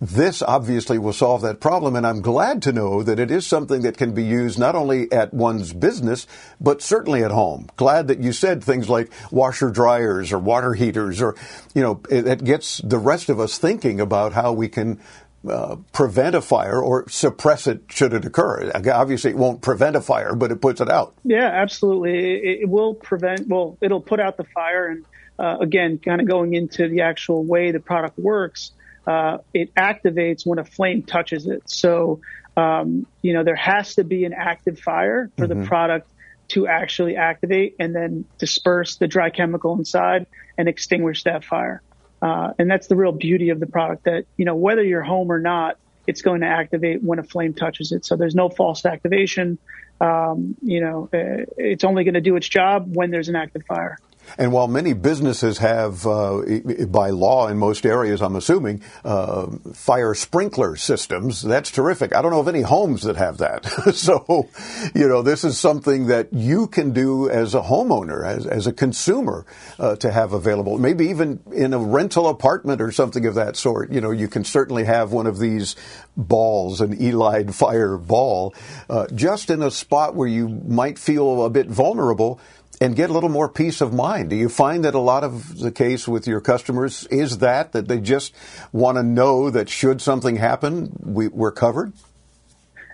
This 0.00 0.42
obviously 0.42 0.98
will 0.98 1.14
solve 1.14 1.42
that 1.42 1.60
problem, 1.60 1.96
and 1.96 2.06
I'm 2.06 2.20
glad 2.20 2.62
to 2.62 2.72
know 2.72 3.02
that 3.02 3.18
it 3.18 3.30
is 3.30 3.46
something 3.46 3.82
that 3.82 3.96
can 3.96 4.12
be 4.12 4.24
used 4.24 4.58
not 4.58 4.74
only 4.74 5.10
at 5.10 5.32
one's 5.32 5.72
business, 5.72 6.26
but 6.60 6.82
certainly 6.82 7.22
at 7.22 7.30
home. 7.30 7.68
Glad 7.76 8.08
that 8.08 8.18
you 8.18 8.32
said 8.32 8.62
things 8.62 8.90
like 8.90 9.10
washer 9.30 9.70
dryers 9.70 10.30
or 10.32 10.38
water 10.40 10.74
heaters, 10.74 11.22
or, 11.22 11.36
you 11.74 11.80
know, 11.80 12.02
it, 12.10 12.26
it 12.26 12.44
gets 12.44 12.78
the 12.78 12.98
rest 12.98 13.30
of 13.30 13.40
us 13.40 13.56
thinking 13.56 13.98
about 13.98 14.34
how 14.34 14.52
we 14.52 14.68
can 14.68 15.00
uh, 15.48 15.76
prevent 15.92 16.34
a 16.34 16.40
fire 16.40 16.80
or 16.80 17.08
suppress 17.08 17.66
it 17.66 17.82
should 17.88 18.12
it 18.14 18.24
occur. 18.24 18.70
Obviously, 18.74 19.30
it 19.30 19.36
won't 19.36 19.60
prevent 19.62 19.96
a 19.96 20.00
fire, 20.00 20.34
but 20.34 20.50
it 20.50 20.60
puts 20.60 20.80
it 20.80 20.88
out. 20.90 21.14
Yeah, 21.24 21.46
absolutely. 21.46 22.34
It, 22.34 22.62
it 22.62 22.68
will 22.68 22.94
prevent, 22.94 23.48
well, 23.48 23.76
it'll 23.80 24.00
put 24.00 24.20
out 24.20 24.36
the 24.36 24.44
fire. 24.44 24.86
And 24.88 25.04
uh, 25.38 25.58
again, 25.60 25.98
kind 25.98 26.20
of 26.20 26.26
going 26.28 26.54
into 26.54 26.88
the 26.88 27.02
actual 27.02 27.44
way 27.44 27.72
the 27.72 27.80
product 27.80 28.18
works, 28.18 28.72
uh, 29.06 29.38
it 29.52 29.74
activates 29.74 30.46
when 30.46 30.58
a 30.58 30.64
flame 30.64 31.02
touches 31.02 31.46
it. 31.46 31.68
So, 31.68 32.20
um, 32.56 33.06
you 33.20 33.34
know, 33.34 33.44
there 33.44 33.56
has 33.56 33.96
to 33.96 34.04
be 34.04 34.24
an 34.24 34.32
active 34.32 34.78
fire 34.78 35.30
for 35.36 35.46
Mhm. 35.46 35.48
the 35.62 35.66
product 35.66 36.08
to 36.48 36.66
actually 36.66 37.16
activate 37.16 37.74
and 37.78 37.94
then 37.94 38.24
disperse 38.38 38.96
the 38.96 39.06
dry 39.08 39.30
chemical 39.30 39.76
inside 39.76 40.26
and 40.56 40.68
extinguish 40.68 41.24
that 41.24 41.42
fire. 41.44 41.82
Uh, 42.24 42.54
and 42.58 42.70
that's 42.70 42.86
the 42.86 42.96
real 42.96 43.12
beauty 43.12 43.50
of 43.50 43.60
the 43.60 43.66
product 43.66 44.04
that, 44.04 44.24
you 44.38 44.46
know, 44.46 44.56
whether 44.56 44.82
you're 44.82 45.02
home 45.02 45.30
or 45.30 45.38
not, 45.38 45.76
it's 46.06 46.22
going 46.22 46.40
to 46.40 46.46
activate 46.46 47.02
when 47.02 47.18
a 47.18 47.22
flame 47.22 47.52
touches 47.52 47.92
it. 47.92 48.06
So 48.06 48.16
there's 48.16 48.34
no 48.34 48.48
false 48.48 48.86
activation. 48.86 49.58
Um, 50.00 50.56
you 50.62 50.80
know, 50.80 51.10
uh, 51.12 51.44
it's 51.58 51.84
only 51.84 52.02
going 52.04 52.14
to 52.14 52.22
do 52.22 52.34
its 52.36 52.48
job 52.48 52.96
when 52.96 53.10
there's 53.10 53.28
an 53.28 53.36
active 53.36 53.64
fire. 53.66 53.98
And 54.38 54.52
while 54.52 54.68
many 54.68 54.92
businesses 54.92 55.58
have, 55.58 56.06
uh, 56.06 56.42
by 56.88 57.10
law 57.10 57.48
in 57.48 57.58
most 57.58 57.86
areas, 57.86 58.22
I'm 58.22 58.36
assuming, 58.36 58.82
uh, 59.04 59.46
fire 59.72 60.14
sprinkler 60.14 60.76
systems, 60.76 61.42
that's 61.42 61.70
terrific. 61.70 62.14
I 62.14 62.22
don't 62.22 62.32
know 62.32 62.40
of 62.40 62.48
any 62.48 62.62
homes 62.62 63.02
that 63.02 63.16
have 63.16 63.38
that. 63.38 63.64
so, 63.94 64.48
you 64.94 65.08
know, 65.08 65.22
this 65.22 65.44
is 65.44 65.58
something 65.58 66.06
that 66.06 66.32
you 66.32 66.66
can 66.66 66.92
do 66.92 67.28
as 67.30 67.54
a 67.54 67.62
homeowner, 67.62 68.26
as, 68.26 68.46
as 68.46 68.66
a 68.66 68.72
consumer, 68.72 69.46
uh, 69.78 69.96
to 69.96 70.10
have 70.10 70.32
available. 70.32 70.78
Maybe 70.78 71.06
even 71.08 71.40
in 71.52 71.72
a 71.72 71.78
rental 71.78 72.28
apartment 72.28 72.80
or 72.80 72.90
something 72.92 73.26
of 73.26 73.34
that 73.34 73.56
sort. 73.56 73.92
You 73.92 74.00
know, 74.00 74.10
you 74.10 74.28
can 74.28 74.44
certainly 74.44 74.84
have 74.84 75.12
one 75.12 75.26
of 75.26 75.38
these 75.38 75.76
balls, 76.16 76.80
an 76.80 76.96
Elide 76.96 77.54
fire 77.54 77.96
ball, 77.96 78.54
uh, 78.88 79.06
just 79.14 79.50
in 79.50 79.62
a 79.62 79.70
spot 79.70 80.14
where 80.14 80.28
you 80.28 80.48
might 80.48 80.98
feel 80.98 81.44
a 81.44 81.50
bit 81.50 81.66
vulnerable 81.66 82.40
and 82.80 82.96
get 82.96 83.10
a 83.10 83.12
little 83.12 83.28
more 83.28 83.48
peace 83.48 83.80
of 83.80 83.92
mind. 83.92 84.30
Do 84.30 84.36
you 84.36 84.48
find 84.48 84.84
that 84.84 84.94
a 84.94 85.00
lot 85.00 85.24
of 85.24 85.58
the 85.58 85.70
case 85.70 86.08
with 86.08 86.26
your 86.26 86.40
customers 86.40 87.06
is 87.06 87.38
that 87.38 87.72
that 87.72 87.88
they 87.88 88.00
just 88.00 88.34
want 88.72 88.96
to 88.96 89.02
know 89.02 89.50
that 89.50 89.68
should 89.68 90.00
something 90.00 90.36
happen, 90.36 90.92
we, 91.00 91.28
we're 91.28 91.52
covered? 91.52 91.92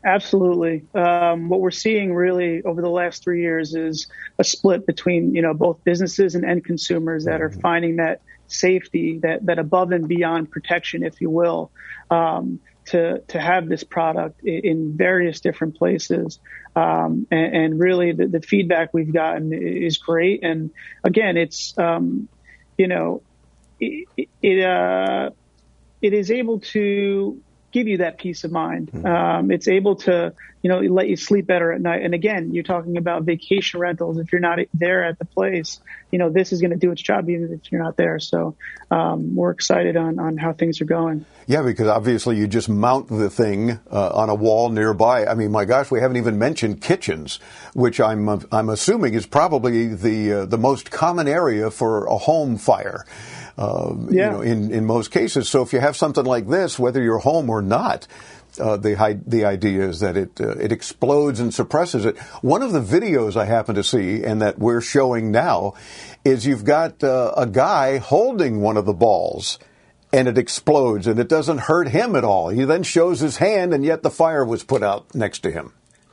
Absolutely. 0.04 0.86
Um, 0.94 1.48
what 1.48 1.60
we're 1.60 1.70
seeing 1.70 2.14
really 2.14 2.62
over 2.62 2.80
the 2.80 2.88
last 2.88 3.22
three 3.22 3.42
years 3.42 3.74
is 3.74 4.08
a 4.38 4.44
split 4.44 4.86
between, 4.86 5.34
you 5.34 5.42
know, 5.42 5.52
both 5.52 5.84
businesses 5.84 6.34
and 6.34 6.44
end 6.44 6.64
consumers 6.64 7.26
that 7.26 7.42
are 7.42 7.50
finding 7.50 7.96
that 7.96 8.22
safety, 8.48 9.18
that, 9.18 9.44
that 9.46 9.58
above 9.58 9.92
and 9.92 10.08
beyond 10.08 10.50
protection, 10.50 11.02
if 11.02 11.20
you 11.20 11.28
will, 11.28 11.70
um, 12.10 12.60
to, 12.86 13.20
to 13.28 13.40
have 13.40 13.68
this 13.68 13.84
product 13.84 14.42
in 14.44 14.96
various 14.96 15.40
different 15.40 15.76
places. 15.76 16.40
Um, 16.74 17.26
and, 17.30 17.56
and 17.56 17.80
really 17.80 18.12
the, 18.12 18.26
the 18.26 18.40
feedback 18.40 18.94
we've 18.94 19.12
gotten 19.12 19.52
is 19.52 19.98
great. 19.98 20.42
And 20.42 20.70
again, 21.04 21.36
it's, 21.36 21.76
um, 21.78 22.28
you 22.78 22.88
know, 22.88 23.22
it, 23.78 24.28
it, 24.42 24.64
uh, 24.64 25.30
it 26.02 26.12
is 26.12 26.30
able 26.30 26.60
to 26.60 27.40
give 27.72 27.88
you 27.88 27.98
that 27.98 28.18
peace 28.18 28.44
of 28.44 28.52
mind. 28.52 28.90
Um, 29.04 29.50
it's 29.50 29.68
able 29.68 29.96
to, 29.96 30.32
you 30.62 30.68
know, 30.68 30.80
let 30.80 31.08
you 31.08 31.16
sleep 31.16 31.46
better 31.46 31.72
at 31.72 31.80
night. 31.80 32.02
And 32.02 32.14
again, 32.14 32.52
you're 32.52 32.64
talking 32.64 32.96
about 32.96 33.22
vacation 33.22 33.80
rentals. 33.80 34.18
If 34.18 34.32
you're 34.32 34.40
not 34.40 34.58
there 34.74 35.04
at 35.04 35.18
the 35.18 35.24
place, 35.24 35.80
you 36.10 36.18
know, 36.18 36.30
this 36.30 36.52
is 36.52 36.60
going 36.60 36.72
to 36.72 36.76
do 36.76 36.90
its 36.90 37.00
job 37.00 37.30
even 37.30 37.52
if 37.52 37.70
you're 37.70 37.82
not 37.82 37.96
there. 37.96 38.18
So 38.18 38.56
um, 38.90 39.34
we're 39.34 39.52
excited 39.52 39.96
on, 39.96 40.18
on 40.18 40.36
how 40.36 40.52
things 40.52 40.80
are 40.80 40.86
going. 40.86 41.24
Yeah, 41.46 41.62
because 41.62 41.88
obviously 41.88 42.36
you 42.36 42.46
just 42.46 42.68
mount 42.68 43.08
the 43.08 43.30
thing 43.30 43.80
uh, 43.90 44.10
on 44.10 44.28
a 44.28 44.34
wall 44.34 44.70
nearby. 44.70 45.26
I 45.26 45.34
mean, 45.34 45.50
my 45.50 45.64
gosh, 45.64 45.90
we 45.90 46.00
haven't 46.00 46.16
even 46.16 46.38
mentioned 46.38 46.80
kitchens, 46.80 47.40
which 47.74 48.00
I'm 48.00 48.28
I'm 48.52 48.68
assuming 48.68 49.14
is 49.14 49.26
probably 49.26 49.94
the 49.94 50.32
uh, 50.32 50.46
the 50.46 50.58
most 50.58 50.90
common 50.90 51.26
area 51.28 51.70
for 51.70 52.06
a 52.06 52.16
home 52.16 52.56
fire. 52.56 53.04
Uh, 53.60 53.94
Yeah. 54.08 54.24
You 54.24 54.30
know, 54.32 54.40
in 54.40 54.72
in 54.72 54.86
most 54.86 55.10
cases. 55.10 55.48
So 55.48 55.62
if 55.62 55.72
you 55.72 55.80
have 55.80 55.96
something 55.96 56.24
like 56.24 56.48
this, 56.48 56.78
whether 56.78 57.02
you're 57.02 57.18
home 57.18 57.50
or 57.50 57.62
not, 57.62 58.06
Uh, 58.58 58.76
the 58.76 58.94
the 59.26 59.44
idea 59.44 59.88
is 59.88 60.00
that 60.00 60.16
it 60.16 60.40
uh, 60.40 60.58
it 60.66 60.72
explodes 60.72 61.38
and 61.38 61.54
suppresses 61.54 62.04
it. 62.04 62.18
One 62.42 62.62
of 62.66 62.72
the 62.72 62.80
videos 62.82 63.36
I 63.36 63.44
happen 63.44 63.76
to 63.76 63.84
see 63.84 64.24
and 64.24 64.42
that 64.42 64.58
we're 64.58 64.80
showing 64.82 65.30
now 65.30 65.74
is 66.24 66.46
you've 66.46 66.64
got 66.64 67.04
uh, 67.04 67.32
a 67.36 67.46
guy 67.46 67.98
holding 67.98 68.60
one 68.60 68.76
of 68.76 68.86
the 68.86 68.92
balls 69.06 69.58
and 70.12 70.26
it 70.26 70.36
explodes 70.36 71.06
and 71.06 71.20
it 71.20 71.28
doesn't 71.28 71.58
hurt 71.70 71.88
him 71.88 72.16
at 72.16 72.24
all. 72.24 72.48
He 72.48 72.64
then 72.64 72.82
shows 72.82 73.20
his 73.20 73.36
hand 73.36 73.72
and 73.72 73.84
yet 73.84 74.02
the 74.02 74.10
fire 74.10 74.44
was 74.44 74.64
put 74.64 74.82
out 74.82 75.14
next 75.14 75.44
to 75.44 75.50
him. 75.52 75.72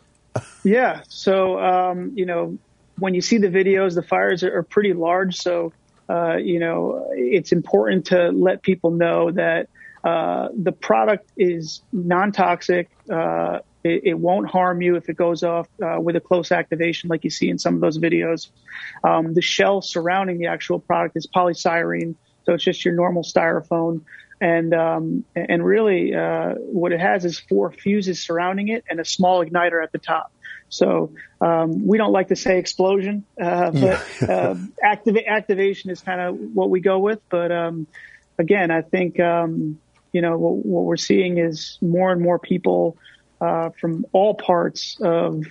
yeah. 0.63 1.01
So, 1.09 1.57
um, 1.59 2.11
you 2.15 2.27
know, 2.27 2.57
when 2.99 3.15
you 3.15 3.21
see 3.21 3.39
the 3.39 3.49
videos, 3.49 3.95
the 3.95 4.03
fires 4.03 4.43
are, 4.43 4.59
are 4.59 4.63
pretty 4.63 4.93
large. 4.93 5.37
So, 5.37 5.73
uh, 6.09 6.37
you 6.37 6.59
know, 6.59 7.09
it's 7.11 7.51
important 7.51 8.05
to 8.07 8.29
let 8.29 8.61
people 8.61 8.91
know 8.91 9.31
that 9.31 9.69
uh, 10.03 10.49
the 10.55 10.71
product 10.71 11.29
is 11.37 11.81
non-toxic. 11.91 12.89
Uh, 13.11 13.59
it, 13.83 14.01
it, 14.05 14.13
won't 14.13 14.49
harm 14.49 14.81
you 14.81 14.95
if 14.95 15.09
it 15.09 15.17
goes 15.17 15.43
off 15.43 15.67
uh, 15.83 15.99
with 15.99 16.15
a 16.15 16.21
close 16.21 16.51
activation, 16.51 17.09
like 17.09 17.23
you 17.23 17.29
see 17.29 17.49
in 17.49 17.57
some 17.57 17.75
of 17.75 17.81
those 17.81 17.97
videos. 17.97 18.47
Um, 19.03 19.33
the 19.33 19.41
shell 19.41 19.81
surrounding 19.81 20.37
the 20.39 20.47
actual 20.47 20.79
product 20.79 21.17
is 21.17 21.27
polystyrene, 21.27 22.15
so 22.45 22.53
it's 22.53 22.63
just 22.63 22.85
your 22.85 22.93
normal 22.93 23.23
styrofoam. 23.23 24.03
And 24.39 24.73
um, 24.73 25.25
and 25.35 25.65
really, 25.65 26.13
uh, 26.13 26.53
what 26.57 26.91
it 26.91 26.99
has 26.99 27.25
is 27.25 27.39
four 27.39 27.71
fuses 27.71 28.21
surrounding 28.21 28.67
it 28.67 28.83
and 28.89 28.99
a 28.99 29.05
small 29.05 29.43
igniter 29.43 29.81
at 29.81 29.91
the 29.91 29.97
top. 29.97 30.31
So 30.69 31.11
um, 31.39 31.85
we 31.85 31.97
don't 31.97 32.11
like 32.11 32.27
to 32.29 32.35
say 32.35 32.57
explosion, 32.59 33.25
uh, 33.41 33.71
but 33.71 34.29
uh, 34.29 34.55
activa- 34.83 35.27
activation 35.27 35.89
is 35.89 36.01
kind 36.01 36.19
of 36.19 36.37
what 36.53 36.69
we 36.69 36.81
go 36.81 36.99
with. 36.99 37.19
But 37.29 37.51
um, 37.51 37.87
again, 38.37 38.71
I 38.71 38.81
think 38.81 39.19
um, 39.19 39.79
you 40.11 40.21
know 40.21 40.37
what, 40.37 40.65
what, 40.65 40.83
we're 40.83 40.97
seeing 40.97 41.37
is 41.37 41.77
more 41.81 42.11
and 42.11 42.21
more 42.21 42.39
people 42.39 42.97
uh, 43.39 43.69
from 43.79 44.05
all 44.11 44.33
parts 44.33 44.97
of 45.01 45.43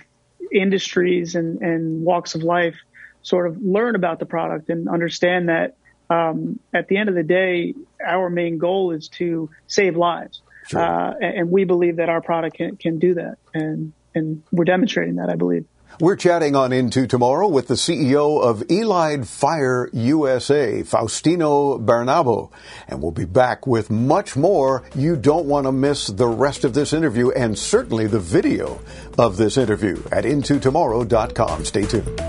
industries 0.51 1.35
and, 1.35 1.61
and, 1.61 2.03
walks 2.03 2.35
of 2.35 2.43
life 2.43 2.75
sort 3.21 3.47
of 3.47 3.61
learn 3.61 3.95
about 3.95 4.19
the 4.19 4.25
product 4.25 4.69
and 4.69 4.87
understand 4.87 5.49
that 5.49 5.75
um, 6.09 6.59
at 6.73 6.87
the 6.87 6.97
end 6.97 7.09
of 7.09 7.15
the 7.15 7.23
day, 7.23 7.73
our 8.05 8.29
main 8.29 8.57
goal 8.57 8.91
is 8.91 9.09
to 9.09 9.49
save 9.67 9.97
lives. 9.97 10.41
Sure. 10.67 10.79
Uh, 10.79 11.13
and, 11.21 11.37
and, 11.37 11.51
we 11.51 11.65
believe 11.65 11.97
that 11.97 12.09
our 12.09 12.21
product 12.21 12.57
can, 12.57 12.77
can 12.77 12.99
do 12.99 13.15
that. 13.15 13.37
And 13.53 13.93
and 14.17 14.43
we're 14.51 14.65
demonstrating 14.65 15.15
that, 15.15 15.29
I 15.29 15.35
believe. 15.35 15.65
We're 15.99 16.15
chatting 16.15 16.55
on 16.55 16.73
Into 16.73 17.07
Tomorrow 17.07 17.47
with 17.47 17.67
the 17.67 17.73
CEO 17.73 18.39
of 18.39 18.59
Elide 18.67 19.25
Fire 19.25 19.89
USA, 19.93 20.83
Faustino 20.83 21.83
Bernabo. 21.83 22.51
And 22.87 23.01
we'll 23.01 23.11
be 23.11 23.25
back 23.25 23.65
with 23.65 23.89
much 23.89 24.35
more. 24.35 24.83
You 24.93 25.15
don't 25.15 25.47
want 25.47 25.65
to 25.65 25.71
miss 25.71 26.05
the 26.05 26.27
rest 26.27 26.65
of 26.65 26.75
this 26.75 26.93
interview 26.93 27.31
and 27.31 27.57
certainly 27.57 28.05
the 28.05 28.19
video 28.19 28.79
of 29.17 29.37
this 29.37 29.57
interview 29.57 29.99
at 30.11 30.23
IntoTomorrow.com. 30.23 31.65
Stay 31.65 31.85
tuned. 31.85 32.21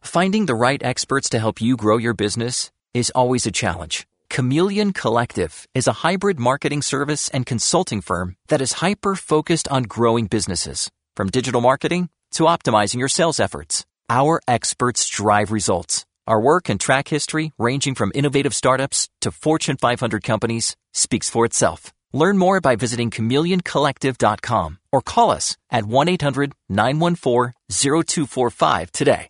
Finding 0.00 0.46
the 0.46 0.54
right 0.54 0.80
experts 0.80 1.28
to 1.30 1.40
help 1.40 1.60
you 1.60 1.76
grow 1.76 1.96
your 1.96 2.14
business 2.14 2.70
is 2.92 3.10
always 3.16 3.46
a 3.46 3.50
challenge. 3.50 4.06
Chameleon 4.34 4.92
Collective 4.92 5.64
is 5.76 5.86
a 5.86 6.02
hybrid 6.02 6.40
marketing 6.40 6.82
service 6.82 7.28
and 7.28 7.46
consulting 7.46 8.00
firm 8.00 8.34
that 8.48 8.60
is 8.60 8.80
hyper 8.82 9.14
focused 9.14 9.68
on 9.68 9.84
growing 9.84 10.26
businesses, 10.26 10.90
from 11.14 11.30
digital 11.30 11.60
marketing 11.60 12.08
to 12.32 12.42
optimizing 12.42 12.98
your 12.98 13.08
sales 13.08 13.38
efforts. 13.38 13.84
Our 14.10 14.40
experts 14.48 15.08
drive 15.08 15.52
results. 15.52 16.04
Our 16.26 16.40
work 16.40 16.68
and 16.68 16.80
track 16.80 17.06
history, 17.06 17.52
ranging 17.58 17.94
from 17.94 18.10
innovative 18.12 18.56
startups 18.56 19.08
to 19.20 19.30
Fortune 19.30 19.76
500 19.76 20.24
companies, 20.24 20.74
speaks 20.92 21.30
for 21.30 21.44
itself. 21.44 21.92
Learn 22.12 22.36
more 22.36 22.60
by 22.60 22.74
visiting 22.74 23.12
chameleoncollective.com 23.12 24.78
or 24.90 25.00
call 25.00 25.30
us 25.30 25.56
at 25.70 25.84
1 25.84 26.08
800 26.08 26.52
914 26.68 27.52
0245 27.70 28.90
today. 28.90 29.28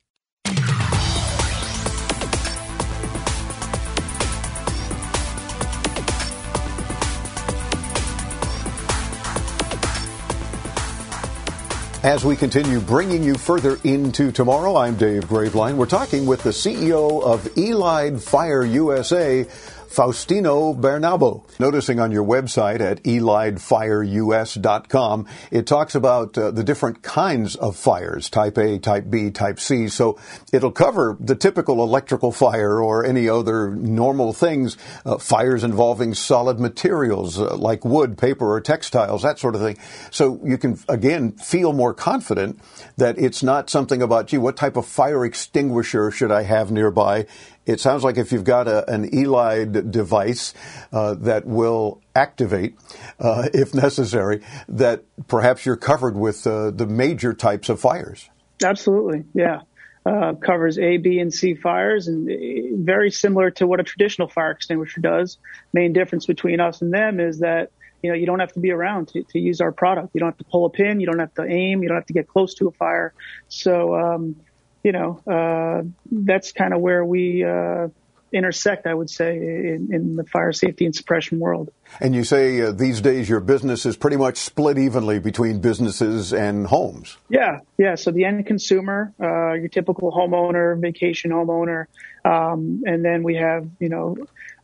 As 12.04 12.22
we 12.22 12.36
continue 12.36 12.80
bringing 12.80 13.22
you 13.22 13.34
further 13.34 13.78
into 13.82 14.30
tomorrow, 14.30 14.76
I'm 14.76 14.94
Dave 14.94 15.24
Graveline. 15.24 15.76
We're 15.76 15.86
talking 15.86 16.26
with 16.26 16.42
the 16.42 16.50
CEO 16.50 17.22
of 17.22 17.44
Elide 17.54 18.20
Fire 18.20 18.62
USA, 18.62 19.46
Faustino 19.94 20.78
Bernabo. 20.78 21.44
Noticing 21.60 22.00
on 22.00 22.10
your 22.10 22.24
website 22.24 22.80
at 22.80 23.00
elidefireus.com, 23.04 25.26
it 25.52 25.68
talks 25.68 25.94
about 25.94 26.36
uh, 26.36 26.50
the 26.50 26.64
different 26.64 27.02
kinds 27.02 27.54
of 27.54 27.76
fires, 27.76 28.28
type 28.28 28.58
A, 28.58 28.80
type 28.80 29.08
B, 29.08 29.30
type 29.30 29.60
C. 29.60 29.86
So 29.88 30.18
it'll 30.52 30.72
cover 30.72 31.16
the 31.20 31.36
typical 31.36 31.80
electrical 31.82 32.32
fire 32.32 32.82
or 32.82 33.04
any 33.04 33.28
other 33.28 33.70
normal 33.70 34.32
things, 34.32 34.76
uh, 35.06 35.18
fires 35.18 35.62
involving 35.62 36.14
solid 36.14 36.58
materials 36.58 37.38
uh, 37.38 37.54
like 37.56 37.84
wood, 37.84 38.18
paper, 38.18 38.50
or 38.50 38.60
textiles, 38.60 39.22
that 39.22 39.38
sort 39.38 39.54
of 39.54 39.60
thing. 39.60 39.78
So 40.10 40.40
you 40.42 40.58
can, 40.58 40.80
again, 40.88 41.30
feel 41.32 41.72
more 41.72 41.94
confident 41.94 42.58
that 42.96 43.16
it's 43.18 43.44
not 43.44 43.70
something 43.70 44.02
about, 44.02 44.26
gee, 44.26 44.38
what 44.38 44.56
type 44.56 44.76
of 44.76 44.86
fire 44.86 45.24
extinguisher 45.24 46.10
should 46.10 46.32
I 46.32 46.42
have 46.42 46.72
nearby? 46.72 47.26
It 47.66 47.80
sounds 47.80 48.04
like 48.04 48.18
if 48.18 48.30
you've 48.30 48.44
got 48.44 48.68
a, 48.68 48.90
an 48.92 49.10
Elide 49.10 49.90
device 49.90 50.52
uh, 50.92 51.14
that 51.14 51.46
will 51.46 52.00
activate, 52.14 52.76
uh, 53.18 53.48
if 53.54 53.74
necessary, 53.74 54.42
that 54.68 55.04
perhaps 55.28 55.64
you're 55.64 55.76
covered 55.76 56.16
with 56.16 56.46
uh, 56.46 56.70
the 56.70 56.86
major 56.86 57.32
types 57.32 57.68
of 57.68 57.80
fires. 57.80 58.28
Absolutely, 58.62 59.24
yeah. 59.34 59.60
Uh, 60.06 60.34
covers 60.34 60.78
A, 60.78 60.98
B, 60.98 61.18
and 61.18 61.32
C 61.32 61.54
fires, 61.54 62.08
and 62.08 62.28
uh, 62.30 62.76
very 62.84 63.10
similar 63.10 63.50
to 63.52 63.66
what 63.66 63.80
a 63.80 63.82
traditional 63.82 64.28
fire 64.28 64.50
extinguisher 64.50 65.00
does. 65.00 65.38
Main 65.72 65.94
difference 65.94 66.26
between 66.26 66.60
us 66.60 66.82
and 66.82 66.92
them 66.92 67.20
is 67.20 67.38
that 67.38 67.70
you 68.02 68.10
know 68.10 68.14
you 68.14 68.26
don't 68.26 68.40
have 68.40 68.52
to 68.52 68.60
be 68.60 68.70
around 68.70 69.08
to, 69.08 69.22
to 69.22 69.38
use 69.38 69.62
our 69.62 69.72
product. 69.72 70.10
You 70.12 70.20
don't 70.20 70.28
have 70.28 70.36
to 70.36 70.44
pull 70.44 70.66
a 70.66 70.70
pin. 70.70 71.00
You 71.00 71.06
don't 71.06 71.20
have 71.20 71.32
to 71.34 71.44
aim. 71.44 71.82
You 71.82 71.88
don't 71.88 71.96
have 71.96 72.06
to 72.06 72.12
get 72.12 72.28
close 72.28 72.52
to 72.56 72.68
a 72.68 72.70
fire. 72.72 73.14
So 73.48 73.94
um, 73.94 74.36
you 74.84 74.92
know, 74.92 75.20
uh, 75.26 75.82
that's 76.12 76.52
kind 76.52 76.74
of 76.74 76.80
where 76.80 77.04
we 77.04 77.42
uh, 77.42 77.88
intersect, 78.34 78.86
I 78.86 78.92
would 78.92 79.08
say, 79.08 79.36
in, 79.36 79.88
in, 79.92 80.16
the 80.16 80.24
fire 80.24 80.52
safety 80.52 80.84
and 80.84 80.94
suppression 80.94 81.38
world. 81.38 81.70
And 82.00 82.14
you 82.14 82.22
say 82.24 82.60
uh, 82.60 82.72
these 82.72 83.00
days 83.00 83.28
your 83.28 83.40
business 83.40 83.86
is 83.86 83.96
pretty 83.96 84.16
much 84.16 84.36
split 84.36 84.76
evenly 84.76 85.20
between 85.20 85.60
businesses 85.60 86.34
and 86.34 86.66
homes. 86.66 87.16
Yeah, 87.30 87.60
yeah. 87.78 87.94
So 87.94 88.10
the 88.10 88.24
end 88.24 88.44
consumer, 88.46 89.14
uh, 89.20 89.54
your 89.54 89.68
typical 89.68 90.12
homeowner, 90.12 90.78
vacation 90.78 91.30
homeowner, 91.30 91.86
um, 92.24 92.82
and 92.86 93.04
then 93.04 93.22
we 93.22 93.36
have, 93.36 93.66
you 93.78 93.88
know, 93.88 94.16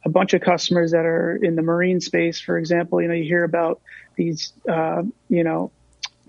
a 0.05 0.09
bunch 0.09 0.35
of 0.35 0.43
customers 0.43 0.91
that 0.91 1.07
are 1.07 1.37
in 1.37 1.57
the 1.57 1.63
marine 1.63 2.01
space, 2.01 2.41
for 2.41 2.59
example. 2.59 3.01
You 3.01 3.09
know, 3.09 3.15
you 3.15 3.25
hear 3.25 3.45
about 3.45 3.81
these, 4.17 4.53
uh, 4.69 5.03
you 5.29 5.45
know, 5.45 5.71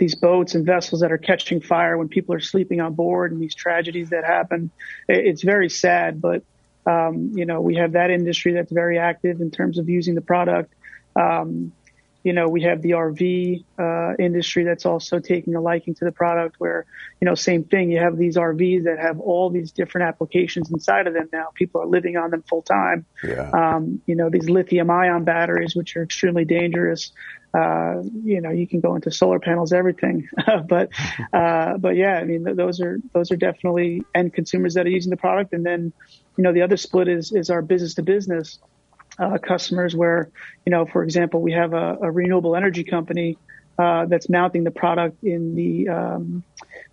these 0.01 0.15
boats 0.15 0.55
and 0.55 0.65
vessels 0.65 1.01
that 1.01 1.11
are 1.11 1.19
catching 1.19 1.61
fire 1.61 1.95
when 1.95 2.07
people 2.07 2.33
are 2.33 2.39
sleeping 2.39 2.81
on 2.81 2.95
board 2.95 3.31
and 3.31 3.39
these 3.39 3.53
tragedies 3.53 4.09
that 4.09 4.25
happen. 4.25 4.71
It's 5.07 5.43
very 5.43 5.69
sad, 5.69 6.19
but 6.19 6.41
um, 6.87 7.33
you 7.35 7.45
know 7.45 7.61
we 7.61 7.75
have 7.75 7.91
that 7.91 8.09
industry 8.09 8.53
that's 8.53 8.71
very 8.71 8.97
active 8.97 9.41
in 9.41 9.51
terms 9.51 9.77
of 9.77 9.87
using 9.87 10.15
the 10.15 10.21
product. 10.21 10.73
Um, 11.15 11.71
you 12.23 12.33
know, 12.33 12.47
we 12.47 12.61
have 12.63 12.81
the 12.81 12.91
RV 12.91 13.63
uh, 13.79 14.15
industry 14.19 14.63
that's 14.63 14.85
also 14.85 15.19
taking 15.19 15.55
a 15.55 15.61
liking 15.61 15.95
to 15.95 16.05
the 16.05 16.11
product 16.11 16.55
where, 16.59 16.85
you 17.19 17.25
know, 17.25 17.33
same 17.33 17.63
thing. 17.63 17.89
You 17.89 17.99
have 17.99 18.17
these 18.17 18.37
RVs 18.37 18.83
that 18.83 18.99
have 18.99 19.19
all 19.19 19.49
these 19.49 19.71
different 19.71 20.07
applications 20.07 20.69
inside 20.69 21.07
of 21.07 21.13
them 21.13 21.29
now. 21.33 21.47
People 21.55 21.81
are 21.81 21.87
living 21.87 22.17
on 22.17 22.29
them 22.29 22.43
full 22.43 22.61
time. 22.61 23.05
Yeah. 23.23 23.49
Um, 23.49 24.01
you 24.05 24.15
know, 24.15 24.29
these 24.29 24.49
lithium 24.49 24.91
ion 24.91 25.23
batteries, 25.23 25.75
which 25.75 25.95
are 25.95 26.03
extremely 26.03 26.45
dangerous. 26.45 27.11
Uh, 27.53 28.01
you 28.23 28.39
know, 28.39 28.51
you 28.51 28.67
can 28.67 28.79
go 28.79 28.95
into 28.95 29.11
solar 29.11 29.39
panels, 29.39 29.73
everything. 29.73 30.29
but, 30.69 30.89
uh, 31.33 31.77
but 31.77 31.95
yeah, 31.95 32.13
I 32.13 32.23
mean, 32.23 32.45
th- 32.45 32.55
those 32.55 32.79
are, 32.81 32.99
those 33.13 33.31
are 33.31 33.35
definitely 33.35 34.03
end 34.13 34.33
consumers 34.33 34.75
that 34.75 34.85
are 34.85 34.89
using 34.89 35.09
the 35.09 35.17
product. 35.17 35.53
And 35.53 35.65
then, 35.65 35.91
you 36.37 36.43
know, 36.43 36.53
the 36.53 36.61
other 36.61 36.77
split 36.77 37.07
is, 37.07 37.31
is 37.31 37.49
our 37.49 37.61
business 37.61 37.95
to 37.95 38.03
business, 38.03 38.59
uh, 39.19 39.37
customers 39.37 39.95
where, 39.95 40.29
you 40.65 40.71
know, 40.71 40.85
for 40.85 41.03
example, 41.03 41.41
we 41.41 41.51
have 41.53 41.73
a, 41.73 41.97
a 42.01 42.11
renewable 42.11 42.55
energy 42.55 42.83
company, 42.83 43.37
uh, 43.77 44.05
that's 44.05 44.29
mounting 44.29 44.63
the 44.63 44.71
product 44.71 45.23
in 45.23 45.55
the, 45.55 45.89
um, 45.89 46.43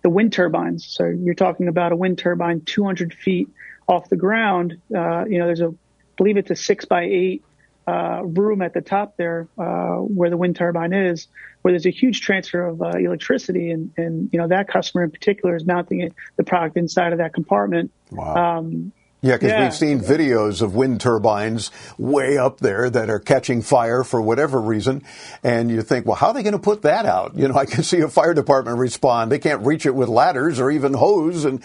the 0.01 0.09
wind 0.09 0.33
turbines. 0.33 0.85
So 0.85 1.05
you're 1.05 1.35
talking 1.35 1.67
about 1.67 1.91
a 1.91 1.95
wind 1.95 2.17
turbine 2.17 2.61
200 2.61 3.13
feet 3.13 3.49
off 3.87 4.09
the 4.09 4.15
ground. 4.15 4.79
Uh, 4.95 5.25
you 5.25 5.39
know, 5.39 5.45
there's 5.45 5.61
a, 5.61 5.67
I 5.69 6.21
believe 6.21 6.37
it's 6.37 6.51
a 6.51 6.55
six 6.55 6.85
by 6.85 7.03
eight 7.03 7.43
uh, 7.89 8.21
room 8.23 8.61
at 8.61 8.73
the 8.73 8.81
top 8.81 9.17
there 9.17 9.47
uh, 9.57 9.95
where 9.95 10.29
the 10.29 10.37
wind 10.37 10.55
turbine 10.55 10.93
is, 10.93 11.27
where 11.61 11.71
there's 11.71 11.87
a 11.87 11.91
huge 11.91 12.21
transfer 12.21 12.67
of 12.67 12.81
uh, 12.81 12.89
electricity, 12.89 13.71
and, 13.71 13.91
and 13.97 14.29
you 14.31 14.39
know 14.39 14.47
that 14.47 14.67
customer 14.67 15.03
in 15.03 15.11
particular 15.11 15.55
is 15.55 15.65
mounting 15.65 16.01
it, 16.01 16.13
the 16.35 16.43
product 16.43 16.77
inside 16.77 17.13
of 17.13 17.19
that 17.19 17.33
compartment. 17.33 17.91
Wow. 18.11 18.57
Um, 18.59 18.91
Yeah, 19.21 19.33
because 19.35 19.51
Yeah. 19.51 19.63
we've 19.63 19.73
seen 19.75 19.99
videos 19.99 20.61
of 20.61 20.75
wind 20.75 21.01
turbines 21.01 21.71
way 21.97 22.37
up 22.37 22.59
there 22.61 22.89
that 22.89 23.09
are 23.09 23.19
catching 23.19 23.61
fire 23.61 24.03
for 24.05 24.21
whatever 24.21 24.61
reason. 24.61 25.01
And 25.43 25.69
you 25.69 25.81
think, 25.81 26.05
well, 26.05 26.15
how 26.15 26.27
are 26.27 26.33
they 26.33 26.43
going 26.43 26.53
to 26.53 26.59
put 26.59 26.83
that 26.83 27.05
out? 27.05 27.33
You 27.35 27.49
know, 27.49 27.55
I 27.55 27.65
can 27.65 27.83
see 27.91 27.99
a 27.99 28.07
fire 28.07 28.33
department 28.33 28.77
respond. 28.77 29.31
They 29.31 29.39
can't 29.39 29.65
reach 29.65 29.85
it 29.85 29.93
with 29.93 30.07
ladders 30.07 30.59
or 30.59 30.71
even 30.71 30.93
hose. 30.93 31.43
And, 31.43 31.61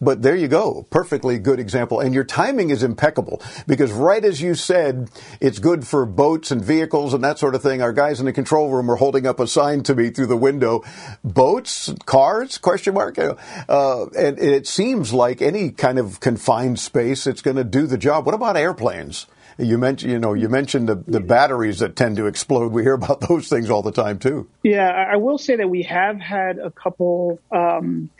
but 0.00 0.22
there 0.22 0.34
you 0.34 0.48
go. 0.48 0.84
Perfectly 0.90 1.38
good 1.38 1.60
example. 1.60 2.00
And 2.00 2.12
your 2.12 2.24
timing 2.24 2.70
is 2.70 2.82
impeccable 2.82 3.40
because 3.68 3.92
right 3.92 4.24
as 4.24 4.42
you 4.42 4.54
said, 4.56 5.08
it's 5.40 5.60
good 5.60 5.86
for 5.86 6.04
boats 6.06 6.50
and 6.50 6.62
vehicles 6.62 7.14
and 7.14 7.22
that 7.22 7.38
sort 7.38 7.54
of 7.54 7.62
thing. 7.62 7.82
Our 7.82 7.92
guys 7.92 8.18
in 8.18 8.26
the 8.26 8.32
control 8.32 8.68
room 8.70 8.88
were 8.88 8.96
holding 8.96 9.26
up 9.26 9.38
a 9.38 9.46
sign 9.46 9.84
to 9.84 9.94
me 9.94 10.10
through 10.10 10.26
the 10.26 10.36
window. 10.36 10.82
Boats, 11.22 11.94
cars, 12.04 12.58
question 12.58 12.94
mark. 12.94 13.16
Uh, 13.18 14.06
and 14.08 14.38
it 14.38 14.66
seems 14.66 15.12
like 15.12 15.40
any 15.40 15.70
kind 15.70 15.98
of 15.98 16.20
confined 16.20 16.78
space, 16.78 16.95
it's 17.04 17.42
going 17.42 17.56
to 17.56 17.64
do 17.64 17.86
the 17.86 17.98
job. 17.98 18.26
What 18.26 18.34
about 18.34 18.56
airplanes? 18.56 19.26
You 19.58 19.78
mentioned, 19.78 20.12
you 20.12 20.18
know, 20.18 20.34
you 20.34 20.48
mentioned 20.48 20.88
the, 20.88 20.96
the 20.96 21.20
batteries 21.20 21.78
that 21.78 21.96
tend 21.96 22.16
to 22.16 22.26
explode. 22.26 22.72
We 22.72 22.82
hear 22.82 22.94
about 22.94 23.20
those 23.28 23.48
things 23.48 23.70
all 23.70 23.82
the 23.82 23.92
time 23.92 24.18
too. 24.18 24.48
Yeah, 24.62 24.88
I 24.88 25.14
I 25.14 25.16
will 25.16 25.38
say 25.38 25.56
that 25.56 25.70
we 25.70 25.82
have 25.84 26.20
had 26.20 26.58
a 26.58 26.70
couple 26.70 27.40
um, 27.50 28.10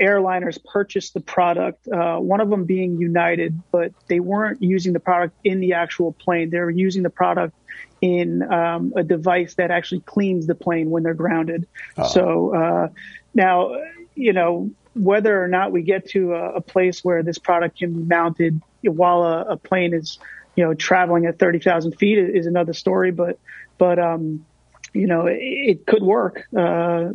airliners 0.00 0.58
purchase 0.64 1.10
the 1.10 1.20
product. 1.20 1.86
Uh, 1.88 2.18
one 2.18 2.40
of 2.40 2.48
them 2.48 2.64
being 2.64 2.98
United, 2.98 3.60
but 3.70 3.92
they 4.06 4.20
weren't 4.20 4.62
using 4.62 4.92
the 4.92 5.00
product 5.00 5.36
in 5.44 5.60
the 5.60 5.74
actual 5.74 6.12
plane. 6.12 6.50
They 6.50 6.60
were 6.60 6.70
using 6.70 7.02
the 7.02 7.10
product 7.10 7.54
in 8.00 8.42
um, 8.50 8.92
a 8.96 9.02
device 9.02 9.54
that 9.54 9.70
actually 9.70 10.00
cleans 10.00 10.46
the 10.46 10.54
plane 10.54 10.90
when 10.90 11.02
they're 11.02 11.14
grounded. 11.14 11.66
So 12.08 12.54
uh, 12.54 12.88
now, 13.34 13.74
you 14.18 14.32
know, 14.32 14.70
whether 14.94 15.42
or 15.42 15.48
not 15.48 15.72
we 15.72 15.82
get 15.82 16.08
to 16.10 16.34
a, 16.34 16.56
a 16.56 16.60
place 16.60 17.04
where 17.04 17.22
this 17.22 17.38
product 17.38 17.78
can 17.78 17.92
be 17.92 18.02
mounted 18.02 18.60
while 18.82 19.22
a, 19.22 19.52
a 19.52 19.56
plane 19.56 19.94
is, 19.94 20.18
you 20.56 20.64
know, 20.64 20.74
traveling 20.74 21.26
at 21.26 21.38
30,000 21.38 21.92
feet 21.92 22.18
is 22.18 22.46
another 22.46 22.72
story. 22.72 23.12
But, 23.12 23.38
but, 23.78 23.98
um, 23.98 24.44
you 24.92 25.06
know, 25.06 25.26
it, 25.26 25.38
it 25.40 25.86
could 25.86 26.02
work. 26.02 26.46
Uh, 26.56 27.10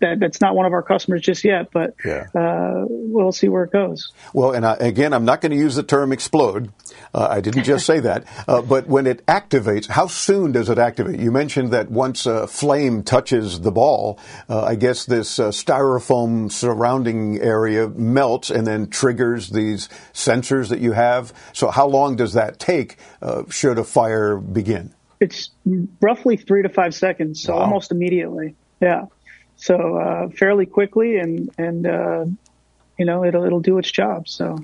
that, 0.00 0.20
that's 0.20 0.40
not 0.40 0.54
one 0.54 0.66
of 0.66 0.72
our 0.72 0.82
customers 0.82 1.22
just 1.22 1.44
yet, 1.44 1.70
but 1.72 1.94
Yeah. 2.04 2.26
uh, 2.34 2.84
we'll 2.88 3.32
see 3.32 3.48
where 3.48 3.64
it 3.64 3.72
goes. 3.72 4.12
Well, 4.32 4.52
and 4.52 4.64
I, 4.66 4.74
again, 4.74 5.12
I'm 5.12 5.24
not 5.24 5.40
going 5.40 5.52
to 5.52 5.58
use 5.58 5.74
the 5.76 5.82
term 5.82 6.12
explode. 6.12 6.70
Uh, 7.14 7.26
I 7.30 7.40
didn't 7.40 7.64
just 7.64 7.86
say 7.86 8.00
that. 8.00 8.24
Uh, 8.48 8.62
but 8.62 8.86
when 8.86 9.06
it 9.06 9.24
activates, 9.26 9.88
how 9.88 10.06
soon 10.06 10.52
does 10.52 10.70
it 10.70 10.78
activate? 10.78 11.20
You 11.20 11.30
mentioned 11.30 11.72
that 11.72 11.90
once 11.90 12.24
a 12.24 12.46
flame 12.46 13.02
touches 13.02 13.60
the 13.60 13.70
ball, 13.70 14.18
uh, 14.48 14.62
I 14.62 14.74
guess 14.74 15.04
this 15.04 15.38
uh, 15.38 15.48
styrofoam 15.48 16.50
surrounding 16.50 17.38
area 17.40 17.88
melts 17.88 18.50
and 18.50 18.66
then 18.66 18.88
triggers 18.88 19.50
these 19.50 19.88
sensors 20.14 20.70
that 20.70 20.78
you 20.80 20.92
have. 20.92 21.32
So 21.52 21.68
how 21.70 21.86
long 21.88 22.16
does 22.16 22.32
that 22.34 22.58
take 22.58 22.96
uh, 23.20 23.42
should 23.50 23.78
a 23.78 23.84
fire 23.84 24.36
begin? 24.38 24.94
It's 25.20 25.50
roughly 26.00 26.36
three 26.36 26.62
to 26.62 26.68
five 26.68 26.94
seconds, 26.94 27.42
so 27.42 27.54
Wow. 27.54 27.62
almost 27.62 27.90
immediately. 27.92 28.54
Yeah. 28.80 29.06
So 29.58 29.96
uh, 29.96 30.28
fairly 30.30 30.66
quickly, 30.66 31.18
and 31.18 31.50
and 31.58 31.86
uh, 31.86 32.24
you 32.96 33.04
know 33.04 33.24
it'll 33.24 33.44
it'll 33.44 33.60
do 33.60 33.78
its 33.78 33.90
job. 33.90 34.28
So 34.28 34.56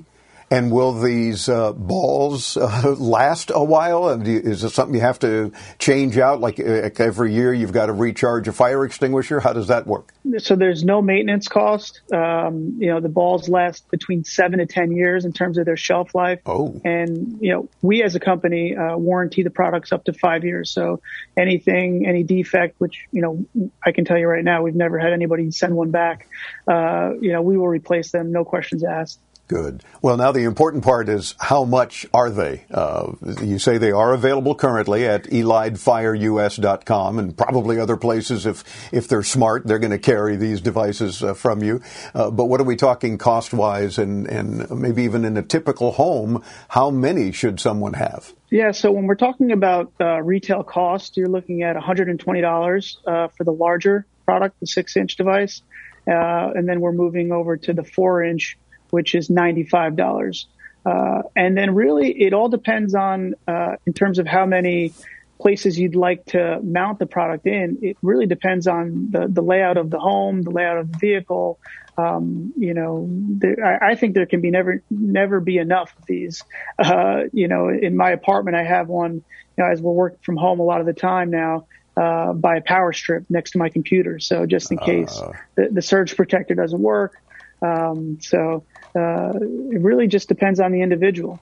And 0.51 0.71
will 0.71 0.93
these 0.93 1.49
uh, 1.49 1.73
balls 1.73 2.57
uh, 2.61 2.95
last 2.97 3.51
a 3.53 3.63
while? 3.63 4.09
And 4.09 4.27
is 4.27 4.63
it 4.63 4.69
something 4.69 4.95
you 4.95 5.01
have 5.01 5.19
to 5.19 5.51
change 5.79 6.17
out? 6.17 6.39
Like 6.39 6.59
every 6.59 7.33
year, 7.33 7.53
you've 7.53 7.73
got 7.73 7.87
to 7.87 7.93
recharge 7.93 8.47
a 8.47 8.53
fire 8.53 8.85
extinguisher. 8.85 9.39
How 9.39 9.53
does 9.53 9.67
that 9.67 9.87
work? 9.87 10.13
so 10.37 10.55
there's 10.55 10.83
no 10.83 11.01
maintenance 11.01 11.47
cost. 11.47 12.01
Um, 12.11 12.77
you 12.79 12.87
know 12.87 12.99
the 12.99 13.09
balls 13.09 13.47
last 13.47 13.89
between 13.91 14.23
seven 14.23 14.59
to 14.59 14.65
ten 14.65 14.91
years 14.91 15.25
in 15.25 15.33
terms 15.33 15.57
of 15.57 15.65
their 15.65 15.77
shelf 15.77 16.15
life. 16.15 16.39
Oh. 16.45 16.79
And 16.83 17.37
you 17.41 17.51
know 17.51 17.69
we 17.81 18.03
as 18.03 18.15
a 18.15 18.19
company 18.19 18.75
uh, 18.75 18.97
warranty 18.97 19.43
the 19.43 19.49
products 19.49 19.91
up 19.91 20.05
to 20.05 20.13
five 20.13 20.43
years. 20.43 20.71
So 20.71 21.01
anything, 21.37 22.07
any 22.07 22.23
defect, 22.23 22.75
which 22.79 23.05
you 23.11 23.21
know 23.21 23.45
I 23.85 23.91
can 23.91 24.05
tell 24.05 24.17
you 24.17 24.27
right 24.27 24.43
now, 24.43 24.63
we've 24.63 24.75
never 24.75 24.97
had 24.99 25.13
anybody 25.13 25.51
send 25.51 25.75
one 25.75 25.91
back. 25.91 26.27
Uh, 26.67 27.13
you 27.21 27.31
know 27.31 27.41
we 27.41 27.57
will 27.57 27.67
replace 27.67 28.11
them, 28.11 28.31
no 28.31 28.43
questions 28.45 28.83
asked. 28.83 29.19
Good. 29.47 29.83
Well, 30.01 30.17
now 30.17 30.31
the 30.31 30.43
important 30.43 30.83
part 30.83 31.07
is 31.07 31.35
how 31.39 31.65
much 31.65 32.07
are 32.15 32.31
they? 32.31 32.65
Uh, 32.71 33.11
you 33.43 33.59
say 33.59 33.77
they 33.77 33.91
are 33.91 34.11
available 34.11 34.55
currently 34.55 35.05
at 35.05 35.25
elidefireus.com 35.25 37.19
and 37.19 37.37
probably 37.37 37.79
other 37.79 37.95
places. 37.95 38.47
If 38.47 38.63
if 38.91 39.07
they're 39.07 39.21
smart, 39.21 39.67
they're 39.67 39.77
going 39.77 39.91
to 39.91 39.99
carry 39.99 40.35
these 40.35 40.61
devices 40.61 41.21
uh, 41.21 41.35
from 41.35 41.61
you. 41.61 41.81
Uh, 42.15 42.31
but 42.31 42.45
what 42.45 42.59
are 42.59 42.63
we 42.63 42.75
talking 42.75 43.19
cost 43.19 43.53
wise, 43.53 43.99
and 43.99 44.25
and 44.27 44.67
maybe 44.71 45.03
even 45.03 45.23
in 45.23 45.37
a 45.37 45.43
typical 45.43 45.91
home, 45.91 46.43
how 46.69 46.89
many 46.89 47.31
should 47.31 47.59
someone 47.59 47.93
have? 47.93 48.33
Yeah, 48.49 48.71
so 48.71 48.91
when 48.91 49.05
we're 49.05 49.15
talking 49.15 49.51
about 49.51 49.91
uh, 49.99 50.21
retail 50.23 50.63
cost, 50.63 51.17
you're 51.17 51.27
looking 51.27 51.61
at 51.61 51.75
$120 51.75 52.97
uh, 53.05 53.27
for 53.27 53.43
the 53.43 53.51
larger 53.51 54.07
product, 54.25 54.59
the 54.59 54.67
six 54.67 54.97
inch 54.97 55.17
device. 55.17 55.61
Uh, 56.07 56.51
and 56.55 56.69
then 56.69 56.81
we're 56.81 56.91
moving 56.91 57.31
over 57.31 57.57
to 57.57 57.73
the 57.73 57.83
four 57.83 58.23
inch, 58.23 58.57
which 58.95 59.13
is 59.13 59.27
$95. 59.27 60.45
Uh, 60.85 61.23
and 61.35 61.57
then 61.57 61.75
really 61.75 62.11
it 62.21 62.31
all 62.31 62.47
depends 62.47 62.95
on, 62.95 63.35
uh, 63.45 63.75
in 63.85 63.91
terms 63.91 64.19
of 64.19 64.25
how 64.25 64.45
many 64.45 64.93
places 65.37 65.77
you'd 65.77 65.97
like 65.97 66.23
to 66.27 66.61
mount 66.63 66.97
the 66.97 67.05
product 67.05 67.45
in. 67.45 67.79
It 67.81 67.97
really 68.01 68.25
depends 68.25 68.67
on 68.67 69.09
the, 69.11 69.27
the 69.27 69.41
layout 69.41 69.75
of 69.75 69.89
the 69.89 69.99
home, 69.99 70.43
the 70.43 70.51
layout 70.51 70.77
of 70.77 70.93
the 70.93 70.97
vehicle. 70.97 71.59
Um, 71.97 72.53
you 72.55 72.73
know, 72.73 73.05
there, 73.09 73.81
I, 73.83 73.91
I 73.91 73.95
think 73.95 74.13
there 74.13 74.25
can 74.25 74.39
be 74.39 74.49
never, 74.49 74.81
never 74.89 75.41
be 75.41 75.57
enough 75.57 75.93
of 75.99 76.05
these. 76.05 76.41
Uh, 76.79 77.23
you 77.33 77.49
know, 77.49 77.67
in 77.67 77.97
my 77.97 78.11
apartment, 78.11 78.55
I 78.55 78.63
have 78.63 78.87
one, 78.87 79.15
you 79.15 79.23
know, 79.57 79.65
as 79.65 79.81
we're 79.81 79.91
working 79.91 80.19
from 80.21 80.37
home 80.37 80.61
a 80.61 80.63
lot 80.63 80.79
of 80.79 80.85
the 80.85 80.93
time 80.93 81.31
now, 81.31 81.67
uh, 81.97 82.31
by 82.31 82.57
a 82.57 82.61
power 82.61 82.93
strip 82.93 83.25
next 83.29 83.51
to 83.51 83.57
my 83.57 83.67
computer. 83.67 84.19
So 84.19 84.45
just 84.45 84.71
in 84.71 84.77
case 84.77 85.19
the, 85.55 85.67
the 85.69 85.81
surge 85.81 86.15
protector 86.15 86.55
doesn't 86.55 86.81
work. 86.81 87.21
Um, 87.61 88.19
so, 88.21 88.63
uh, 88.95 89.33
it 89.35 89.81
really 89.81 90.07
just 90.07 90.27
depends 90.27 90.59
on 90.59 90.71
the 90.71 90.81
individual. 90.81 91.39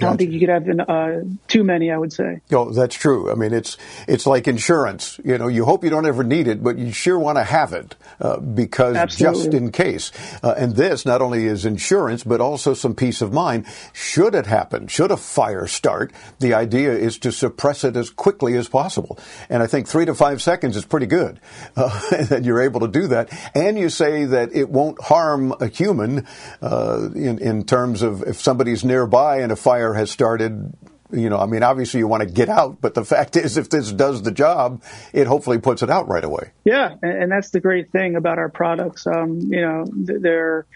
I 0.00 0.04
don't 0.04 0.18
think 0.18 0.32
you 0.32 0.40
could 0.40 0.48
have 0.48 0.68
uh, 0.88 1.20
too 1.48 1.64
many, 1.64 1.90
I 1.90 1.98
would 1.98 2.12
say. 2.12 2.40
Oh, 2.52 2.70
that's 2.70 2.94
true. 2.94 3.30
I 3.30 3.34
mean, 3.34 3.52
it's 3.52 3.76
it's 4.06 4.26
like 4.26 4.46
insurance. 4.46 5.20
You 5.24 5.38
know, 5.38 5.48
you 5.48 5.64
hope 5.64 5.84
you 5.84 5.90
don't 5.90 6.06
ever 6.06 6.24
need 6.24 6.46
it, 6.48 6.62
but 6.62 6.78
you 6.78 6.92
sure 6.92 7.18
want 7.18 7.38
to 7.38 7.44
have 7.44 7.72
it 7.72 7.96
uh, 8.20 8.38
because 8.38 8.96
Absolutely. 8.96 9.42
just 9.42 9.54
in 9.54 9.72
case. 9.72 10.12
Uh, 10.42 10.54
and 10.56 10.76
this 10.76 11.04
not 11.04 11.20
only 11.20 11.46
is 11.46 11.64
insurance, 11.64 12.24
but 12.24 12.40
also 12.40 12.74
some 12.74 12.94
peace 12.94 13.20
of 13.22 13.32
mind. 13.32 13.66
Should 13.92 14.34
it 14.34 14.46
happen, 14.46 14.86
should 14.86 15.10
a 15.10 15.16
fire 15.16 15.66
start, 15.66 16.12
the 16.38 16.54
idea 16.54 16.92
is 16.92 17.18
to 17.18 17.32
suppress 17.32 17.84
it 17.84 17.96
as 17.96 18.10
quickly 18.10 18.56
as 18.56 18.68
possible. 18.68 19.18
And 19.48 19.62
I 19.62 19.66
think 19.66 19.88
three 19.88 20.06
to 20.06 20.14
five 20.14 20.40
seconds 20.42 20.76
is 20.76 20.84
pretty 20.84 21.06
good 21.06 21.40
uh, 21.76 21.88
that 22.26 22.44
you're 22.44 22.62
able 22.62 22.80
to 22.80 22.88
do 22.88 23.08
that. 23.08 23.32
And 23.54 23.78
you 23.78 23.88
say 23.88 24.24
that 24.26 24.54
it 24.54 24.68
won't 24.68 25.00
harm 25.02 25.54
a 25.60 25.66
human 25.66 26.26
uh, 26.62 27.08
in 27.14 27.38
in 27.38 27.64
terms 27.64 28.02
of 28.02 28.22
if 28.22 28.40
somebody's 28.40 28.84
nearby 28.84 29.38
and 29.38 29.52
a 29.52 29.56
fire 29.56 29.87
has 29.94 30.10
started 30.10 30.72
you 31.10 31.30
know, 31.30 31.38
I 31.38 31.46
mean, 31.46 31.62
obviously 31.62 32.00
you 32.00 32.06
want 32.06 32.22
to 32.22 32.28
get 32.28 32.48
out, 32.48 32.80
but 32.80 32.94
the 32.94 33.04
fact 33.04 33.36
is, 33.36 33.56
if 33.56 33.70
this 33.70 33.90
does 33.92 34.22
the 34.22 34.30
job, 34.30 34.82
it 35.12 35.26
hopefully 35.26 35.58
puts 35.58 35.82
it 35.82 35.90
out 35.90 36.08
right 36.08 36.24
away. 36.24 36.50
Yeah, 36.64 36.94
and, 37.02 37.32
that's 37.32 37.50
the 37.50 37.60
great 37.60 37.90
thing 37.90 38.16
about 38.16 38.38
our 38.38 38.48
products. 38.48 39.06
Um, 39.06 39.40
you 39.40 39.62
know, 39.62 39.86
they're 39.90 40.66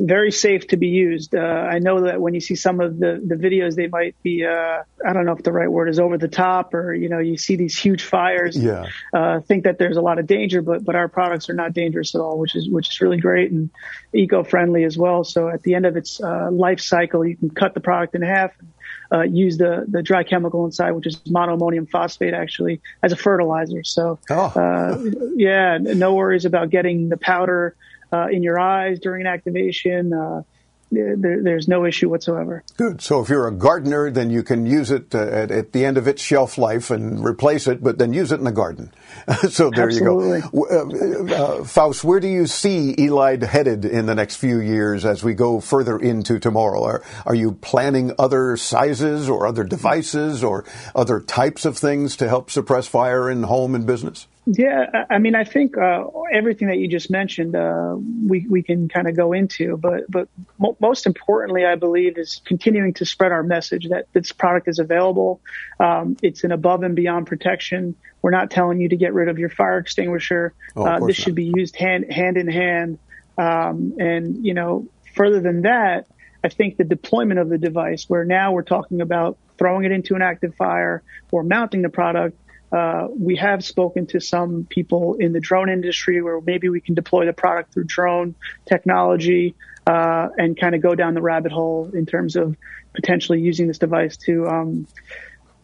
very 0.00 0.30
safe 0.30 0.68
to 0.68 0.76
be 0.76 0.86
used. 0.88 1.34
Uh, 1.34 1.38
I 1.40 1.80
know 1.80 2.02
that 2.02 2.20
when 2.20 2.32
you 2.32 2.40
see 2.40 2.54
some 2.54 2.80
of 2.80 2.98
the, 2.98 3.20
the 3.24 3.34
videos, 3.34 3.74
they 3.74 3.88
might 3.88 4.14
be, 4.22 4.44
uh, 4.44 4.82
I 5.04 5.12
don't 5.12 5.24
know 5.24 5.32
if 5.32 5.42
the 5.42 5.52
right 5.52 5.70
word 5.70 5.88
is 5.88 5.98
over 5.98 6.16
the 6.16 6.28
top 6.28 6.72
or, 6.72 6.94
you 6.94 7.08
know, 7.08 7.18
you 7.18 7.36
see 7.36 7.56
these 7.56 7.76
huge 7.76 8.04
fires, 8.04 8.56
Yeah. 8.56 8.86
uh, 9.12 9.40
think 9.40 9.64
that 9.64 9.78
there's 9.78 9.96
a 9.96 10.00
lot 10.00 10.20
of 10.20 10.26
danger, 10.26 10.62
but, 10.62 10.84
but 10.84 10.94
our 10.94 11.08
products 11.08 11.50
are 11.50 11.54
not 11.54 11.72
dangerous 11.72 12.14
at 12.14 12.20
all, 12.20 12.38
which 12.38 12.54
is, 12.54 12.68
which 12.68 12.90
is 12.90 13.00
really 13.00 13.18
great 13.18 13.50
and 13.50 13.70
eco-friendly 14.12 14.84
as 14.84 14.96
well. 14.96 15.24
So 15.24 15.48
at 15.48 15.62
the 15.62 15.74
end 15.74 15.84
of 15.84 15.96
its, 15.96 16.22
uh, 16.22 16.48
life 16.52 16.80
cycle, 16.80 17.26
you 17.26 17.36
can 17.36 17.50
cut 17.50 17.74
the 17.74 17.80
product 17.80 18.14
in 18.14 18.22
half 18.22 18.52
and, 18.60 18.72
uh, 19.10 19.22
use 19.22 19.58
the, 19.58 19.84
the 19.88 20.02
dry 20.02 20.22
chemical 20.22 20.64
inside, 20.64 20.92
which 20.92 21.06
is 21.06 21.16
monoammonium 21.22 21.90
phosphate 21.90 22.34
actually 22.34 22.80
as 23.02 23.10
a 23.10 23.16
fertilizer. 23.16 23.82
So, 23.82 24.18
uh, 24.54 24.96
yeah, 25.34 25.78
no 25.80 26.14
worries 26.14 26.44
about 26.44 26.70
getting 26.70 27.08
the 27.08 27.16
powder, 27.16 27.74
uh, 28.12 28.28
in 28.30 28.42
your 28.42 28.58
eyes 28.58 28.98
during 29.00 29.22
an 29.22 29.26
activation. 29.26 30.12
Uh, 30.12 30.42
there, 30.90 31.42
there's 31.42 31.68
no 31.68 31.84
issue 31.84 32.08
whatsoever. 32.08 32.64
Good. 32.76 33.02
So 33.02 33.20
if 33.20 33.28
you're 33.28 33.46
a 33.46 33.52
gardener, 33.52 34.10
then 34.10 34.30
you 34.30 34.42
can 34.42 34.64
use 34.64 34.90
it 34.90 35.14
uh, 35.14 35.18
at, 35.18 35.50
at 35.50 35.72
the 35.72 35.84
end 35.84 35.98
of 35.98 36.08
its 36.08 36.22
shelf 36.22 36.56
life 36.56 36.90
and 36.90 37.22
replace 37.22 37.66
it, 37.66 37.82
but 37.82 37.98
then 37.98 38.12
use 38.12 38.32
it 38.32 38.38
in 38.38 38.44
the 38.44 38.52
garden. 38.52 38.92
so 39.50 39.70
there 39.70 39.86
Absolutely. 39.86 40.38
you 40.38 40.50
go. 40.50 41.28
Uh, 41.28 41.34
uh, 41.34 41.64
Faust, 41.64 42.04
where 42.04 42.20
do 42.20 42.28
you 42.28 42.46
see 42.46 42.94
Elide 42.96 43.42
headed 43.42 43.84
in 43.84 44.06
the 44.06 44.14
next 44.14 44.36
few 44.36 44.60
years 44.60 45.04
as 45.04 45.22
we 45.22 45.34
go 45.34 45.60
further 45.60 45.98
into 45.98 46.38
tomorrow? 46.38 46.82
Are, 46.82 47.04
are 47.26 47.34
you 47.34 47.52
planning 47.52 48.12
other 48.18 48.56
sizes 48.56 49.28
or 49.28 49.46
other 49.46 49.64
devices 49.64 50.42
or 50.42 50.64
other 50.94 51.20
types 51.20 51.66
of 51.66 51.76
things 51.76 52.16
to 52.16 52.28
help 52.28 52.50
suppress 52.50 52.86
fire 52.86 53.30
in 53.30 53.42
home 53.42 53.74
and 53.74 53.84
business? 53.84 54.26
Yeah, 54.50 55.04
I 55.10 55.18
mean, 55.18 55.34
I 55.34 55.44
think 55.44 55.76
uh, 55.76 56.04
everything 56.32 56.68
that 56.68 56.78
you 56.78 56.88
just 56.88 57.10
mentioned, 57.10 57.54
uh, 57.54 57.96
we 57.98 58.46
we 58.48 58.62
can 58.62 58.88
kind 58.88 59.06
of 59.06 59.14
go 59.14 59.34
into, 59.34 59.76
but 59.76 60.10
but 60.10 60.28
mo- 60.58 60.74
most 60.80 61.04
importantly, 61.04 61.66
I 61.66 61.74
believe 61.74 62.16
is 62.16 62.40
continuing 62.46 62.94
to 62.94 63.04
spread 63.04 63.30
our 63.30 63.42
message 63.42 63.88
that 63.90 64.06
this 64.14 64.32
product 64.32 64.66
is 64.66 64.78
available. 64.78 65.42
Um, 65.78 66.16
it's 66.22 66.44
an 66.44 66.52
above 66.52 66.82
and 66.82 66.96
beyond 66.96 67.26
protection. 67.26 67.94
We're 68.22 68.30
not 68.30 68.50
telling 68.50 68.80
you 68.80 68.88
to 68.88 68.96
get 68.96 69.12
rid 69.12 69.28
of 69.28 69.38
your 69.38 69.50
fire 69.50 69.76
extinguisher. 69.76 70.54
Oh, 70.74 70.86
uh, 70.86 71.06
this 71.06 71.16
should 71.16 71.34
be 71.34 71.52
used 71.54 71.76
hand 71.76 72.10
hand 72.10 72.38
in 72.38 72.48
hand. 72.48 72.98
Um, 73.36 73.96
and 74.00 74.46
you 74.46 74.54
know, 74.54 74.88
further 75.14 75.40
than 75.40 75.62
that, 75.62 76.06
I 76.42 76.48
think 76.48 76.78
the 76.78 76.84
deployment 76.84 77.38
of 77.38 77.50
the 77.50 77.58
device, 77.58 78.06
where 78.08 78.24
now 78.24 78.52
we're 78.52 78.62
talking 78.62 79.02
about 79.02 79.36
throwing 79.58 79.84
it 79.84 79.92
into 79.92 80.14
an 80.14 80.22
active 80.22 80.54
fire 80.54 81.02
or 81.30 81.42
mounting 81.42 81.82
the 81.82 81.90
product 81.90 82.38
uh, 82.70 83.08
we 83.16 83.36
have 83.36 83.64
spoken 83.64 84.06
to 84.06 84.20
some 84.20 84.66
people 84.68 85.14
in 85.14 85.32
the 85.32 85.40
drone 85.40 85.70
industry 85.70 86.20
where 86.20 86.40
maybe 86.40 86.68
we 86.68 86.80
can 86.80 86.94
deploy 86.94 87.24
the 87.24 87.32
product 87.32 87.72
through 87.72 87.84
drone 87.84 88.34
technology 88.66 89.54
uh, 89.86 90.28
and 90.36 90.58
kind 90.58 90.74
of 90.74 90.82
go 90.82 90.94
down 90.94 91.14
the 91.14 91.22
rabbit 91.22 91.50
hole 91.50 91.90
in 91.94 92.04
terms 92.04 92.36
of 92.36 92.56
potentially 92.94 93.40
using 93.40 93.68
this 93.68 93.78
device 93.78 94.16
to 94.18 94.46
um, 94.46 94.86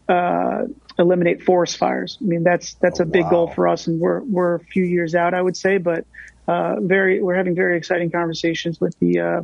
uh, 0.08 0.62
eliminate 0.98 1.42
forest 1.42 1.76
fires. 1.76 2.16
I 2.20 2.24
mean, 2.24 2.42
that's 2.42 2.74
that's 2.74 3.00
a 3.00 3.04
big 3.04 3.28
goal 3.28 3.48
for 3.48 3.68
us, 3.68 3.86
and 3.86 4.00
we're 4.00 4.20
we're 4.20 4.54
a 4.54 4.60
few 4.60 4.84
years 4.84 5.14
out, 5.14 5.34
I 5.34 5.42
would 5.42 5.56
say, 5.56 5.78
but 5.78 6.06
uh, 6.48 6.76
very 6.80 7.20
we're 7.20 7.34
having 7.34 7.54
very 7.54 7.76
exciting 7.76 8.10
conversations 8.10 8.80
with 8.80 8.98
the 8.98 9.20
uh, 9.20 9.42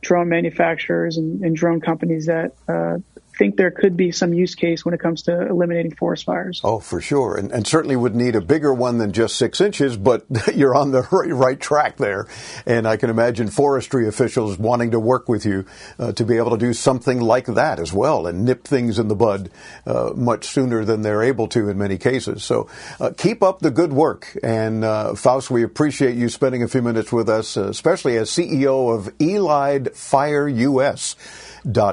drone 0.00 0.28
manufacturers 0.28 1.16
and, 1.18 1.44
and 1.44 1.54
drone 1.54 1.80
companies 1.80 2.26
that 2.26 2.52
uh, 2.68 2.98
think 3.40 3.56
there 3.56 3.70
could 3.70 3.96
be 3.96 4.12
some 4.12 4.34
use 4.34 4.54
case 4.54 4.84
when 4.84 4.92
it 4.92 5.00
comes 5.00 5.22
to 5.22 5.48
eliminating 5.48 5.94
forest 5.94 6.26
fires. 6.26 6.60
Oh, 6.62 6.78
for 6.78 7.00
sure. 7.00 7.38
And, 7.38 7.50
and 7.50 7.66
certainly 7.66 7.96
would 7.96 8.14
need 8.14 8.36
a 8.36 8.40
bigger 8.42 8.74
one 8.74 8.98
than 8.98 9.14
just 9.14 9.36
six 9.36 9.62
inches, 9.62 9.96
but 9.96 10.26
you're 10.54 10.74
on 10.74 10.90
the 10.90 11.00
right 11.10 11.58
track 11.58 11.96
there. 11.96 12.28
And 12.66 12.86
I 12.86 12.98
can 12.98 13.08
imagine 13.08 13.48
forestry 13.48 14.06
officials 14.06 14.58
wanting 14.58 14.90
to 14.90 15.00
work 15.00 15.26
with 15.26 15.46
you 15.46 15.64
uh, 15.98 16.12
to 16.12 16.24
be 16.26 16.36
able 16.36 16.50
to 16.50 16.58
do 16.58 16.74
something 16.74 17.18
like 17.18 17.46
that 17.46 17.80
as 17.80 17.94
well 17.94 18.26
and 18.26 18.44
nip 18.44 18.64
things 18.64 18.98
in 18.98 19.08
the 19.08 19.16
bud 19.16 19.50
uh, 19.86 20.10
much 20.14 20.44
sooner 20.44 20.84
than 20.84 21.00
they're 21.00 21.22
able 21.22 21.48
to 21.48 21.70
in 21.70 21.78
many 21.78 21.96
cases. 21.96 22.44
So 22.44 22.68
uh, 23.00 23.12
keep 23.16 23.42
up 23.42 23.60
the 23.60 23.70
good 23.70 23.94
work. 23.94 24.36
And 24.42 24.84
uh, 24.84 25.14
Faust, 25.14 25.50
we 25.50 25.62
appreciate 25.62 26.14
you 26.14 26.28
spending 26.28 26.62
a 26.62 26.68
few 26.68 26.82
minutes 26.82 27.10
with 27.10 27.30
us, 27.30 27.56
uh, 27.56 27.68
especially 27.68 28.18
as 28.18 28.28
CEO 28.28 28.94
of 28.94 29.16
Elide 29.16 29.96
Fire 29.96 30.46
US. 30.46 31.16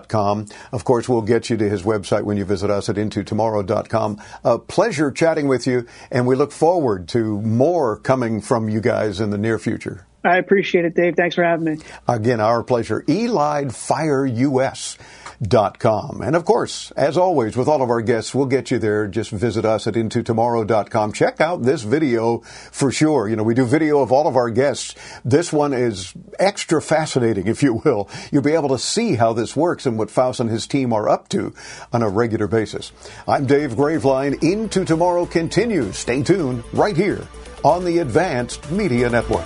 Com. 0.07 0.47
Of 0.71 0.83
course, 0.83 1.09
we'll 1.09 1.21
get 1.21 1.49
you 1.49 1.57
to 1.57 1.69
his 1.69 1.83
website 1.83 2.23
when 2.23 2.37
you 2.37 2.45
visit 2.45 2.69
us 2.69 2.89
at 2.89 2.95
intotomorrow.com. 2.95 4.21
A 4.43 4.59
pleasure 4.59 5.11
chatting 5.11 5.47
with 5.47 5.67
you, 5.67 5.85
and 6.09 6.25
we 6.25 6.35
look 6.35 6.51
forward 6.51 7.07
to 7.09 7.41
more 7.41 7.97
coming 7.97 8.41
from 8.41 8.69
you 8.69 8.81
guys 8.81 9.19
in 9.19 9.29
the 9.29 9.37
near 9.37 9.59
future. 9.59 10.06
I 10.27 10.37
appreciate 10.37 10.85
it, 10.85 10.93
Dave. 10.93 11.15
Thanks 11.15 11.35
for 11.35 11.43
having 11.43 11.65
me. 11.65 11.77
Again, 12.07 12.39
our 12.39 12.63
pleasure. 12.63 13.03
Elide 13.07 13.73
Fire 13.73 14.25
US. 14.25 14.97
Com. 15.77 16.21
And 16.23 16.35
of 16.35 16.45
course, 16.45 16.91
as 16.97 17.15
always, 17.15 17.55
with 17.55 17.67
all 17.67 17.83
of 17.83 17.91
our 17.91 18.01
guests, 18.01 18.33
we'll 18.33 18.47
get 18.47 18.71
you 18.71 18.79
there. 18.79 19.07
Just 19.07 19.29
visit 19.29 19.65
us 19.65 19.85
at 19.85 19.93
intotomorrow.com. 19.93 21.13
Check 21.13 21.39
out 21.39 21.61
this 21.61 21.83
video 21.83 22.39
for 22.71 22.91
sure. 22.91 23.29
You 23.29 23.35
know, 23.35 23.43
we 23.43 23.53
do 23.53 23.63
video 23.63 24.01
of 24.01 24.11
all 24.11 24.27
of 24.27 24.35
our 24.35 24.49
guests. 24.49 24.95
This 25.23 25.53
one 25.53 25.73
is 25.73 26.13
extra 26.39 26.81
fascinating, 26.81 27.45
if 27.45 27.61
you 27.61 27.75
will. 27.75 28.09
You'll 28.31 28.41
be 28.41 28.53
able 28.53 28.69
to 28.69 28.79
see 28.79 29.13
how 29.13 29.33
this 29.33 29.55
works 29.55 29.85
and 29.85 29.99
what 29.99 30.09
Faust 30.09 30.39
and 30.39 30.49
his 30.49 30.65
team 30.65 30.91
are 30.91 31.07
up 31.07 31.29
to 31.29 31.53
on 31.93 32.01
a 32.01 32.09
regular 32.09 32.47
basis. 32.47 32.91
I'm 33.27 33.45
Dave 33.45 33.73
Graveline. 33.73 34.41
Into 34.41 34.85
Tomorrow 34.85 35.27
continues. 35.27 35.97
Stay 35.97 36.23
tuned 36.23 36.63
right 36.73 36.97
here 36.97 37.27
on 37.63 37.85
the 37.85 37.99
Advanced 37.99 38.71
Media 38.71 39.07
Network. 39.07 39.45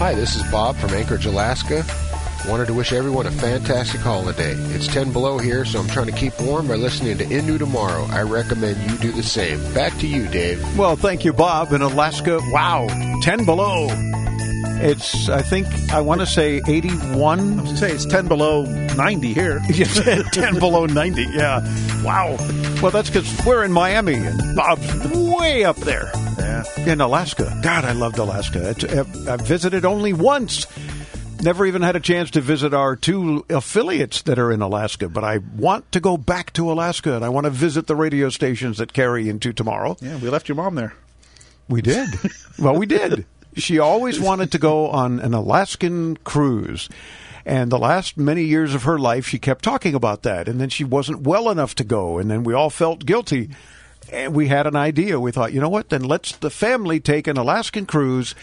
Hi, 0.00 0.14
this 0.14 0.34
is 0.34 0.42
Bob 0.50 0.76
from 0.76 0.94
Anchorage, 0.94 1.26
Alaska. 1.26 1.84
Wanted 2.48 2.68
to 2.68 2.72
wish 2.72 2.90
everyone 2.90 3.26
a 3.26 3.30
fantastic 3.30 4.00
holiday. 4.00 4.52
It's 4.74 4.86
10 4.86 5.12
below 5.12 5.36
here, 5.36 5.66
so 5.66 5.78
I'm 5.78 5.88
trying 5.88 6.06
to 6.06 6.12
keep 6.12 6.32
warm 6.40 6.68
by 6.68 6.76
listening 6.76 7.18
to 7.18 7.30
Into 7.30 7.58
Tomorrow. 7.58 8.06
I 8.08 8.22
recommend 8.22 8.78
you 8.90 8.96
do 8.96 9.12
the 9.12 9.22
same. 9.22 9.60
Back 9.74 9.92
to 9.98 10.06
you, 10.06 10.26
Dave. 10.28 10.78
Well, 10.78 10.96
thank 10.96 11.22
you, 11.22 11.34
Bob. 11.34 11.74
In 11.74 11.82
Alaska, 11.82 12.40
wow, 12.44 12.86
10 13.20 13.44
below. 13.44 13.88
It's, 14.82 15.28
I 15.28 15.42
think, 15.42 15.66
I 15.92 16.00
want 16.00 16.22
to 16.22 16.26
say 16.26 16.62
81. 16.66 17.60
I 17.60 17.74
say 17.74 17.92
it's 17.92 18.06
10 18.06 18.26
below 18.26 18.64
90 18.64 19.34
here. 19.34 19.60
10 20.32 20.58
below 20.58 20.86
90, 20.86 21.24
yeah. 21.24 21.60
Wow. 22.02 22.38
Well, 22.80 22.90
that's 22.90 23.10
because 23.10 23.44
we're 23.44 23.64
in 23.64 23.72
Miami 23.72 24.14
and 24.14 24.56
Bob's 24.56 25.10
way 25.12 25.64
up 25.64 25.76
there. 25.76 26.10
In 26.78 27.00
Alaska. 27.00 27.58
God, 27.62 27.84
I 27.84 27.92
loved 27.92 28.18
Alaska. 28.18 28.74
I've 29.28 29.40
visited 29.40 29.84
only 29.84 30.12
once. 30.12 30.66
Never 31.42 31.64
even 31.64 31.80
had 31.80 31.96
a 31.96 32.00
chance 32.00 32.30
to 32.32 32.40
visit 32.40 32.74
our 32.74 32.96
two 32.96 33.46
affiliates 33.48 34.22
that 34.22 34.38
are 34.38 34.52
in 34.52 34.60
Alaska, 34.60 35.08
but 35.08 35.24
I 35.24 35.38
want 35.38 35.90
to 35.92 36.00
go 36.00 36.18
back 36.18 36.52
to 36.54 36.70
Alaska 36.70 37.14
and 37.14 37.24
I 37.24 37.30
want 37.30 37.44
to 37.44 37.50
visit 37.50 37.86
the 37.86 37.96
radio 37.96 38.28
stations 38.28 38.78
that 38.78 38.92
carry 38.92 39.28
into 39.28 39.52
tomorrow. 39.52 39.96
Yeah, 40.00 40.18
we 40.18 40.28
left 40.28 40.48
your 40.48 40.56
mom 40.56 40.74
there. 40.74 40.94
We 41.68 41.80
did. 41.80 42.08
well, 42.58 42.76
we 42.76 42.84
did. 42.84 43.24
She 43.56 43.78
always 43.78 44.20
wanted 44.20 44.52
to 44.52 44.58
go 44.58 44.88
on 44.88 45.18
an 45.20 45.32
Alaskan 45.32 46.18
cruise. 46.18 46.88
And 47.46 47.72
the 47.72 47.78
last 47.78 48.18
many 48.18 48.44
years 48.44 48.74
of 48.74 48.82
her 48.82 48.98
life, 48.98 49.26
she 49.26 49.38
kept 49.38 49.64
talking 49.64 49.94
about 49.94 50.22
that. 50.22 50.46
And 50.46 50.60
then 50.60 50.68
she 50.68 50.84
wasn't 50.84 51.22
well 51.22 51.48
enough 51.48 51.74
to 51.76 51.84
go. 51.84 52.18
And 52.18 52.30
then 52.30 52.44
we 52.44 52.52
all 52.52 52.70
felt 52.70 53.06
guilty. 53.06 53.50
And 54.12 54.34
we 54.34 54.48
had 54.48 54.66
an 54.66 54.76
idea. 54.76 55.20
We 55.20 55.30
thought, 55.32 55.52
you 55.52 55.60
know 55.60 55.68
what? 55.68 55.88
Then 55.90 56.02
let's 56.02 56.32
the 56.36 56.50
family 56.50 57.00
take 57.00 57.26
an 57.26 57.36
Alaskan 57.36 57.86
cruise 57.86 58.34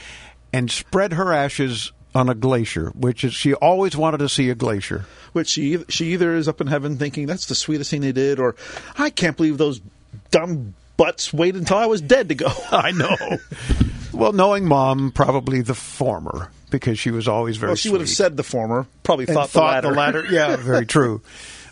and 0.54 0.72
spread 0.72 1.14
her 1.14 1.34
ashes 1.34 1.92
on 2.16 2.30
a 2.30 2.36
glacier, 2.36 2.90
which 2.96 3.24
is 3.24 3.34
she 3.34 3.54
always 3.54 3.96
wanted 3.96 4.18
to 4.20 4.30
see 4.30 4.50
a 4.50 4.56
glacier. 4.56 5.06
Which 5.34 5.50
she 5.50 5.84
she 5.90 6.14
either 6.14 6.34
is 6.36 6.48
up 6.48 6.62
in 6.62 6.68
heaven 6.68 6.98
thinking 6.98 7.28
that's 7.28 7.46
the 7.48 7.56
sweetest 7.56 7.92
thing 7.92 8.02
they 8.02 8.12
did, 8.14 8.40
or 8.40 8.56
I 8.98 9.10
can't 9.10 9.36
believe 9.38 9.58
those 9.58 9.82
dumb 10.32 10.74
butts 10.96 11.32
waited 11.34 11.60
until 11.60 11.78
I 11.78 11.86
was 11.86 12.02
dead 12.02 12.30
to 12.30 12.36
go. 12.36 12.48
I 12.72 12.92
know. 12.92 13.38
well, 14.14 14.34
knowing 14.34 14.66
mom, 14.66 15.12
probably 15.12 15.62
the 15.62 15.76
former 15.76 16.50
because 16.72 16.98
she 16.98 17.12
was 17.12 17.28
always 17.28 17.58
very. 17.58 17.72
Well, 17.72 17.76
she 17.76 17.90
sweet. 17.90 17.92
would 17.94 18.02
have 18.02 18.10
said 18.10 18.38
the 18.38 18.44
former. 18.44 18.88
Probably 19.04 19.26
And 19.26 19.36
thought, 19.36 19.50
thought 19.50 19.84
the 19.84 19.92
latter. 19.92 20.26
Yeah, 20.26 20.56
very 20.56 20.86
true. 20.88 21.22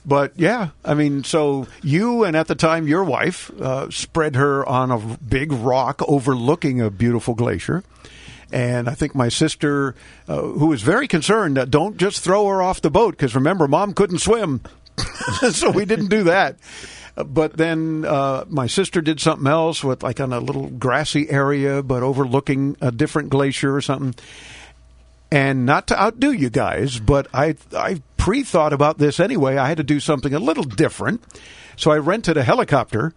But 0.06 0.34
yeah, 0.36 0.70
I 0.84 0.94
mean, 0.94 1.24
so 1.24 1.68
you 1.82 2.24
and 2.24 2.36
at 2.36 2.48
the 2.48 2.56
time 2.56 2.88
your 2.88 3.04
wife 3.04 3.50
uh, 3.60 3.90
spread 3.90 4.36
her 4.36 4.66
on 4.66 4.92
a 4.92 5.00
big 5.00 5.52
rock 5.52 6.02
overlooking 6.08 6.80
a 6.80 6.92
beautiful 6.92 7.34
glacier. 7.34 7.84
And 8.52 8.88
I 8.88 8.94
think 8.94 9.16
my 9.16 9.30
sister, 9.30 9.96
uh, 10.28 10.42
who 10.42 10.68
was 10.68 10.84
very 10.84 11.08
concerned, 11.08 11.60
don't 11.72 11.98
just 11.98 12.22
throw 12.22 12.48
her 12.48 12.62
off 12.62 12.82
the 12.82 12.92
boat 12.92 13.12
because 13.18 13.36
remember, 13.36 13.68
mom 13.68 13.94
couldn't 13.94 14.20
swim. 14.20 14.62
so 15.52 15.72
we 15.72 15.86
didn't 15.86 16.08
do 16.08 16.26
that. 16.26 16.58
But 17.16 17.58
then 17.58 18.06
uh, 18.06 18.46
my 18.48 18.68
sister 18.68 19.02
did 19.02 19.20
something 19.20 19.48
else 19.48 19.84
with 19.84 20.04
like 20.04 20.20
on 20.20 20.34
a 20.34 20.40
little 20.40 20.68
grassy 20.68 21.30
area, 21.30 21.82
but 21.82 22.04
overlooking 22.04 22.78
a 22.82 22.92
different 22.92 23.30
glacier 23.30 23.74
or 23.74 23.82
something. 23.82 24.16
And 25.32 25.66
not 25.66 25.88
to 25.88 26.00
outdo 26.00 26.32
you 26.32 26.50
guys, 26.50 27.00
but 27.00 27.28
I 27.34 27.56
I 27.74 28.02
pre 28.26 28.42
thought 28.42 28.74
about 28.74 28.98
this 28.98 29.20
anyway. 29.20 29.56
I 29.56 29.68
had 29.68 29.78
to 29.78 29.84
do 29.84 30.00
something 30.00 30.34
a 30.34 30.40
little 30.40 30.64
different, 30.64 31.24
so 31.76 31.92
I 31.92 32.00
rented 32.00 32.38
a 32.38 32.44
helicopter 32.44 33.14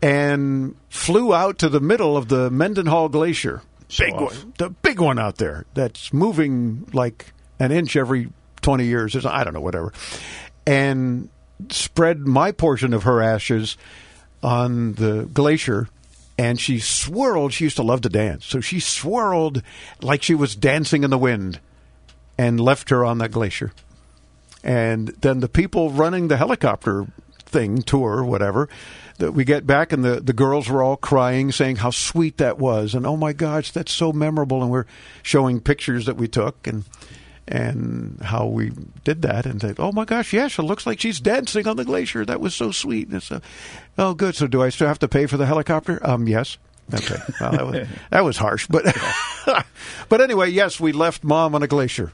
and 0.00 0.76
flew 0.90 1.34
out 1.34 1.58
to 1.58 1.68
the 1.68 1.80
middle 1.80 2.16
of 2.16 2.28
the 2.28 2.48
Mendenhall 2.48 3.08
Glacier. 3.08 3.62
Big 3.98 4.14
one, 4.14 4.52
the 4.58 4.70
big 4.70 5.00
one 5.00 5.18
out 5.18 5.38
there 5.38 5.66
that's 5.74 6.12
moving 6.12 6.88
like 6.92 7.32
an 7.58 7.72
inch 7.72 7.96
every 7.96 8.28
twenty 8.60 8.84
years. 8.84 9.16
Or 9.16 9.26
I 9.28 9.42
don't 9.42 9.54
know, 9.54 9.60
whatever, 9.60 9.92
and 10.64 11.30
spread 11.68 12.20
my 12.20 12.52
portion 12.52 12.94
of 12.94 13.02
her 13.02 13.20
ashes 13.20 13.76
on 14.40 14.92
the 14.92 15.24
glacier 15.34 15.88
and 16.38 16.60
she 16.60 16.78
swirled. 16.78 17.52
She 17.52 17.64
used 17.64 17.74
to 17.74 17.82
love 17.82 18.02
to 18.02 18.08
dance, 18.08 18.46
so 18.46 18.60
she 18.60 18.78
swirled 18.78 19.64
like 20.00 20.22
she 20.22 20.36
was 20.36 20.54
dancing 20.54 21.02
in 21.02 21.10
the 21.10 21.18
wind, 21.18 21.58
and 22.38 22.60
left 22.60 22.90
her 22.90 23.04
on 23.04 23.18
that 23.18 23.32
glacier. 23.32 23.72
And 24.62 25.08
then 25.08 25.40
the 25.40 25.48
people 25.48 25.90
running 25.90 26.28
the 26.28 26.36
helicopter 26.36 27.06
thing 27.48 27.82
tour, 27.82 28.22
whatever. 28.24 28.68
That 29.18 29.32
we 29.32 29.44
get 29.44 29.66
back 29.66 29.92
and 29.92 30.04
the, 30.04 30.20
the 30.20 30.32
girls 30.32 30.68
were 30.68 30.80
all 30.80 30.96
crying, 30.96 31.50
saying 31.50 31.76
how 31.76 31.90
sweet 31.90 32.36
that 32.36 32.56
was, 32.56 32.94
and 32.94 33.04
oh 33.04 33.16
my 33.16 33.32
gosh, 33.32 33.72
that's 33.72 33.90
so 33.90 34.12
memorable. 34.12 34.62
And 34.62 34.70
we're 34.70 34.86
showing 35.24 35.60
pictures 35.60 36.06
that 36.06 36.16
we 36.16 36.28
took 36.28 36.68
and 36.68 36.84
and 37.48 38.20
how 38.22 38.46
we 38.46 38.70
did 39.04 39.22
that, 39.22 39.46
and 39.46 39.60
said, 39.60 39.76
oh 39.78 39.90
my 39.90 40.04
gosh, 40.04 40.32
yes, 40.32 40.58
it 40.58 40.62
looks 40.62 40.86
like 40.86 41.00
she's 41.00 41.18
dancing 41.18 41.66
on 41.66 41.76
the 41.76 41.84
glacier. 41.84 42.24
That 42.24 42.40
was 42.40 42.54
so 42.54 42.70
sweet. 42.70 43.08
And 43.08 43.22
so, 43.22 43.40
oh, 43.96 44.14
good. 44.14 44.36
So 44.36 44.46
do 44.46 44.62
I 44.62 44.68
still 44.68 44.86
have 44.86 44.98
to 45.00 45.08
pay 45.08 45.26
for 45.26 45.36
the 45.36 45.46
helicopter? 45.46 45.98
Um, 46.06 46.28
yes. 46.28 46.58
Okay, 46.92 47.16
well, 47.40 47.52
that 47.52 47.66
was 47.66 47.88
that 48.10 48.24
was 48.24 48.36
harsh, 48.38 48.66
but 48.66 48.96
but 50.08 50.20
anyway, 50.20 50.48
yes, 50.48 50.80
we 50.80 50.92
left 50.92 51.22
mom 51.22 51.54
on 51.54 51.62
a 51.62 51.66
glacier. 51.66 52.12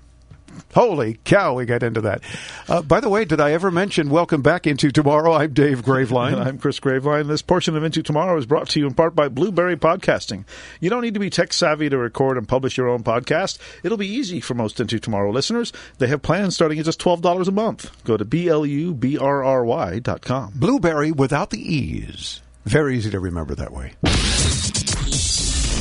Holy 0.74 1.18
cow, 1.24 1.54
we 1.54 1.64
got 1.64 1.82
into 1.82 2.00
that. 2.02 2.22
Uh, 2.68 2.82
by 2.82 3.00
the 3.00 3.08
way, 3.08 3.24
did 3.24 3.40
I 3.40 3.52
ever 3.52 3.70
mention 3.70 4.10
welcome 4.10 4.42
back 4.42 4.66
into 4.66 4.90
tomorrow? 4.90 5.32
I'm 5.32 5.52
Dave 5.52 5.82
Graveline. 5.82 6.34
I'm 6.46 6.58
Chris 6.58 6.80
Graveline. 6.80 7.28
This 7.28 7.42
portion 7.42 7.76
of 7.76 7.84
Into 7.84 8.02
Tomorrow 8.02 8.36
is 8.38 8.46
brought 8.46 8.68
to 8.70 8.80
you 8.80 8.86
in 8.86 8.94
part 8.94 9.14
by 9.14 9.28
Blubrry 9.28 9.76
Podcasting. 9.76 10.44
You 10.80 10.90
don't 10.90 11.02
need 11.02 11.14
to 11.14 11.20
be 11.20 11.30
tech 11.30 11.52
savvy 11.52 11.88
to 11.88 11.98
record 11.98 12.36
and 12.38 12.48
publish 12.48 12.76
your 12.76 12.88
own 12.88 13.02
podcast. 13.02 13.58
It'll 13.82 13.98
be 13.98 14.08
easy 14.08 14.40
for 14.40 14.54
most 14.54 14.80
Into 14.80 14.98
Tomorrow 14.98 15.30
listeners. 15.30 15.72
They 15.98 16.08
have 16.08 16.22
plans 16.22 16.54
starting 16.54 16.78
at 16.78 16.84
just 16.84 17.00
$12 17.00 17.48
a 17.48 17.52
month. 17.52 17.90
Go 18.04 18.16
to 18.16 18.24
B-L-U-B-R-R-Y 18.24 19.98
dot 20.00 20.22
com. 20.22 20.52
Blueberry 20.56 21.12
without 21.12 21.50
the 21.50 21.60
E's. 21.60 22.40
Very 22.64 22.96
easy 22.96 23.10
to 23.10 23.20
remember 23.20 23.54
that 23.54 23.72
way. 23.72 23.92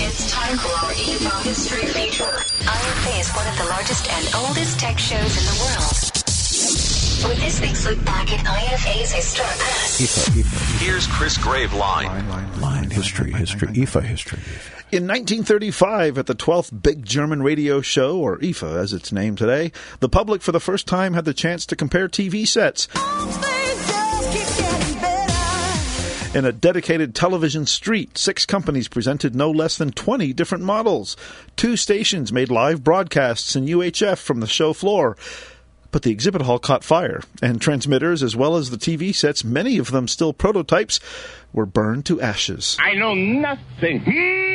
It's 0.06 0.33
time 0.54 0.60
for 0.60 0.86
our 0.86 0.92
EVO 0.94 1.44
History 1.44 1.86
feature. 1.88 2.24
IFA 2.24 3.20
is 3.20 3.32
one 3.32 3.48
of 3.48 3.58
the 3.58 3.66
largest 3.66 4.10
and 4.12 4.36
oldest 4.36 4.80
tech 4.80 5.00
shows 5.00 5.38
in 5.38 5.46
the 5.46 5.58
world. 5.62 6.10
With 7.30 7.40
this 7.40 7.62
week's 7.62 7.86
look 7.86 8.04
back 8.06 8.32
at 8.32 8.46
IFA's 8.46 9.12
history. 9.12 10.86
Here's 10.86 11.08
Chris 11.08 11.38
Graveline. 11.38 12.62
Line 12.62 12.90
history, 12.90 13.32
history, 13.32 13.70
IFA 13.70 14.04
history. 14.04 14.40
In 14.92 15.08
1935, 15.08 16.18
at 16.18 16.26
the 16.28 16.36
12th 16.36 16.84
Big 16.84 17.06
German 17.06 17.42
Radio 17.42 17.82
Show, 17.82 18.20
or 18.20 18.38
IFA 18.40 18.78
as 18.78 18.94
it's 18.94 19.12
named 19.12 19.38
today, 19.38 19.72
the 20.02 20.10
public 20.10 20.42
for 20.42 20.52
the 20.52 20.60
first 20.60 20.88
time 20.88 21.14
had 21.14 21.26
the 21.26 21.34
chance 21.34 21.66
to 21.68 21.76
compare 21.76 22.08
TV 22.08 22.48
sets. 22.48 22.88
In 26.34 26.46
a 26.46 26.52
dedicated 26.52 27.14
television 27.14 27.68
street, 27.68 28.18
six 28.18 28.44
companies 28.48 28.88
presented 28.88 29.36
no 29.36 29.52
less 29.52 29.78
than 29.78 29.92
20 29.92 30.34
different 30.34 30.64
models. 30.64 31.16
Two 31.56 31.78
stations 31.78 32.34
made 32.34 32.50
live 32.50 32.84
broadcasts 32.84 33.56
in 33.56 33.68
UHF 33.68 34.18
from 34.18 34.40
the 34.40 34.48
show 34.48 34.74
floor. 34.74 35.16
But 35.92 36.02
the 36.02 36.10
exhibit 36.10 36.42
hall 36.42 36.58
caught 36.58 36.84
fire, 36.84 37.22
and 37.44 37.62
transmitters, 37.62 38.24
as 38.24 38.36
well 38.36 38.56
as 38.56 38.72
the 38.72 38.78
TV 38.78 39.14
sets, 39.14 39.44
many 39.44 39.78
of 39.78 39.92
them 39.92 40.08
still 40.08 40.34
prototypes, 40.34 41.00
were 41.54 41.68
burned 41.68 42.08
to 42.08 42.20
ashes. 42.20 42.78
I 42.80 42.96
know 42.96 43.14
nothing. 43.14 44.04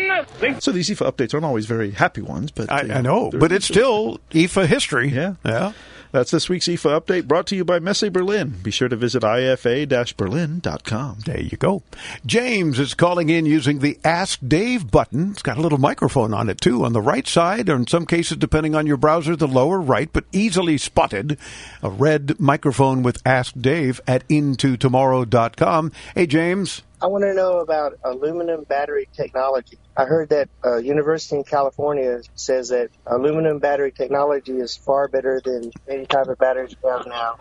Nothing. 0.08 0.58
So 0.58 0.72
these 0.72 0.90
IFA 0.90 1.12
updates 1.12 1.32
aren't 1.32 1.46
always 1.46 1.66
very 1.66 1.92
happy 1.92 2.22
ones, 2.22 2.50
but 2.50 2.72
I, 2.72 2.88
uh, 2.88 2.98
I 2.98 3.00
know, 3.02 3.30
but 3.30 3.52
it's 3.52 3.66
still 3.66 4.18
IFA 4.32 4.66
history. 4.66 5.10
Yeah. 5.10 5.34
Yeah. 5.44 5.74
That's 6.10 6.30
this 6.30 6.48
week's 6.48 6.66
IFA 6.66 7.00
update 7.00 7.28
brought 7.28 7.46
to 7.48 7.56
you 7.56 7.64
by 7.64 7.78
Messe 7.78 8.08
Berlin. 8.08 8.54
Be 8.62 8.70
sure 8.70 8.88
to 8.88 8.96
visit 8.96 9.22
ifa-berlin.com. 9.22 11.18
There 11.26 11.40
you 11.40 11.56
go. 11.58 11.82
James 12.24 12.78
is 12.78 12.94
calling 12.94 13.28
in 13.28 13.44
using 13.44 13.80
the 13.80 13.98
Ask 14.04 14.38
Dave 14.46 14.90
button. 14.90 15.32
It's 15.32 15.42
got 15.42 15.58
a 15.58 15.60
little 15.60 15.78
microphone 15.78 16.32
on 16.32 16.48
it 16.48 16.60
too, 16.60 16.84
on 16.84 16.92
the 16.94 17.02
right 17.02 17.26
side, 17.26 17.68
or 17.68 17.76
in 17.76 17.86
some 17.86 18.06
cases, 18.06 18.38
depending 18.38 18.74
on 18.74 18.86
your 18.86 18.96
browser, 18.96 19.36
the 19.36 19.46
lower 19.46 19.80
right, 19.80 20.10
but 20.12 20.24
easily 20.32 20.78
spotted. 20.78 21.38
A 21.82 21.90
red 21.90 22.40
microphone 22.40 23.02
with 23.02 23.20
Ask 23.26 23.54
Dave 23.60 24.00
at 24.06 24.26
intotomorrow.com. 24.28 25.92
Hey, 26.14 26.26
James. 26.26 26.82
I 27.00 27.06
want 27.06 27.22
to 27.22 27.34
know 27.34 27.60
about 27.60 27.98
aluminum 28.02 28.64
battery 28.64 29.08
technology. 29.12 29.78
I 29.98 30.04
heard 30.04 30.28
that 30.28 30.48
uh, 30.64 30.76
University 30.76 31.34
in 31.34 31.42
California 31.42 32.20
says 32.36 32.68
that 32.68 32.90
aluminum 33.04 33.58
battery 33.58 33.90
technology 33.90 34.52
is 34.52 34.76
far 34.76 35.08
better 35.08 35.40
than 35.44 35.72
any 35.88 36.06
type 36.06 36.28
of 36.28 36.38
batteries 36.38 36.76
we 36.80 36.88
have 36.88 37.04
now. 37.08 37.38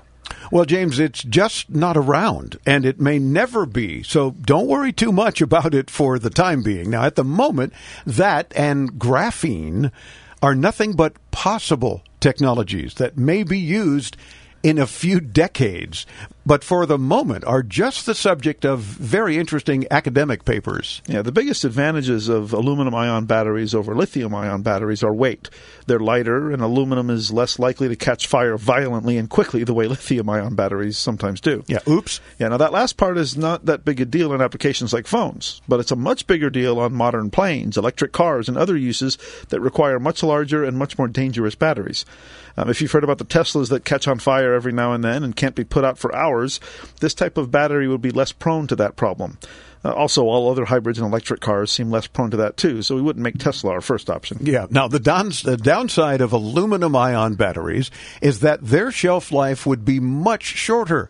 Well, 0.52 0.66
James, 0.66 1.00
it's 1.00 1.22
just 1.22 1.70
not 1.70 1.96
around, 1.96 2.58
and 2.66 2.84
it 2.84 3.00
may 3.00 3.20
never 3.20 3.68
be. 3.68 4.02
So 4.02 4.32
don't 4.32 4.68
worry 4.68 4.92
too 4.92 5.12
much 5.12 5.40
about 5.40 5.76
it 5.76 5.92
for 5.92 6.18
the 6.18 6.32
time 6.32 6.64
being. 6.64 6.90
Now, 6.90 7.04
at 7.04 7.16
the 7.16 7.24
moment, 7.24 7.74
that 8.08 8.52
and 8.56 8.94
graphene 8.94 9.92
are 10.42 10.56
nothing 10.56 10.94
but 10.94 11.14
possible 11.30 12.02
technologies 12.20 12.96
that 12.96 13.18
may 13.18 13.44
be 13.44 13.60
used 13.60 14.18
in 14.64 14.80
a 14.80 14.88
few 14.88 15.20
decades, 15.20 16.08
but 16.48 16.64
for 16.64 16.86
the 16.86 16.98
moment 16.98 17.44
are 17.44 17.62
just 17.62 18.06
the 18.06 18.16
subject 18.16 18.64
of 18.64 18.80
very 18.80 19.38
interesting 19.38 19.86
academic 19.92 20.46
papers. 20.46 21.02
Yeah, 21.06 21.22
the 21.22 21.34
biggest 21.34 21.66
advantages 21.66 22.30
of 22.30 22.54
aluminum 22.54 22.96
ion 22.96 23.26
batteries 23.26 23.76
over 23.76 23.94
lithium 23.94 24.34
ion 24.34 24.62
batteries 24.62 25.04
are 25.04 25.14
weight. 25.14 25.50
They're 25.88 26.00
lighter, 26.00 26.50
and 26.52 26.62
aluminum 26.62 27.10
is 27.10 27.34
less 27.34 27.60
likely 27.60 27.90
to 27.90 27.98
catch 27.98 28.28
fire 28.28 28.58
violently 28.58 29.18
and 29.18 29.30
quickly 29.30 29.66
the 29.66 29.74
way 29.74 29.88
lithium 29.88 30.30
ion 30.30 30.56
batteries 30.56 30.98
sometimes 30.98 31.42
do. 31.42 31.66
Yeah, 31.68 31.80
oops. 31.86 32.22
Yeah, 32.40 32.48
now 32.48 32.58
that 32.58 32.72
last 32.72 32.96
part 32.96 33.18
is 33.18 33.36
not 33.36 33.66
that 33.66 33.84
big 33.84 34.00
a 34.00 34.06
deal 34.06 34.34
in 34.34 34.42
applications 34.42 34.94
like 34.94 35.06
phones, 35.06 35.62
but 35.68 35.82
it's 35.82 35.92
a 35.92 35.98
much 35.98 36.28
bigger 36.28 36.50
deal 36.50 36.80
on 36.80 36.94
modern 36.94 37.30
planes, 37.30 37.78
electric 37.78 38.14
cars, 38.14 38.48
and 38.48 38.58
other 38.58 38.78
uses 38.78 39.18
that 39.50 39.60
require 39.60 40.00
much 40.00 40.24
larger 40.24 40.64
and 40.64 40.78
much 40.78 40.98
more 40.98 41.10
dangerous 41.10 41.56
batteries. 41.56 42.06
Um, 42.58 42.70
if 42.72 42.82
you've 42.82 42.92
heard 42.92 43.04
about 43.04 43.20
the 43.20 43.26
Teslas 43.26 43.70
that 43.70 43.86
catch 43.86 44.08
on 44.08 44.18
fire 44.18 44.54
every 44.54 44.72
now 44.72 44.92
and 44.92 45.04
then 45.04 45.24
and 45.24 45.36
can't 45.36 45.54
be 45.54 45.64
put 45.64 45.86
out 45.86 46.00
for 46.00 46.14
hours, 46.16 46.37
this 47.00 47.14
type 47.14 47.38
of 47.38 47.52
battery 47.52 47.88
would 47.88 48.02
be 48.02 48.12
less 48.12 48.32
prone 48.32 48.68
to 48.68 48.76
that 48.78 48.96
problem. 48.96 49.38
Uh, 49.84 49.94
also, 49.94 50.26
all 50.26 50.52
other 50.52 50.66
hybrids 50.66 51.00
and 51.00 51.08
electric 51.08 51.40
cars 51.40 51.72
seem 51.72 51.92
less 51.92 52.08
prone 52.08 52.32
to 52.32 52.38
that 52.38 52.58
too, 52.58 52.82
so 52.82 52.96
we 52.96 53.02
wouldn't 53.02 53.24
make 53.24 53.38
Tesla 53.38 53.72
our 53.72 53.82
first 53.82 54.10
option. 54.10 54.40
Yeah. 54.42 54.68
Now, 54.70 54.88
the, 54.88 55.00
the 55.00 55.58
downside 55.58 56.22
of 56.22 56.34
aluminum 56.34 56.96
ion 56.96 57.36
batteries 57.36 57.92
is 58.22 58.40
that 58.42 58.62
their 58.62 58.92
shelf 58.92 59.32
life 59.32 59.66
would 59.66 59.86
be 59.86 60.00
much 60.00 60.44
shorter. 60.44 61.10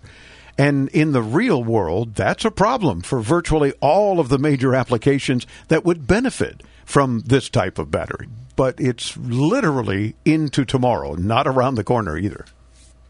And 0.57 0.89
in 0.89 1.11
the 1.11 1.21
real 1.21 1.63
world, 1.63 2.15
that's 2.15 2.43
a 2.43 2.51
problem 2.51 3.01
for 3.01 3.19
virtually 3.19 3.73
all 3.79 4.19
of 4.19 4.29
the 4.29 4.39
major 4.39 4.73
applications 4.73 5.45
that 5.67 5.85
would 5.85 6.07
benefit 6.07 6.63
from 6.83 7.21
this 7.25 7.49
type 7.49 7.77
of 7.77 7.91
battery. 7.91 8.27
But 8.55 8.79
it's 8.79 9.15
literally 9.17 10.15
into 10.25 10.65
tomorrow, 10.65 11.13
not 11.13 11.47
around 11.47 11.75
the 11.75 11.83
corner 11.83 12.17
either. 12.17 12.45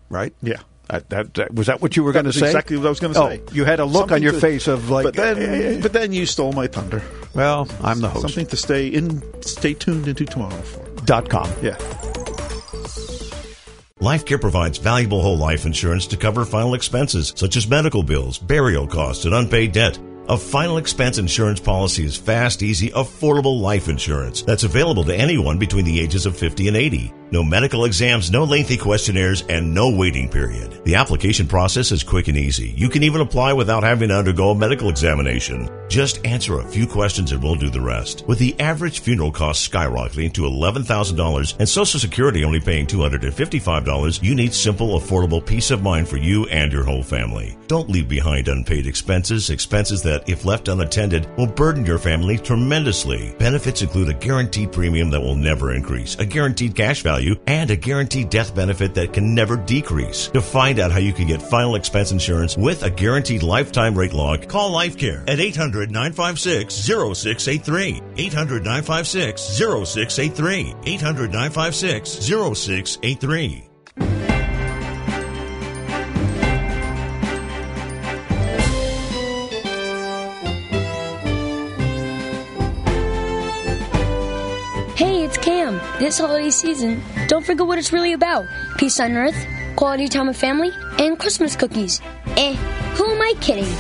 Right? 0.10 0.34
Yeah. 0.42 0.60
That, 0.90 1.10
that, 1.10 1.34
that- 1.34 1.54
was 1.54 1.68
that 1.68 1.82
what 1.82 1.96
you 1.98 2.04
were 2.04 2.14
going 2.14 2.26
to 2.26 2.34
say? 2.34 2.46
exactly 2.48 2.78
what 2.78 2.86
I 2.86 2.90
was 2.90 3.00
going 3.02 3.14
to 3.14 3.22
Oh, 3.22 3.30
say. 3.30 3.42
you 3.52 3.66
had 3.66 3.80
a 3.80 3.86
look 3.86 4.12
on 4.12 4.22
your 4.22 4.32
to- 4.34 4.40
face 4.40 4.68
of 4.68 4.90
like, 4.90 5.04
but 5.04 5.16
then, 5.16 5.82
but 5.82 5.92
then 5.94 6.14
you 6.14 6.26
stole 6.26 6.54
my 6.54 6.68
thunder. 6.68 7.02
well, 7.34 7.68
I'm 7.84 8.00
the 8.00 8.08
host. 8.10 8.22
Something 8.22 8.46
to 8.48 8.58
stay 8.58 8.88
in, 8.88 9.22
stay 9.42 9.74
tuned 9.74 10.08
into 10.08 10.26
tomorrow 10.26 10.56
for. 10.62 10.86
Dot 11.06 11.30
com. 11.30 11.50
Yeah. 11.62 11.78
LifeCare 14.00 14.40
provides 14.40 14.78
valuable 14.78 15.22
whole 15.22 15.38
life 15.38 15.66
insurance 15.66 16.06
to 16.08 16.18
cover 16.18 16.46
final 16.46 16.74
expenses 16.76 17.34
such 17.36 17.58
as 17.58 17.68
medical 17.68 18.04
bills, 18.04 18.38
burial 18.38 18.86
costs, 18.88 19.26
and 19.26 19.34
unpaid 19.34 19.72
debt. 19.72 19.98
A 20.30 20.38
final 20.38 20.76
expense 20.76 21.20
insurance 21.20 21.62
policy 21.62 22.04
is 22.04 22.18
fast, 22.18 22.62
easy, 22.62 22.90
affordable 22.90 23.62
life 23.62 23.88
insurance 23.88 24.42
that's 24.42 24.66
available 24.66 25.06
to 25.06 25.16
anyone 25.16 25.58
between 25.58 25.86
the 25.86 26.02
ages 26.02 26.26
of 26.26 26.38
50 26.38 26.68
and 26.68 26.76
80. 26.76 27.14
No 27.32 27.46
medical 27.46 27.86
exams, 27.86 28.30
no 28.30 28.44
lengthy 28.44 28.76
questionnaires, 28.76 29.44
and 29.48 29.74
no 29.74 29.90
waiting 29.90 30.28
period. 30.28 30.84
The 30.84 30.96
application 30.96 31.48
process 31.48 31.94
is 31.94 32.04
quick 32.04 32.28
and 32.28 32.38
easy. 32.38 32.74
You 32.76 32.90
can 32.90 33.04
even 33.04 33.22
apply 33.22 33.54
without 33.54 33.84
having 33.84 34.10
to 34.10 34.18
undergo 34.18 34.50
a 34.50 34.56
medical 34.56 34.90
examination. 34.90 35.70
Just 35.88 36.26
answer 36.26 36.60
a 36.60 36.68
few 36.68 36.86
questions 36.86 37.32
and 37.32 37.42
we'll 37.42 37.56
do 37.56 37.70
the 37.70 37.80
rest. 37.80 38.26
With 38.28 38.40
the 38.40 38.60
average 38.60 39.00
funeral 39.00 39.32
cost 39.32 39.72
skyrocketing 39.72 40.34
to 40.34 40.42
$11,000 40.42 41.60
and 41.60 41.70
Social 41.70 42.00
Security 42.00 42.44
only 42.44 42.60
paying 42.60 42.86
$255, 42.86 44.22
you 44.22 44.36
need 44.36 44.54
simple, 44.54 45.00
affordable 45.00 45.44
peace 45.46 45.72
of 45.72 45.82
mind 45.82 46.10
for 46.10 46.18
you 46.18 46.46
and 46.48 46.72
your 46.74 46.84
whole 46.84 47.04
family. 47.04 47.58
Don't 47.68 47.90
leave 47.90 48.10
behind 48.10 48.48
unpaid 48.50 48.86
expenses, 48.86 49.50
expenses 49.50 50.04
that, 50.04 50.28
if 50.28 50.46
left 50.46 50.68
unattended, 50.68 51.28
will 51.38 51.48
burden 51.48 51.86
your 51.86 52.00
family 52.00 52.38
tremendously. 52.38 53.34
Benefits 53.40 53.82
include 53.82 54.10
a 54.10 54.14
guaranteed 54.14 54.72
premium 54.72 55.10
that 55.10 55.22
will 55.22 55.36
never 55.36 55.74
increase, 55.74 56.16
a 56.16 56.26
guaranteed 56.26 56.76
cash 56.76 57.02
value, 57.02 57.36
and 57.48 57.72
a 57.72 57.76
guaranteed 57.76 58.30
death 58.30 58.54
benefit 58.54 58.94
that 58.96 59.14
can 59.14 59.34
never 59.34 59.56
decrease. 59.56 60.28
To 60.28 60.42
find 60.42 60.80
out 60.80 60.92
how 60.92 61.00
you 61.00 61.14
can 61.14 61.28
get 61.28 61.42
final 61.42 61.76
expense 61.76 62.12
insurance 62.12 62.58
with 62.58 62.84
a 62.84 62.90
guaranteed 62.90 63.44
lifetime 63.44 63.98
rate 63.98 64.14
lock, 64.14 64.48
call 64.48 64.72
LifeCare 64.72 65.24
at 65.30 65.40
800 65.40 65.77
956 65.86 66.74
0683. 66.74 68.02
800 68.18 68.64
956 68.64 69.42
0683. 69.42 70.76
800 70.86 71.32
956 71.32 72.10
0683. 72.10 73.64
Hey, 84.96 85.24
it's 85.24 85.38
Cam. 85.38 85.80
This 86.00 86.18
holiday 86.18 86.50
season, 86.50 87.02
don't 87.28 87.46
forget 87.46 87.68
what 87.68 87.78
it's 87.78 87.94
really 87.94 88.14
about 88.14 88.46
peace 88.78 89.00
on 89.00 89.16
earth, 89.16 89.38
quality 89.76 90.08
time 90.08 90.26
with 90.28 90.38
family, 90.38 90.72
and 90.98 91.20
Christmas 91.20 91.56
cookies. 91.56 92.02
Eh, 92.36 92.56
Who 92.96 93.06
am 93.12 93.22
I 93.22 93.34
kidding? 93.40 93.72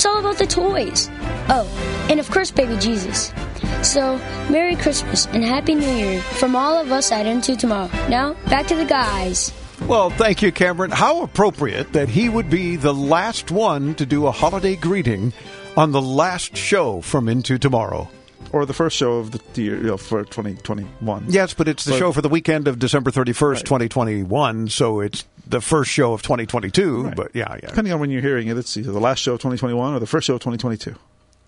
It's 0.00 0.06
all 0.06 0.18
about 0.20 0.38
the 0.38 0.46
toys. 0.46 1.10
Oh, 1.50 1.68
and 2.08 2.18
of 2.18 2.30
course, 2.30 2.50
baby 2.50 2.78
Jesus. 2.78 3.34
So, 3.82 4.16
Merry 4.48 4.74
Christmas 4.74 5.26
and 5.26 5.44
Happy 5.44 5.74
New 5.74 5.90
Year 5.90 6.22
from 6.22 6.56
all 6.56 6.74
of 6.80 6.90
us 6.90 7.12
at 7.12 7.26
Into 7.26 7.54
Tomorrow. 7.54 7.90
Now, 8.08 8.32
back 8.48 8.66
to 8.68 8.76
the 8.76 8.86
guys. 8.86 9.52
Well, 9.86 10.08
thank 10.08 10.40
you, 10.40 10.52
Cameron. 10.52 10.90
How 10.90 11.20
appropriate 11.20 11.92
that 11.92 12.08
he 12.08 12.30
would 12.30 12.48
be 12.48 12.76
the 12.76 12.94
last 12.94 13.50
one 13.50 13.94
to 13.96 14.06
do 14.06 14.26
a 14.26 14.30
holiday 14.30 14.74
greeting 14.74 15.34
on 15.76 15.92
the 15.92 16.00
last 16.00 16.56
show 16.56 17.02
from 17.02 17.28
Into 17.28 17.58
Tomorrow. 17.58 18.08
Or 18.52 18.64
the 18.64 18.72
first 18.72 18.96
show 18.96 19.18
of 19.18 19.32
the 19.32 19.62
year 19.62 19.76
you 19.76 19.82
know, 19.82 19.96
for 19.98 20.24
2021. 20.24 21.26
Yes, 21.28 21.52
but 21.52 21.68
it's 21.68 21.84
the 21.84 21.90
But- 21.90 21.98
show 21.98 22.12
for 22.12 22.22
the 22.22 22.30
weekend 22.30 22.68
of 22.68 22.78
December 22.78 23.10
31st, 23.10 23.66
2021, 23.66 24.68
so 24.70 25.00
it's 25.00 25.26
the 25.50 25.60
first 25.60 25.90
show 25.90 26.12
of 26.12 26.22
2022. 26.22 27.12
But 27.16 27.34
yeah, 27.34 27.54
yeah. 27.62 27.68
Depending 27.68 27.92
on 27.92 28.00
when 28.00 28.10
you're 28.10 28.22
hearing 28.22 28.48
it, 28.48 28.56
it's 28.56 28.76
either 28.76 28.92
the 28.92 29.00
last 29.00 29.18
show 29.18 29.34
of 29.34 29.40
2021 29.40 29.94
or 29.94 29.98
the 29.98 30.06
first 30.06 30.26
show 30.26 30.34
of 30.34 30.40
2022. 30.40 30.94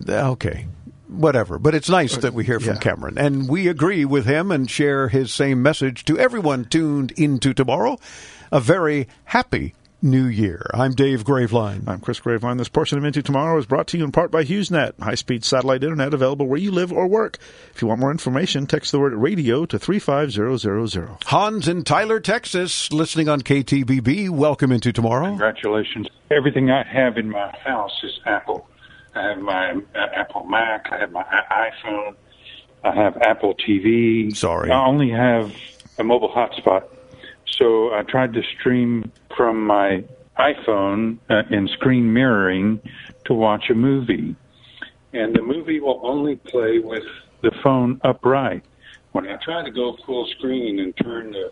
Uh, 0.07 0.31
okay. 0.31 0.67
Whatever. 1.07 1.59
But 1.59 1.75
it's 1.75 1.89
nice 1.89 2.17
that 2.17 2.33
we 2.33 2.43
hear 2.43 2.59
from 2.59 2.73
Yeah. 2.75 2.79
Cameron. 2.79 3.17
And 3.17 3.47
we 3.47 3.67
agree 3.67 4.03
with 4.05 4.25
him 4.25 4.51
and 4.51 4.69
share 4.69 5.07
his 5.07 5.31
same 5.31 5.61
message 5.61 6.05
to 6.05 6.17
everyone 6.17 6.65
tuned 6.65 7.11
into 7.11 7.53
tomorrow. 7.53 7.99
A 8.51 8.59
very 8.59 9.07
happy 9.25 9.73
new 10.03 10.25
year. 10.25 10.69
I'm 10.73 10.91
Dave 10.91 11.23
Graveline. 11.23 11.87
I'm 11.87 12.01
Chris 12.01 12.19
Graveline. 12.19 12.57
This 12.57 12.67
portion 12.67 12.97
of 12.97 13.05
Into 13.05 13.23
Tomorrow 13.23 13.57
is 13.57 13.65
brought 13.65 13.87
to 13.87 13.97
you 13.97 14.03
in 14.03 14.11
part 14.11 14.31
by 14.31 14.43
HughesNet, 14.43 14.99
high 14.99 15.15
speed 15.15 15.45
satellite 15.45 15.83
internet 15.83 16.13
available 16.13 16.45
where 16.45 16.59
you 16.59 16.71
live 16.71 16.91
or 16.91 17.07
work. 17.07 17.37
If 17.73 17.81
you 17.81 17.87
want 17.87 18.01
more 18.01 18.11
information, 18.11 18.67
text 18.67 18.91
the 18.91 18.99
word 18.99 19.13
radio 19.13 19.65
to 19.65 19.79
35000. 19.79 21.17
Hans 21.25 21.67
in 21.69 21.83
Tyler, 21.83 22.19
Texas, 22.19 22.91
listening 22.91 23.29
on 23.29 23.41
KTBB. 23.41 24.29
Welcome 24.29 24.73
into 24.73 24.91
tomorrow. 24.91 25.27
Congratulations. 25.27 26.07
Everything 26.29 26.69
I 26.69 26.83
have 26.83 27.17
in 27.17 27.29
my 27.29 27.55
house 27.63 27.97
is 28.03 28.19
Apple. 28.25 28.67
I 29.15 29.29
have 29.29 29.39
my 29.39 29.71
uh, 29.95 30.07
Apple 30.15 30.43
Mac. 30.45 30.87
I 30.91 30.99
have 30.99 31.11
my 31.11 31.23
iPhone. 31.23 32.15
I 32.83 32.93
have 32.93 33.15
Apple 33.21 33.55
TV. 33.55 34.35
Sorry. 34.35 34.69
I 34.69 34.85
only 34.85 35.11
have 35.11 35.55
a 35.97 36.03
mobile 36.03 36.29
hotspot. 36.29 36.83
So 37.57 37.93
I 37.93 38.03
tried 38.03 38.33
to 38.33 38.41
stream 38.59 39.11
from 39.35 39.65
my 39.65 40.03
iPhone 40.37 41.19
uh, 41.29 41.43
in 41.51 41.67
screen 41.67 42.13
mirroring 42.13 42.81
to 43.25 43.33
watch 43.33 43.69
a 43.69 43.75
movie. 43.75 44.35
And 45.13 45.35
the 45.35 45.43
movie 45.43 45.79
will 45.79 46.01
only 46.03 46.37
play 46.37 46.79
with 46.79 47.03
the 47.41 47.51
phone 47.63 48.01
upright. 48.03 48.63
When 49.11 49.27
I 49.27 49.37
try 49.43 49.63
to 49.63 49.69
go 49.69 49.95
full 50.05 50.27
screen 50.37 50.79
and 50.79 50.95
turn 50.97 51.31
the 51.31 51.51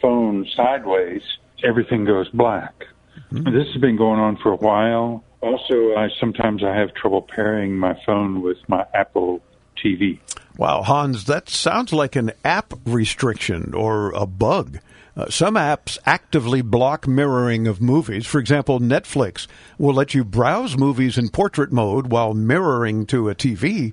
phone 0.00 0.46
sideways, 0.54 1.22
everything 1.64 2.04
goes 2.04 2.28
black. 2.28 2.84
This 3.32 3.66
has 3.72 3.80
been 3.80 3.96
going 3.96 4.20
on 4.20 4.36
for 4.36 4.52
a 4.52 4.56
while. 4.56 5.24
Also, 5.40 5.94
I 5.96 6.08
sometimes 6.20 6.62
I 6.62 6.74
have 6.76 6.94
trouble 6.94 7.22
pairing 7.22 7.76
my 7.76 7.98
phone 8.04 8.42
with 8.42 8.58
my 8.68 8.84
Apple 8.94 9.40
TV. 9.82 10.18
Wow, 10.56 10.82
Hans, 10.82 11.24
that 11.24 11.48
sounds 11.48 11.92
like 11.92 12.16
an 12.16 12.32
app 12.44 12.74
restriction 12.84 13.72
or 13.74 14.10
a 14.12 14.26
bug. 14.26 14.78
Uh, 15.16 15.28
some 15.28 15.54
apps 15.54 15.98
actively 16.06 16.62
block 16.62 17.06
mirroring 17.06 17.66
of 17.66 17.80
movies. 17.80 18.26
For 18.26 18.38
example, 18.38 18.80
Netflix 18.80 19.46
will 19.78 19.94
let 19.94 20.14
you 20.14 20.24
browse 20.24 20.76
movies 20.76 21.18
in 21.18 21.28
portrait 21.28 21.72
mode 21.72 22.10
while 22.10 22.34
mirroring 22.34 23.06
to 23.06 23.28
a 23.28 23.34
TV. 23.34 23.92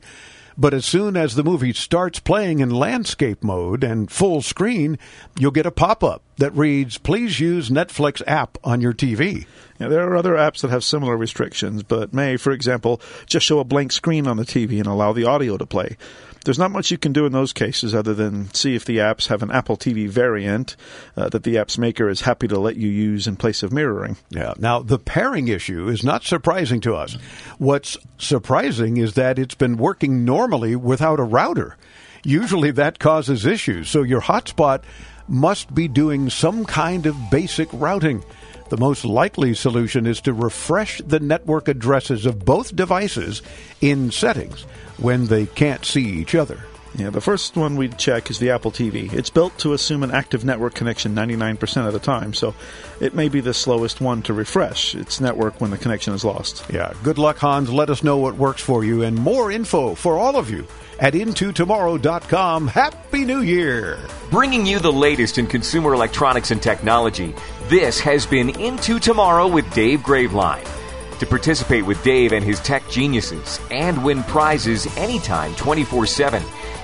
But 0.60 0.74
as 0.74 0.86
soon 0.86 1.16
as 1.16 1.36
the 1.36 1.44
movie 1.44 1.74
starts 1.74 2.20
playing 2.20 2.60
in 2.62 2.72
landscape 2.72 3.44
mode 3.44 3.84
and 3.84 4.10
full 4.10 4.42
screen, 4.42 4.98
you'll 5.38 5.52
get 5.52 5.68
a 5.68 5.72
pop 5.72 6.04
up 6.04 6.24
that 6.38 6.56
reads, 6.56 6.98
Please 6.98 7.40
use 7.40 7.70
Netflix 7.70 8.24
app 8.26 8.58
on 8.64 8.82
your 8.82 8.94
TV. 8.94 9.46
Yeah, 9.80 9.88
there 9.88 10.10
are 10.10 10.18
other 10.18 10.34
apps 10.34 10.62
that 10.62 10.72
have 10.72 10.84
similar 10.84 11.16
restrictions, 11.16 11.84
but 11.84 12.12
may, 12.12 12.38
for 12.38 12.52
example, 12.52 13.00
just 13.28 13.46
show 13.46 13.60
a 13.60 13.64
blank 13.64 13.92
screen 13.92 14.26
on 14.26 14.38
the 14.38 14.46
TV 14.46 14.80
and 14.80 14.88
allow 14.88 15.14
the 15.14 15.26
audio 15.26 15.58
to 15.58 15.66
play. 15.68 15.96
There's 16.48 16.58
not 16.58 16.72
much 16.72 16.92
you 16.92 16.98
can 16.98 17.12
do 17.12 17.26
in 17.26 17.34
those 17.34 17.52
cases 17.52 17.94
other 17.94 18.14
than 18.14 18.54
see 18.54 18.74
if 18.74 18.86
the 18.86 19.00
apps 19.00 19.28
have 19.28 19.44
an 19.44 19.52
Apple 19.52 19.76
TV 19.76 20.08
variant 20.08 20.78
uh, 21.18 21.28
that 21.28 21.44
the 21.44 21.58
app's 21.58 21.78
maker 21.78 22.08
is 22.08 22.22
happy 22.22 22.48
to 22.48 22.58
let 22.58 22.78
you 22.78 22.88
use 22.88 23.28
in 23.28 23.36
place 23.36 23.64
of 23.64 23.74
mirroring. 23.74 24.16
Yeah. 24.30 24.54
Now, 24.58 24.80
the 24.80 24.98
pairing 24.98 25.50
issue 25.50 25.90
is 25.90 26.06
not 26.06 26.24
surprising 26.24 26.80
to 26.82 26.96
us. 26.96 27.18
What's 27.58 27.98
surprising 28.18 28.96
is 28.96 29.16
that 29.16 29.38
it's 29.38 29.56
been 29.56 29.76
working 29.76 30.24
normally 30.24 30.78
without 30.78 31.20
a 31.20 31.24
router. 31.24 31.76
Usually 32.24 32.72
that 32.72 32.98
causes 32.98 33.46
issues, 33.46 33.90
so 33.90 34.04
your 34.04 34.22
hotspot 34.22 34.84
must 35.28 35.76
be 35.76 35.90
doing 35.90 36.30
some 36.30 36.64
kind 36.64 37.08
of 37.08 37.30
basic 37.30 37.68
routing. 37.74 38.24
The 38.70 38.78
most 38.78 39.06
likely 39.06 39.54
solution 39.54 40.06
is 40.06 40.20
to 40.22 40.34
refresh 40.34 41.02
the 41.06 41.20
network 41.22 41.68
addresses 41.68 42.26
of 42.26 42.44
both 42.44 42.76
devices 42.76 43.42
in 43.80 44.12
settings 44.12 44.64
when 44.98 45.28
they 45.28 45.46
can't 45.46 45.86
see 45.86 46.04
each 46.04 46.36
other. 46.36 46.66
Yeah, 46.96 47.12
the 47.12 47.22
first 47.22 47.56
one 47.56 47.76
we'd 47.76 47.98
check 47.98 48.30
is 48.30 48.40
the 48.40 48.50
Apple 48.50 48.72
TV. 48.72 49.14
It's 49.14 49.30
built 49.30 49.58
to 49.60 49.74
assume 49.74 50.04
an 50.04 50.12
active 50.12 50.44
network 50.44 50.74
connection 50.74 51.14
99% 51.16 51.86
of 51.86 51.94
the 51.94 52.00
time, 52.00 52.34
so 52.34 52.56
it 53.00 53.14
may 53.14 53.30
be 53.30 53.40
the 53.40 53.54
slowest 53.54 54.02
one 54.02 54.22
to 54.24 54.34
refresh 54.34 54.96
its 54.96 55.22
network 55.22 55.62
when 55.62 55.70
the 55.70 55.78
connection 55.78 56.14
is 56.14 56.26
lost. 56.26 56.66
Yeah, 56.74 56.94
good 57.04 57.18
luck, 57.20 57.38
Hans. 57.38 57.72
Let 57.72 57.90
us 57.90 58.04
know 58.04 58.18
what 58.18 58.36
works 58.36 58.62
for 58.62 58.84
you 58.84 59.04
and 59.04 59.16
more 59.16 59.52
info 59.52 59.96
for 59.96 60.18
all 60.18 60.36
of 60.36 60.50
you 60.50 60.66
at 61.00 61.14
intotomorrow.com. 61.14 62.68
Happy 62.68 63.26
New 63.26 63.42
Year! 63.42 64.00
Bringing 64.30 64.66
you 64.66 64.80
the 64.80 64.92
latest 64.92 65.38
in 65.38 65.48
consumer 65.48 65.94
electronics 65.94 66.52
and 66.52 66.62
technology, 66.62 67.34
this 67.70 68.00
has 68.00 68.26
been 68.26 68.50
Into 68.60 69.00
Tomorrow 69.00 69.48
with 69.48 69.72
Dave 69.74 70.02
Graveline. 70.02 70.68
To 71.20 71.26
participate 71.26 71.86
with 71.86 72.04
Dave 72.04 72.32
and 72.32 72.44
his 72.44 72.60
tech 72.60 72.88
geniuses 72.90 73.60
and 73.72 74.04
win 74.04 74.22
prizes 74.24 74.86
anytime 74.98 75.56
24 75.56 76.06
7, 76.06 76.44